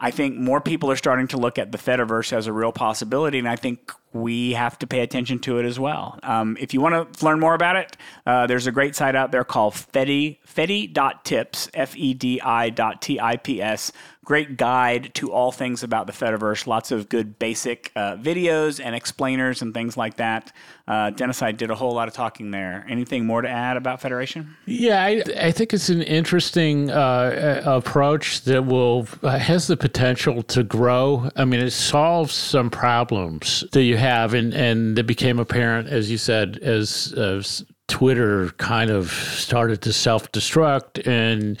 I 0.00 0.12
think 0.12 0.36
more 0.36 0.60
people 0.60 0.90
are 0.90 0.96
starting 0.96 1.26
to 1.28 1.36
look 1.36 1.58
at 1.58 1.72
the 1.72 1.78
Fediverse 1.78 2.32
as 2.32 2.46
a 2.46 2.52
real 2.52 2.70
possibility, 2.70 3.38
and 3.38 3.48
I 3.48 3.56
think 3.56 3.92
we 4.12 4.52
have 4.52 4.78
to 4.78 4.86
pay 4.86 5.00
attention 5.00 5.38
to 5.40 5.58
it 5.58 5.64
as 5.66 5.78
well. 5.78 6.18
Um, 6.22 6.56
if 6.60 6.72
you 6.72 6.80
want 6.80 7.12
to 7.12 7.24
learn 7.24 7.40
more 7.40 7.54
about 7.54 7.76
it, 7.76 7.96
uh, 8.24 8.46
there's 8.46 8.66
a 8.66 8.72
great 8.72 8.94
site 8.94 9.16
out 9.16 9.32
there 9.32 9.44
called 9.44 9.74
Fedi, 9.74 10.38
Fedi.tips, 10.46 11.68
F-E-D-I 11.74 12.70
dot 12.70 13.02
T-I-P-S. 13.02 13.92
Great 14.28 14.58
guide 14.58 15.14
to 15.14 15.32
all 15.32 15.50
things 15.50 15.82
about 15.82 16.06
the 16.06 16.12
Fediverse. 16.12 16.66
Lots 16.66 16.90
of 16.90 17.08
good 17.08 17.38
basic 17.38 17.90
uh, 17.96 18.16
videos 18.16 18.78
and 18.78 18.94
explainers 18.94 19.62
and 19.62 19.72
things 19.72 19.96
like 19.96 20.16
that. 20.16 20.52
Uh, 20.86 21.10
I 21.40 21.52
did 21.52 21.70
a 21.70 21.74
whole 21.74 21.94
lot 21.94 22.08
of 22.08 22.14
talking 22.14 22.50
there. 22.50 22.84
Anything 22.90 23.24
more 23.24 23.40
to 23.40 23.48
add 23.48 23.78
about 23.78 24.02
Federation? 24.02 24.54
Yeah, 24.66 25.02
I, 25.02 25.22
I 25.40 25.50
think 25.50 25.72
it's 25.72 25.88
an 25.88 26.02
interesting 26.02 26.90
uh, 26.90 27.62
approach 27.64 28.42
that 28.42 28.66
will 28.66 29.08
uh, 29.22 29.38
has 29.38 29.66
the 29.66 29.78
potential 29.78 30.42
to 30.42 30.62
grow. 30.62 31.30
I 31.34 31.46
mean, 31.46 31.60
it 31.60 31.70
solves 31.70 32.34
some 32.34 32.68
problems 32.68 33.64
that 33.72 33.84
you 33.84 33.96
have, 33.96 34.34
and 34.34 34.52
and 34.52 34.98
it 34.98 35.06
became 35.06 35.38
apparent, 35.38 35.88
as 35.88 36.10
you 36.10 36.18
said, 36.18 36.58
as, 36.58 37.14
as 37.16 37.64
Twitter 37.86 38.50
kind 38.58 38.90
of 38.90 39.10
started 39.10 39.80
to 39.82 39.92
self 39.94 40.30
destruct 40.32 41.06
and 41.06 41.58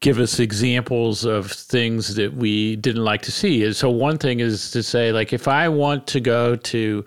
give 0.00 0.20
us 0.20 0.38
examples 0.38 1.24
of 1.24 1.50
things 1.50 2.14
that 2.14 2.32
we 2.34 2.76
didn't 2.76 3.02
like 3.02 3.22
to 3.22 3.32
see. 3.32 3.64
And 3.64 3.74
so 3.74 3.90
one 3.90 4.16
thing 4.16 4.38
is 4.38 4.70
to 4.70 4.82
say, 4.82 5.10
like, 5.10 5.32
if 5.32 5.48
I 5.48 5.68
want 5.68 6.06
to 6.08 6.20
go 6.20 6.54
to 6.54 7.04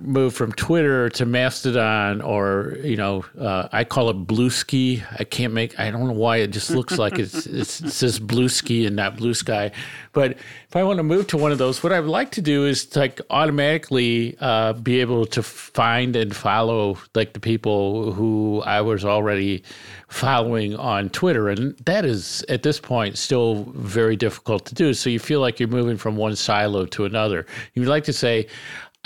move 0.00 0.34
from 0.34 0.52
Twitter 0.52 1.08
to 1.10 1.24
Mastodon, 1.24 2.20
or 2.20 2.76
you 2.82 2.96
know, 2.96 3.24
uh, 3.40 3.68
I 3.72 3.84
call 3.84 4.10
it 4.10 4.26
Bluesky. 4.26 5.04
I 5.18 5.24
can't 5.24 5.52
make. 5.52 5.78
I 5.78 5.90
don't 5.90 6.06
know 6.06 6.12
why 6.12 6.38
it 6.38 6.48
just 6.48 6.70
looks 6.70 6.98
like 6.98 7.18
it's, 7.18 7.46
it's 7.46 7.80
it 7.80 7.90
says 7.90 8.20
Bluesky 8.20 8.86
and 8.86 8.96
not 8.96 9.16
Blue 9.16 9.34
Sky. 9.34 9.70
But 10.12 10.32
if 10.32 10.76
I 10.76 10.82
want 10.82 10.98
to 10.98 11.02
move 11.02 11.26
to 11.28 11.36
one 11.36 11.52
of 11.52 11.58
those, 11.58 11.82
what 11.82 11.92
I 11.92 12.00
would 12.00 12.10
like 12.10 12.32
to 12.32 12.42
do 12.42 12.66
is 12.66 12.94
like 12.96 13.20
automatically 13.30 14.36
uh, 14.40 14.74
be 14.74 15.00
able 15.00 15.24
to 15.26 15.42
find 15.42 16.16
and 16.16 16.34
follow 16.34 16.98
like 17.14 17.32
the 17.32 17.40
people 17.40 18.12
who 18.12 18.62
I 18.66 18.80
was 18.80 19.04
already 19.04 19.62
following 20.08 20.76
on 20.76 21.10
Twitter. 21.10 21.48
And 21.48 21.76
that 21.84 22.04
is, 22.04 22.33
at 22.48 22.62
this 22.62 22.80
point, 22.80 23.18
still 23.18 23.64
very 23.74 24.16
difficult 24.16 24.66
to 24.66 24.74
do. 24.74 24.94
So 24.94 25.10
you 25.10 25.18
feel 25.18 25.40
like 25.40 25.60
you're 25.60 25.68
moving 25.68 25.96
from 25.96 26.16
one 26.16 26.36
silo 26.36 26.86
to 26.86 27.04
another. 27.04 27.46
You'd 27.74 27.88
like 27.88 28.04
to 28.04 28.12
say, 28.12 28.46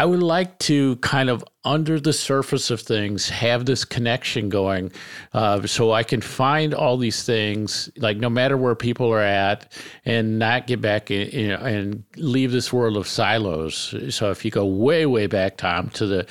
I 0.00 0.04
would 0.04 0.22
like 0.22 0.56
to 0.60 0.94
kind 0.96 1.28
of 1.28 1.44
under 1.64 1.98
the 1.98 2.12
surface 2.12 2.70
of 2.70 2.80
things 2.80 3.28
have 3.28 3.66
this 3.66 3.84
connection 3.84 4.48
going 4.48 4.92
uh, 5.32 5.66
so 5.66 5.92
I 5.92 6.04
can 6.04 6.20
find 6.20 6.72
all 6.72 6.96
these 6.96 7.24
things, 7.24 7.90
like 7.96 8.16
no 8.16 8.30
matter 8.30 8.56
where 8.56 8.76
people 8.76 9.12
are 9.12 9.20
at, 9.20 9.72
and 10.04 10.38
not 10.38 10.68
get 10.68 10.80
back 10.80 11.10
in, 11.10 11.28
you 11.30 11.48
know, 11.48 11.56
and 11.56 12.04
leave 12.16 12.52
this 12.52 12.72
world 12.72 12.96
of 12.96 13.08
silos. 13.08 13.92
So 14.10 14.30
if 14.30 14.44
you 14.44 14.52
go 14.52 14.64
way, 14.64 15.04
way 15.04 15.26
back, 15.26 15.56
Tom, 15.56 15.90
to 15.90 16.06
the 16.06 16.26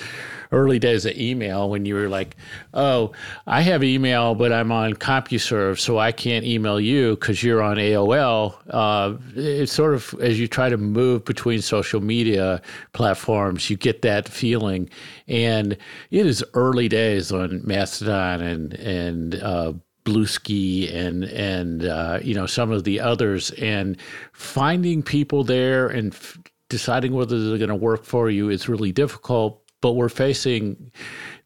early 0.52 0.80
days 0.80 1.06
of 1.06 1.16
email 1.18 1.70
when 1.70 1.86
you 1.86 1.95
were 1.95 2.10
like, 2.10 2.36
oh, 2.74 3.12
I 3.45 3.62
have 3.62 3.84
email, 3.84 4.36
but 4.36 4.52
I'm 4.52 4.72
on 4.72 4.93
CompuServe, 4.93 5.80
so 5.80 5.98
I 5.98 6.12
can't 6.12 6.45
email 6.45 6.80
you 6.80 7.16
because 7.16 7.43
you're 7.43 7.62
on 7.62 7.78
AOL. 7.78 8.56
Uh, 8.70 9.18
it's 9.36 9.72
sort 9.72 9.93
of 9.93 10.16
as 10.20 10.39
you 10.39 10.48
try 10.48 10.70
to 10.70 10.78
move 10.78 11.26
between 11.26 11.62
social 11.62 12.02
media 12.02 12.62
platforms, 12.93 13.70
you 13.70 13.78
get 13.78 14.02
that 14.04 14.28
feeling. 14.28 14.89
And 15.28 15.78
it 16.12 16.26
is 16.26 16.43
early 16.54 16.88
days 16.88 17.32
on 17.32 17.62
Mastodon 17.66 18.41
and, 18.41 18.74
and, 18.74 19.36
uh, 19.36 19.74
Bluesky 20.08 20.93
and 20.95 21.26
and 21.26 21.84
uh, 21.84 22.20
you 22.24 22.34
know 22.34 22.45
some 22.45 22.72
of 22.72 22.86
the 22.86 23.02
others, 23.02 23.52
and 23.52 23.98
finding 24.32 25.04
people 25.04 25.43
there 25.43 25.89
and 25.89 26.14
f- 26.14 26.38
deciding 26.70 27.14
whether 27.14 27.50
they're 27.50 27.58
going 27.58 27.68
to 27.68 27.76
work 27.76 28.06
for 28.06 28.30
you 28.30 28.50
is 28.50 28.70
really 28.70 28.93
difficult 28.93 29.66
but 29.82 29.93
we're 29.93 30.09
facing 30.09 30.91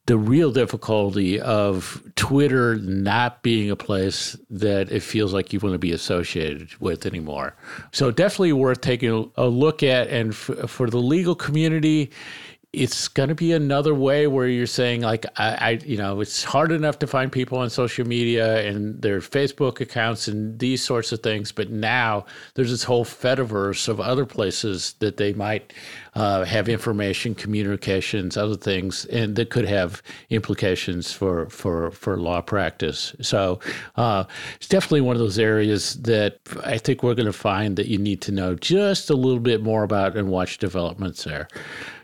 the 0.07 0.17
real 0.17 0.51
difficulty 0.51 1.39
of 1.39 2.03
Twitter 2.15 2.75
not 2.77 3.43
being 3.43 3.69
a 3.69 3.75
place 3.75 4.35
that 4.49 4.91
it 4.91 5.01
feels 5.01 5.31
like 5.31 5.53
you 5.53 5.59
want 5.59 5.73
to 5.73 5.79
be 5.79 5.91
associated 5.91 6.69
with 6.79 7.05
anymore. 7.05 7.55
So 7.91 8.09
definitely 8.09 8.53
worth 8.53 8.81
taking 8.81 9.31
a 9.35 9.45
look 9.45 9.83
at. 9.83 10.07
And 10.07 10.31
f- 10.31 10.69
for 10.69 10.89
the 10.89 10.97
legal 10.97 11.35
community, 11.35 12.11
it's 12.73 13.09
going 13.09 13.27
to 13.27 13.35
be 13.35 13.51
another 13.51 13.93
way 13.93 14.27
where 14.27 14.47
you're 14.47 14.65
saying 14.65 15.01
like 15.01 15.25
I, 15.37 15.49
I, 15.49 15.69
you 15.85 15.97
know 15.97 16.21
it's 16.21 16.43
hard 16.43 16.71
enough 16.71 16.99
to 16.99 17.07
find 17.07 17.29
people 17.29 17.57
on 17.57 17.69
social 17.69 18.07
media 18.07 18.65
and 18.65 19.01
their 19.01 19.19
facebook 19.19 19.81
accounts 19.81 20.29
and 20.29 20.57
these 20.57 20.81
sorts 20.81 21.11
of 21.11 21.21
things 21.21 21.51
but 21.51 21.69
now 21.69 22.25
there's 22.53 22.71
this 22.71 22.83
whole 22.83 23.03
fediverse 23.03 23.89
of 23.89 23.99
other 23.99 24.25
places 24.25 24.95
that 24.99 25.17
they 25.17 25.33
might 25.33 25.73
uh, 26.15 26.45
have 26.45 26.69
information 26.69 27.35
communications 27.35 28.37
other 28.37 28.55
things 28.55 29.03
and 29.05 29.35
that 29.35 29.49
could 29.49 29.65
have 29.65 30.01
implications 30.29 31.11
for 31.11 31.49
for 31.49 31.91
for 31.91 32.17
law 32.17 32.41
practice. 32.41 33.15
So 33.21 33.59
uh, 33.95 34.25
it's 34.55 34.67
definitely 34.67 35.01
one 35.01 35.15
of 35.15 35.19
those 35.19 35.39
areas 35.39 35.95
that 36.01 36.39
i 36.63 36.77
think 36.77 37.03
we're 37.03 37.13
going 37.15 37.25
to 37.25 37.33
find 37.33 37.77
that 37.77 37.87
you 37.87 37.97
need 37.97 38.21
to 38.21 38.31
know 38.31 38.55
just 38.55 39.09
a 39.09 39.15
little 39.15 39.39
bit 39.39 39.61
more 39.61 39.83
about 39.83 40.17
and 40.17 40.29
watch 40.29 40.57
developments 40.57 41.23
there 41.23 41.47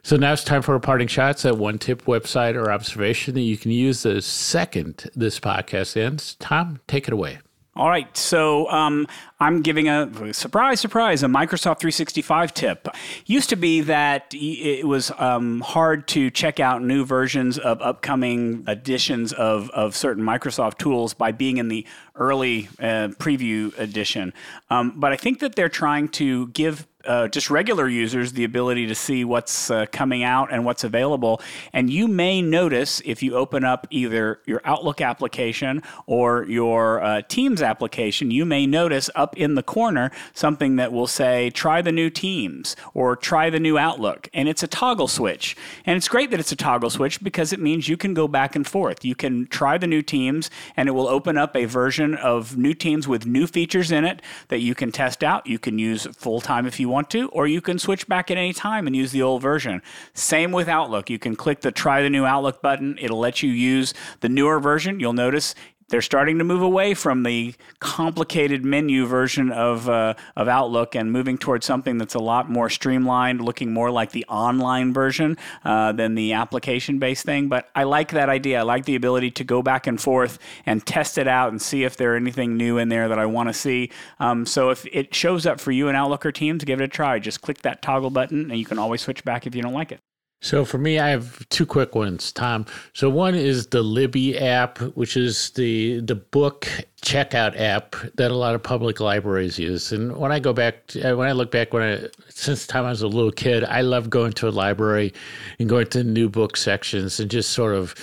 so 0.07 0.15
now 0.15 0.31
it's 0.31 0.45
time 0.45 0.61
for 0.61 0.73
a 0.73 0.79
parting 0.79 1.09
shots 1.09 1.43
at 1.43 1.57
one 1.57 1.77
tip 1.77 2.05
website 2.05 2.55
or 2.55 2.71
observation 2.71 3.33
that 3.33 3.41
you 3.41 3.57
can 3.57 3.71
use 3.71 4.03
the 4.03 4.21
second 4.21 5.11
this 5.13 5.37
podcast 5.37 5.97
ends. 6.01 6.35
Tom, 6.35 6.79
take 6.87 7.09
it 7.09 7.13
away. 7.13 7.39
All 7.75 7.89
right, 7.89 8.15
so 8.15 8.71
um, 8.71 9.05
I'm 9.41 9.61
giving 9.61 9.89
a 9.89 10.33
surprise, 10.33 10.79
surprise, 10.79 11.23
a 11.23 11.27
Microsoft 11.27 11.79
365 11.79 12.53
tip. 12.53 12.87
Used 13.25 13.49
to 13.49 13.57
be 13.57 13.81
that 13.81 14.33
it 14.33 14.87
was 14.87 15.11
um, 15.17 15.59
hard 15.59 16.07
to 16.07 16.31
check 16.31 16.61
out 16.61 16.81
new 16.81 17.03
versions 17.03 17.59
of 17.59 17.81
upcoming 17.81 18.63
editions 18.65 19.33
of, 19.33 19.69
of 19.71 19.93
certain 19.93 20.23
Microsoft 20.23 20.77
tools 20.77 21.13
by 21.13 21.33
being 21.33 21.57
in 21.57 21.67
the 21.67 21.85
early 22.15 22.69
uh, 22.79 23.09
preview 23.19 23.77
edition. 23.77 24.33
Um, 24.69 24.93
but 24.95 25.11
I 25.11 25.17
think 25.17 25.39
that 25.39 25.55
they're 25.55 25.67
trying 25.67 26.07
to 26.09 26.47
give 26.47 26.87
uh, 27.07 27.27
just 27.27 27.49
regular 27.49 27.87
users 27.87 28.33
the 28.33 28.43
ability 28.43 28.87
to 28.87 28.95
see 28.95 29.23
what's 29.23 29.71
uh, 29.71 29.85
coming 29.91 30.23
out 30.23 30.51
and 30.51 30.65
what's 30.65 30.83
available. 30.83 31.41
And 31.73 31.89
you 31.89 32.07
may 32.07 32.41
notice 32.41 33.01
if 33.05 33.23
you 33.23 33.35
open 33.35 33.63
up 33.63 33.87
either 33.89 34.41
your 34.45 34.61
Outlook 34.65 35.01
application 35.01 35.81
or 36.05 36.43
your 36.45 37.01
uh, 37.01 37.21
Teams 37.27 37.61
application, 37.61 38.31
you 38.31 38.45
may 38.45 38.65
notice 38.65 39.09
up 39.15 39.37
in 39.37 39.55
the 39.55 39.63
corner 39.63 40.11
something 40.33 40.75
that 40.75 40.91
will 40.91 41.07
say, 41.07 41.49
try 41.51 41.81
the 41.81 41.91
new 41.91 42.09
Teams 42.09 42.75
or 42.93 43.15
try 43.15 43.49
the 43.49 43.59
new 43.59 43.77
Outlook. 43.77 44.29
And 44.33 44.49
it's 44.49 44.63
a 44.63 44.67
toggle 44.67 45.07
switch. 45.07 45.55
And 45.85 45.95
it's 45.95 46.07
great 46.07 46.31
that 46.31 46.39
it's 46.39 46.51
a 46.51 46.55
toggle 46.55 46.89
switch 46.89 47.23
because 47.23 47.53
it 47.53 47.59
means 47.59 47.87
you 47.87 47.97
can 47.97 48.13
go 48.13 48.27
back 48.27 48.55
and 48.55 48.67
forth. 48.67 49.05
You 49.05 49.15
can 49.15 49.47
try 49.47 49.77
the 49.77 49.87
new 49.87 50.01
Teams 50.01 50.49
and 50.75 50.89
it 50.89 50.91
will 50.91 51.07
open 51.07 51.37
up 51.37 51.55
a 51.55 51.65
version 51.65 52.15
of 52.15 52.57
new 52.57 52.73
Teams 52.73 53.07
with 53.07 53.25
new 53.25 53.47
features 53.47 53.91
in 53.91 54.03
it 54.03 54.21
that 54.49 54.59
you 54.59 54.75
can 54.75 54.91
test 54.91 55.23
out. 55.23 55.47
You 55.47 55.59
can 55.59 55.79
use 55.79 56.05
full 56.07 56.41
time 56.41 56.65
if 56.65 56.79
you 56.79 56.89
want 56.89 56.96
to, 57.05 57.29
or 57.29 57.47
you 57.47 57.61
can 57.61 57.79
switch 57.79 58.07
back 58.07 58.29
at 58.31 58.37
any 58.37 58.53
time 58.53 58.87
and 58.87 58.95
use 58.95 59.11
the 59.11 59.21
old 59.21 59.41
version. 59.41 59.81
Same 60.13 60.51
with 60.51 60.67
Outlook. 60.67 61.09
You 61.09 61.19
can 61.19 61.35
click 61.35 61.61
the 61.61 61.71
try 61.71 62.01
the 62.01 62.09
new 62.09 62.25
Outlook 62.25 62.61
button. 62.61 62.97
It'll 62.99 63.19
let 63.19 63.41
you 63.41 63.49
use 63.49 63.93
the 64.19 64.29
newer 64.29 64.59
version. 64.59 64.99
You'll 64.99 65.13
notice 65.13 65.55
they're 65.89 66.01
starting 66.01 66.37
to 66.37 66.43
move 66.43 66.61
away 66.61 66.93
from 66.93 67.23
the 67.23 67.55
complicated 67.79 68.65
menu 68.65 69.05
version 69.05 69.51
of 69.51 69.87
uh, 69.87 70.15
of 70.35 70.47
Outlook 70.47 70.95
and 70.95 71.11
moving 71.11 71.37
towards 71.37 71.65
something 71.65 71.97
that's 71.97 72.15
a 72.15 72.19
lot 72.19 72.49
more 72.49 72.69
streamlined, 72.69 73.41
looking 73.41 73.73
more 73.73 73.89
like 73.91 74.11
the 74.11 74.25
online 74.25 74.93
version 74.93 75.37
uh, 75.63 75.91
than 75.91 76.15
the 76.15 76.33
application 76.33 76.99
based 76.99 77.25
thing. 77.25 77.47
But 77.47 77.69
I 77.75 77.83
like 77.83 78.11
that 78.11 78.29
idea. 78.29 78.59
I 78.59 78.63
like 78.63 78.85
the 78.85 78.95
ability 78.95 79.31
to 79.31 79.43
go 79.43 79.61
back 79.61 79.87
and 79.87 79.99
forth 79.99 80.39
and 80.65 80.85
test 80.85 81.17
it 81.17 81.27
out 81.27 81.51
and 81.51 81.61
see 81.61 81.83
if 81.83 81.97
there's 81.97 82.19
anything 82.19 82.57
new 82.57 82.77
in 82.77 82.89
there 82.89 83.07
that 83.07 83.19
I 83.19 83.25
want 83.25 83.49
to 83.49 83.53
see. 83.53 83.91
Um, 84.19 84.45
so 84.45 84.69
if 84.69 84.85
it 84.91 85.13
shows 85.13 85.45
up 85.45 85.59
for 85.59 85.71
you 85.71 85.87
in 85.87 85.95
Outlook 85.95 86.25
or 86.25 86.31
Teams, 86.31 86.63
give 86.63 86.81
it 86.81 86.83
a 86.83 86.87
try. 86.87 87.19
Just 87.19 87.41
click 87.41 87.61
that 87.61 87.81
toggle 87.81 88.09
button, 88.09 88.51
and 88.51 88.59
you 88.59 88.65
can 88.65 88.79
always 88.79 89.01
switch 89.01 89.23
back 89.23 89.47
if 89.47 89.55
you 89.55 89.61
don't 89.61 89.73
like 89.73 89.91
it. 89.91 90.01
So 90.39 90.65
for 90.65 90.77
me, 90.77 90.99
I 90.99 91.09
have 91.09 91.47
two 91.49 91.65
quick 91.65 91.95
ones, 91.95 92.31
Tom. 92.31 92.67
So 92.93 93.09
one 93.09 93.33
is 93.33 93.67
the 93.67 93.81
Libby 93.81 94.37
app, 94.37 94.77
which 94.95 95.17
is 95.17 95.49
the 95.51 95.99
the 96.01 96.15
book 96.15 96.69
checkout 97.01 97.59
app 97.59 97.95
that 98.15 98.29
a 98.29 98.35
lot 98.35 98.53
of 98.53 98.61
public 98.61 98.99
libraries 98.99 99.57
use. 99.57 99.91
And 99.91 100.15
when 100.15 100.31
I 100.31 100.39
go 100.39 100.53
back, 100.53 100.85
to, 100.87 101.13
uh, 101.13 101.15
when 101.15 101.27
I 101.27 101.31
look 101.31 101.49
back, 101.49 101.73
when 101.73 101.81
I 101.81 102.07
since 102.29 102.65
the 102.65 102.71
time 102.71 102.85
I 102.85 102.89
was 102.89 103.01
a 103.01 103.07
little 103.07 103.31
kid, 103.31 103.63
I 103.63 103.81
love 103.81 104.11
going 104.11 104.31
to 104.33 104.47
a 104.47 104.51
library 104.51 105.11
and 105.57 105.67
going 105.67 105.87
to 105.87 106.03
new 106.03 106.29
book 106.29 106.55
sections 106.55 107.19
and 107.19 107.31
just 107.31 107.51
sort 107.51 107.73
of 107.73 107.95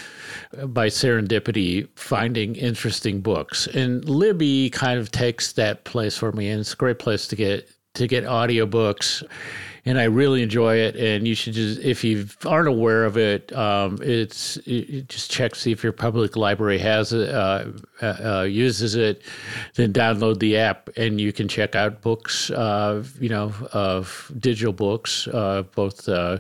uh, 0.59 0.67
by 0.67 0.89
serendipity 0.89 1.89
finding 1.95 2.57
interesting 2.57 3.21
books. 3.21 3.69
And 3.69 4.09
Libby 4.09 4.71
kind 4.71 4.99
of 4.99 5.13
takes 5.13 5.53
that 5.53 5.85
place 5.85 6.17
for 6.17 6.33
me, 6.33 6.49
and 6.49 6.61
it's 6.61 6.73
a 6.73 6.77
great 6.77 6.99
place 6.99 7.29
to 7.29 7.37
get 7.37 7.71
to 7.95 8.09
get 8.09 8.25
audiobooks 8.25 9.23
and 9.87 9.99
I 9.99 10.05
really 10.05 10.43
enjoy 10.43 10.77
it. 10.77 10.97
And 10.97 11.29
you 11.29 11.35
should 11.35 11.53
just, 11.53 11.81
if 11.81 12.03
you 12.05 12.27
aren't 12.47 12.69
aware 12.69 13.05
of 13.05 13.17
it, 13.17 13.53
um, 13.53 13.99
it's 14.03 14.57
it, 14.67 15.09
just 15.09 15.31
check 15.31 15.55
see 15.55 15.73
if 15.73 15.83
your 15.83 15.93
public 15.93 16.37
library 16.37 16.79
has 16.79 17.13
it, 17.13 17.29
uh, 17.29 17.67
uh, 18.03 18.07
uh, 18.25 18.43
uses 18.43 18.95
it. 18.95 19.23
Then 19.75 19.93
download 19.93 20.39
the 20.39 20.57
app, 20.57 20.89
and 20.97 21.21
you 21.21 21.33
can 21.33 21.49
check 21.49 21.75
out 21.75 22.01
books. 22.01 22.51
Uh, 22.51 23.05
you 23.21 23.29
know, 23.29 23.53
of 23.73 24.31
digital 24.39 24.73
books, 24.73 25.29
uh, 25.29 25.65
both 25.75 26.09
uh, 26.09 26.39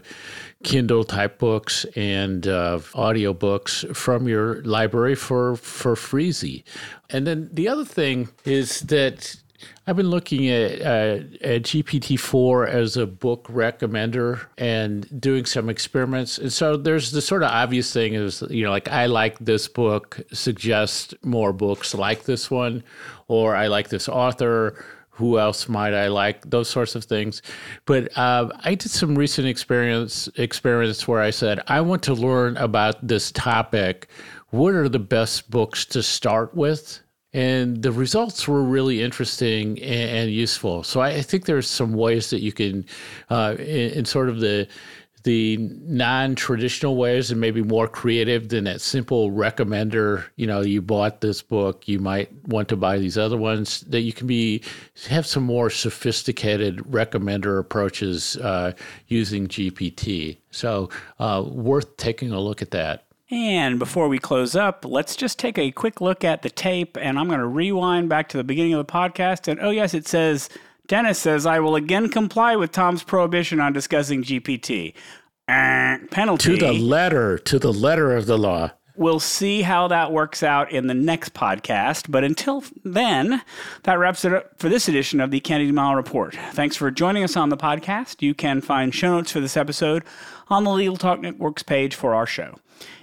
Kindle 0.62 1.04
type 1.04 1.38
books 1.38 1.84
and 1.94 2.46
uh, 2.46 2.80
audio 2.94 3.34
books 3.34 3.84
from 3.92 4.26
your 4.26 4.62
library 4.62 5.14
for 5.14 5.56
for 5.56 5.94
freezy. 5.94 6.64
And 7.10 7.26
then 7.26 7.50
the 7.52 7.68
other 7.68 7.84
thing 7.84 8.30
is 8.44 8.80
that 8.80 9.36
I've 9.86 9.96
been 9.96 10.10
looking 10.10 10.48
at, 10.48 10.80
uh, 10.80 11.20
at 11.42 11.62
GPT-4 11.62 12.68
as 12.68 12.96
a 12.96 13.06
book 13.06 13.46
recommender 13.48 14.46
and 14.56 15.20
doing 15.20 15.44
some 15.44 15.68
experiments. 15.68 16.38
And 16.38 16.52
so 16.52 16.76
there's 16.76 17.10
the 17.10 17.20
sort 17.20 17.42
of 17.42 17.50
obvious 17.50 17.92
thing 17.92 18.14
is, 18.14 18.42
you 18.48 18.64
know, 18.64 18.70
like 18.70 18.88
I 18.88 19.06
like 19.06 19.38
this 19.38 19.68
book, 19.68 20.20
suggest 20.32 21.14
more 21.22 21.52
books 21.52 21.94
like 21.94 22.24
this 22.24 22.50
one, 22.50 22.82
or 23.28 23.54
I 23.54 23.66
like 23.66 23.88
this 23.88 24.08
author. 24.08 24.84
Who 25.10 25.38
else 25.38 25.68
might 25.68 25.94
I 25.94 26.08
like? 26.08 26.50
Those 26.50 26.68
sorts 26.68 26.96
of 26.96 27.04
things. 27.04 27.40
But 27.84 28.16
uh, 28.18 28.48
I 28.64 28.74
did 28.74 28.90
some 28.90 29.14
recent 29.14 29.46
experience 29.46 30.28
experiments 30.36 31.06
where 31.06 31.20
I 31.20 31.30
said 31.30 31.62
I 31.68 31.82
want 31.82 32.02
to 32.04 32.14
learn 32.14 32.56
about 32.56 33.06
this 33.06 33.30
topic. 33.30 34.08
What 34.50 34.74
are 34.74 34.88
the 34.88 34.98
best 34.98 35.50
books 35.50 35.84
to 35.86 36.02
start 36.02 36.54
with? 36.54 37.03
And 37.34 37.82
the 37.82 37.92
results 37.92 38.46
were 38.46 38.62
really 38.62 39.02
interesting 39.02 39.82
and, 39.82 40.18
and 40.18 40.30
useful. 40.30 40.84
So 40.84 41.00
I, 41.00 41.08
I, 41.08 41.22
think 41.22 41.44
there's 41.44 41.68
some 41.68 41.92
ways 41.92 42.30
that 42.30 42.40
you 42.40 42.52
can, 42.52 42.86
uh, 43.28 43.56
in, 43.58 43.90
in, 43.90 44.04
sort 44.04 44.28
of 44.28 44.38
the 44.38 44.68
the 45.24 45.56
non-traditional 45.56 46.96
ways 46.96 47.30
and 47.30 47.40
maybe 47.40 47.62
more 47.62 47.88
creative 47.88 48.50
than 48.50 48.64
that 48.64 48.80
simple 48.80 49.30
recommender 49.30 50.22
you 50.36 50.46
know 50.46 50.60
you 50.60 50.82
bought 50.82 51.22
this 51.22 51.40
book 51.40 51.88
you 51.88 51.98
might 51.98 52.30
want 52.46 52.68
to 52.68 52.76
buy 52.76 52.98
these 52.98 53.16
other 53.16 53.38
ones 53.38 53.80
that 53.88 54.02
you 54.02 54.12
can 54.12 54.26
be 54.26 54.62
have 55.08 55.26
some 55.26 55.42
more 55.42 55.70
sophisticated 55.70 56.76
recommender 56.80 57.58
approaches 57.58 58.36
uh, 58.36 58.70
using 59.08 59.48
gpt 59.48 60.36
so 60.50 60.90
uh, 61.18 61.42
worth 61.46 61.96
taking 61.96 62.30
a 62.30 62.38
look 62.38 62.60
at 62.60 62.70
that 62.70 63.06
and 63.34 63.80
before 63.80 64.08
we 64.08 64.18
close 64.18 64.54
up, 64.54 64.84
let's 64.84 65.16
just 65.16 65.38
take 65.38 65.58
a 65.58 65.72
quick 65.72 66.00
look 66.00 66.22
at 66.22 66.42
the 66.42 66.50
tape. 66.50 66.96
And 66.96 67.18
I'm 67.18 67.26
going 67.26 67.40
to 67.40 67.46
rewind 67.46 68.08
back 68.08 68.28
to 68.28 68.36
the 68.36 68.44
beginning 68.44 68.74
of 68.74 68.86
the 68.86 68.92
podcast. 68.92 69.48
And 69.48 69.58
oh, 69.60 69.70
yes, 69.70 69.92
it 69.92 70.06
says 70.06 70.48
Dennis 70.86 71.18
says, 71.18 71.44
I 71.44 71.58
will 71.60 71.76
again 71.76 72.08
comply 72.08 72.56
with 72.56 72.70
Tom's 72.70 73.02
prohibition 73.02 73.58
on 73.58 73.72
discussing 73.72 74.22
GPT. 74.22 74.94
Uh, 75.48 75.98
penalty. 76.10 76.56
To 76.56 76.66
the 76.66 76.72
letter, 76.72 77.36
to 77.38 77.58
the 77.58 77.72
letter 77.72 78.14
of 78.14 78.26
the 78.26 78.38
law. 78.38 78.70
We'll 78.96 79.20
see 79.20 79.62
how 79.62 79.88
that 79.88 80.12
works 80.12 80.44
out 80.44 80.70
in 80.70 80.86
the 80.86 80.94
next 80.94 81.34
podcast. 81.34 82.10
But 82.10 82.22
until 82.22 82.62
then, 82.84 83.42
that 83.82 83.98
wraps 83.98 84.24
it 84.24 84.32
up 84.32 84.58
for 84.58 84.68
this 84.68 84.88
edition 84.88 85.20
of 85.20 85.32
the 85.32 85.40
Kennedy 85.40 85.72
Mighell 85.72 85.96
Report. 85.96 86.36
Thanks 86.52 86.76
for 86.76 86.90
joining 86.92 87.24
us 87.24 87.36
on 87.36 87.48
the 87.48 87.56
podcast. 87.56 88.22
You 88.22 88.34
can 88.34 88.60
find 88.60 88.94
show 88.94 89.16
notes 89.16 89.32
for 89.32 89.40
this 89.40 89.56
episode 89.56 90.04
on 90.48 90.62
the 90.62 90.70
Legal 90.70 90.96
Talk 90.96 91.20
Network's 91.20 91.64
page 91.64 91.96
for 91.96 92.14
our 92.14 92.26
show. 92.26 92.56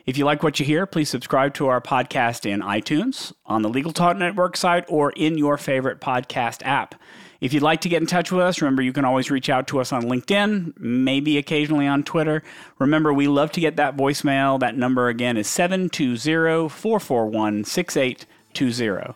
If 0.06 0.18
you 0.18 0.26
like 0.26 0.44
what 0.44 0.60
you 0.60 0.66
hear, 0.66 0.86
please 0.86 1.10
subscribe 1.10 1.54
to 1.56 1.68
our 1.68 1.82
podcast 1.82 2.50
in 2.50 2.62
iTunes, 2.62 3.34
on 3.46 3.62
the 3.62 3.70
Legal 3.70 3.92
Talk 3.92 4.18
Network 4.18 4.56
site, 4.56 4.86
or 4.88 5.12
in 5.12 5.38
your 5.38 5.58
favorite 5.58 6.00
podcast 6.00 6.62
app. 6.66 6.96
If 7.42 7.54
you'd 7.54 7.64
like 7.64 7.82
to 7.82 7.90
get 7.90 8.02
in 8.02 8.08
touch 8.08 8.32
with 8.32 8.42
us, 8.42 8.62
remember 8.62 8.84
you 8.84 8.94
can 8.94 9.04
always 9.04 9.32
reach 9.32 9.50
out 9.50 9.66
to 9.68 9.80
us 9.80 9.92
on 9.92 10.04
LinkedIn, 10.04 10.80
maybe 10.80 11.40
occasionally 11.40 11.88
on 11.88 12.04
Twitter. 12.04 12.44
Remember, 12.78 13.12
we 13.12 13.28
love 13.28 13.52
to 13.54 13.60
get 13.60 13.78
that 13.78 13.98
voicemail. 13.98 14.60
That 14.60 14.78
number 14.78 15.08
again 15.08 15.38
is 15.38 15.48
720 15.48 16.70
441 16.70 17.64
6820. 17.64 19.16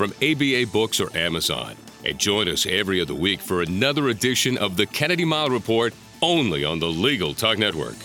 from 0.00 0.14
ABA 0.22 0.64
Books 0.72 0.98
or 0.98 1.14
Amazon. 1.14 1.76
And 2.06 2.18
join 2.18 2.48
us 2.48 2.64
every 2.64 3.02
other 3.02 3.12
week 3.12 3.38
for 3.38 3.60
another 3.60 4.08
edition 4.08 4.56
of 4.56 4.78
the 4.78 4.86
Kennedy 4.86 5.26
Mighell 5.26 5.50
Report 5.50 5.92
only 6.22 6.64
on 6.64 6.78
the 6.78 6.88
Legal 6.88 7.34
Talk 7.34 7.58
Network. 7.58 7.96